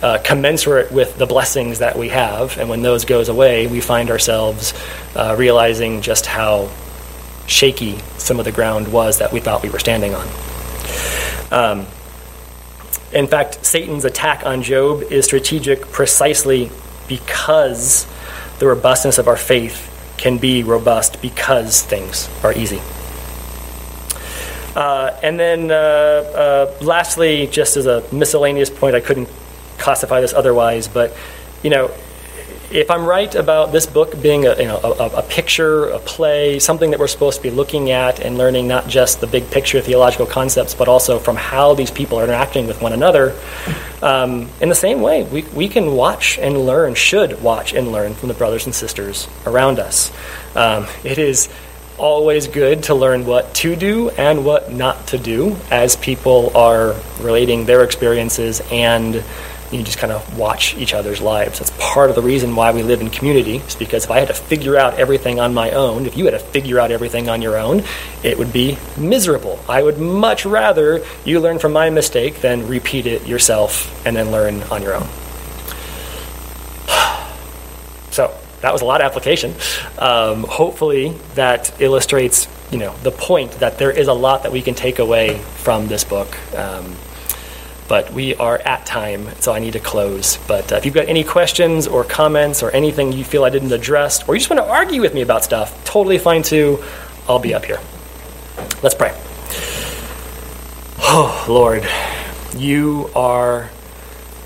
uh, 0.03 0.19
commensurate 0.23 0.91
with 0.91 1.17
the 1.17 1.25
blessings 1.25 1.79
that 1.79 1.97
we 1.97 2.09
have, 2.09 2.57
and 2.57 2.69
when 2.69 2.81
those 2.81 3.05
goes 3.05 3.29
away, 3.29 3.67
we 3.67 3.81
find 3.81 4.09
ourselves 4.09 4.73
uh, 5.15 5.35
realizing 5.37 6.01
just 6.01 6.25
how 6.25 6.69
shaky 7.47 7.97
some 8.17 8.39
of 8.39 8.45
the 8.45 8.51
ground 8.51 8.91
was 8.91 9.19
that 9.19 9.31
we 9.31 9.39
thought 9.39 9.63
we 9.63 9.69
were 9.69 9.79
standing 9.79 10.13
on. 10.13 10.27
Um, 11.51 11.85
in 13.13 13.27
fact, 13.27 13.65
Satan's 13.65 14.03
attack 14.03 14.45
on 14.45 14.61
Job 14.61 15.03
is 15.03 15.25
strategic 15.25 15.81
precisely 15.91 16.69
because 17.07 18.07
the 18.59 18.67
robustness 18.67 19.17
of 19.17 19.27
our 19.27 19.37
faith 19.37 19.91
can 20.17 20.37
be 20.37 20.63
robust 20.63 21.21
because 21.21 21.81
things 21.81 22.29
are 22.43 22.53
easy. 22.53 22.81
Uh, 24.75 25.17
and 25.23 25.39
then, 25.39 25.71
uh, 25.71 25.73
uh, 25.73 26.73
lastly, 26.81 27.47
just 27.47 27.77
as 27.77 27.85
a 27.85 28.03
miscellaneous 28.11 28.69
point, 28.69 28.95
I 28.95 28.99
couldn't 28.99 29.29
classify 29.77 30.19
this 30.19 30.33
otherwise, 30.33 30.87
but 30.87 31.15
you 31.63 31.69
know, 31.69 31.91
if 32.71 32.89
I'm 32.89 33.05
right 33.05 33.33
about 33.35 33.71
this 33.71 33.85
book 33.85 34.21
being 34.21 34.45
a, 34.45 34.55
you 34.57 34.65
know, 34.65 34.77
a, 34.77 35.19
a, 35.19 35.23
picture, 35.23 35.85
a 35.85 35.99
play, 35.99 36.59
something 36.59 36.91
that 36.91 36.99
we're 36.99 37.07
supposed 37.07 37.37
to 37.37 37.43
be 37.43 37.51
looking 37.51 37.91
at 37.91 38.19
and 38.19 38.37
learning 38.37 38.67
not 38.67 38.87
just 38.87 39.21
the 39.21 39.27
big 39.27 39.49
picture 39.51 39.81
theological 39.81 40.25
concepts, 40.25 40.73
but 40.73 40.87
also 40.87 41.19
from 41.19 41.35
how 41.35 41.73
these 41.73 41.91
people 41.91 42.19
are 42.19 42.23
interacting 42.23 42.67
with 42.67 42.81
one 42.81 42.93
another, 42.93 43.35
um, 44.01 44.49
in 44.61 44.69
the 44.69 44.75
same 44.75 45.01
way, 45.01 45.23
we, 45.23 45.43
we 45.43 45.67
can 45.67 45.93
watch 45.93 46.37
and 46.39 46.65
learn, 46.65 46.95
should 46.95 47.41
watch 47.41 47.73
and 47.73 47.91
learn 47.91 48.13
from 48.13 48.29
the 48.29 48.35
brothers 48.35 48.65
and 48.65 48.73
sisters 48.73 49.27
around 49.45 49.79
us. 49.79 50.11
Um, 50.55 50.87
it 51.03 51.17
is 51.17 51.49
always 51.97 52.47
good 52.47 52.83
to 52.83 52.95
learn 52.95 53.25
what 53.25 53.53
to 53.55 53.75
do 53.75 54.09
and 54.11 54.45
what 54.45 54.71
not 54.71 55.07
to 55.07 55.17
do 55.17 55.55
as 55.71 55.95
people 55.95 56.55
are 56.55 56.95
relating 57.21 57.65
their 57.65 57.83
experiences 57.83 58.61
and 58.71 59.23
you 59.75 59.83
just 59.83 59.97
kind 59.97 60.11
of 60.11 60.37
watch 60.37 60.75
each 60.77 60.93
other's 60.93 61.21
lives. 61.21 61.59
That's 61.59 61.71
part 61.79 62.09
of 62.09 62.15
the 62.15 62.21
reason 62.21 62.55
why 62.55 62.71
we 62.71 62.83
live 62.83 63.01
in 63.01 63.09
community, 63.09 63.57
is 63.57 63.75
because 63.75 64.05
if 64.05 64.11
I 64.11 64.19
had 64.19 64.27
to 64.29 64.33
figure 64.33 64.77
out 64.77 64.95
everything 64.95 65.39
on 65.39 65.53
my 65.53 65.71
own, 65.71 66.05
if 66.05 66.17
you 66.17 66.25
had 66.25 66.31
to 66.31 66.39
figure 66.39 66.79
out 66.79 66.91
everything 66.91 67.29
on 67.29 67.41
your 67.41 67.57
own, 67.57 67.83
it 68.23 68.37
would 68.37 68.53
be 68.53 68.77
miserable. 68.97 69.59
I 69.67 69.83
would 69.83 69.97
much 69.97 70.45
rather 70.45 71.03
you 71.23 71.39
learn 71.39 71.59
from 71.59 71.73
my 71.73 71.89
mistake 71.89 72.41
than 72.41 72.67
repeat 72.67 73.05
it 73.05 73.27
yourself 73.27 74.05
and 74.05 74.15
then 74.15 74.31
learn 74.31 74.63
on 74.63 74.81
your 74.81 74.95
own. 74.95 75.07
So 78.11 78.33
that 78.61 78.73
was 78.73 78.81
a 78.81 78.85
lot 78.85 79.01
of 79.01 79.05
application. 79.05 79.53
Um, 79.99 80.43
hopefully, 80.43 81.09
that 81.35 81.79
illustrates, 81.81 82.47
you 82.71 82.77
know, 82.77 82.95
the 83.03 83.11
point 83.11 83.51
that 83.59 83.77
there 83.77 83.91
is 83.91 84.07
a 84.07 84.13
lot 84.13 84.43
that 84.43 84.51
we 84.51 84.61
can 84.61 84.73
take 84.73 84.99
away 84.99 85.37
from 85.37 85.87
this 85.87 86.03
book. 86.03 86.35
Um, 86.55 86.95
but 87.87 88.11
we 88.11 88.35
are 88.35 88.57
at 88.57 88.85
time, 88.85 89.29
so 89.39 89.53
I 89.53 89.59
need 89.59 89.73
to 89.73 89.79
close. 89.79 90.37
But 90.47 90.71
uh, 90.71 90.75
if 90.77 90.85
you've 90.85 90.95
got 90.95 91.07
any 91.07 91.23
questions 91.23 91.87
or 91.87 92.03
comments 92.03 92.63
or 92.63 92.71
anything 92.71 93.11
you 93.13 93.23
feel 93.23 93.43
I 93.43 93.49
didn't 93.49 93.71
address, 93.71 94.27
or 94.27 94.35
you 94.35 94.39
just 94.39 94.49
want 94.49 94.63
to 94.63 94.69
argue 94.69 95.01
with 95.01 95.13
me 95.13 95.21
about 95.21 95.43
stuff, 95.43 95.83
totally 95.85 96.17
fine 96.17 96.43
too. 96.43 96.83
I'll 97.27 97.39
be 97.39 97.53
up 97.53 97.65
here. 97.65 97.79
Let's 98.81 98.95
pray. 98.95 99.13
Oh, 100.99 101.45
Lord, 101.47 101.87
you 102.57 103.09
are 103.15 103.69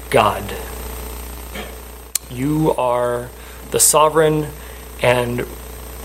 God. 0.10 0.44
You 2.30 2.74
are 2.74 3.30
the 3.72 3.80
sovereign 3.80 4.48
and 5.02 5.46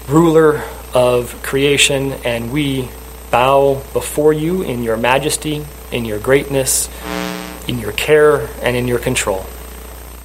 ruler 0.08 0.62
of 0.92 1.42
creation, 1.42 2.12
and 2.24 2.52
we 2.52 2.88
bow 3.30 3.82
before 3.92 4.32
you 4.32 4.62
in 4.62 4.82
your 4.82 4.96
majesty, 4.96 5.64
in 5.90 6.04
your 6.04 6.20
greatness, 6.20 6.88
in 7.68 7.78
your 7.78 7.92
care 7.92 8.48
and 8.62 8.76
in 8.76 8.86
your 8.86 8.98
control. 8.98 9.44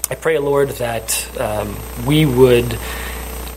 I 0.09 0.15
pray, 0.15 0.37
Lord, 0.39 0.69
that 0.69 1.39
um, 1.39 1.75
we 2.05 2.25
would 2.25 2.77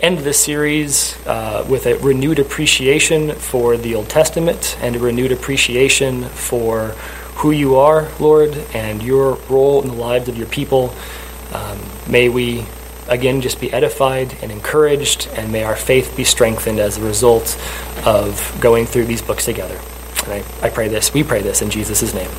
end 0.02 0.18
this 0.18 0.38
series 0.38 1.16
uh, 1.26 1.64
with 1.68 1.86
a 1.86 1.96
renewed 1.98 2.38
appreciation 2.40 3.32
for 3.32 3.76
the 3.76 3.94
Old 3.94 4.08
Testament 4.08 4.76
and 4.82 4.96
a 4.96 4.98
renewed 4.98 5.32
appreciation 5.32 6.24
for 6.24 6.88
who 7.36 7.52
you 7.52 7.76
are, 7.76 8.08
Lord, 8.20 8.54
and 8.74 9.02
your 9.02 9.36
role 9.48 9.80
in 9.80 9.88
the 9.88 9.94
lives 9.94 10.28
of 10.28 10.36
your 10.36 10.48
people. 10.48 10.92
Um, 11.52 11.78
may 12.08 12.28
we 12.28 12.66
again 13.08 13.40
just 13.40 13.60
be 13.60 13.72
edified 13.72 14.36
and 14.42 14.52
encouraged, 14.52 15.28
and 15.34 15.52
may 15.52 15.64
our 15.64 15.76
faith 15.76 16.16
be 16.16 16.24
strengthened 16.24 16.80
as 16.80 16.98
a 16.98 17.04
result 17.04 17.58
of 18.04 18.56
going 18.60 18.86
through 18.86 19.06
these 19.06 19.22
books 19.22 19.44
together. 19.44 19.80
And 20.24 20.32
I, 20.32 20.66
I 20.66 20.70
pray 20.70 20.88
this, 20.88 21.14
we 21.14 21.22
pray 21.24 21.42
this 21.42 21.62
in 21.62 21.70
Jesus' 21.70 22.12
name. 22.12 22.30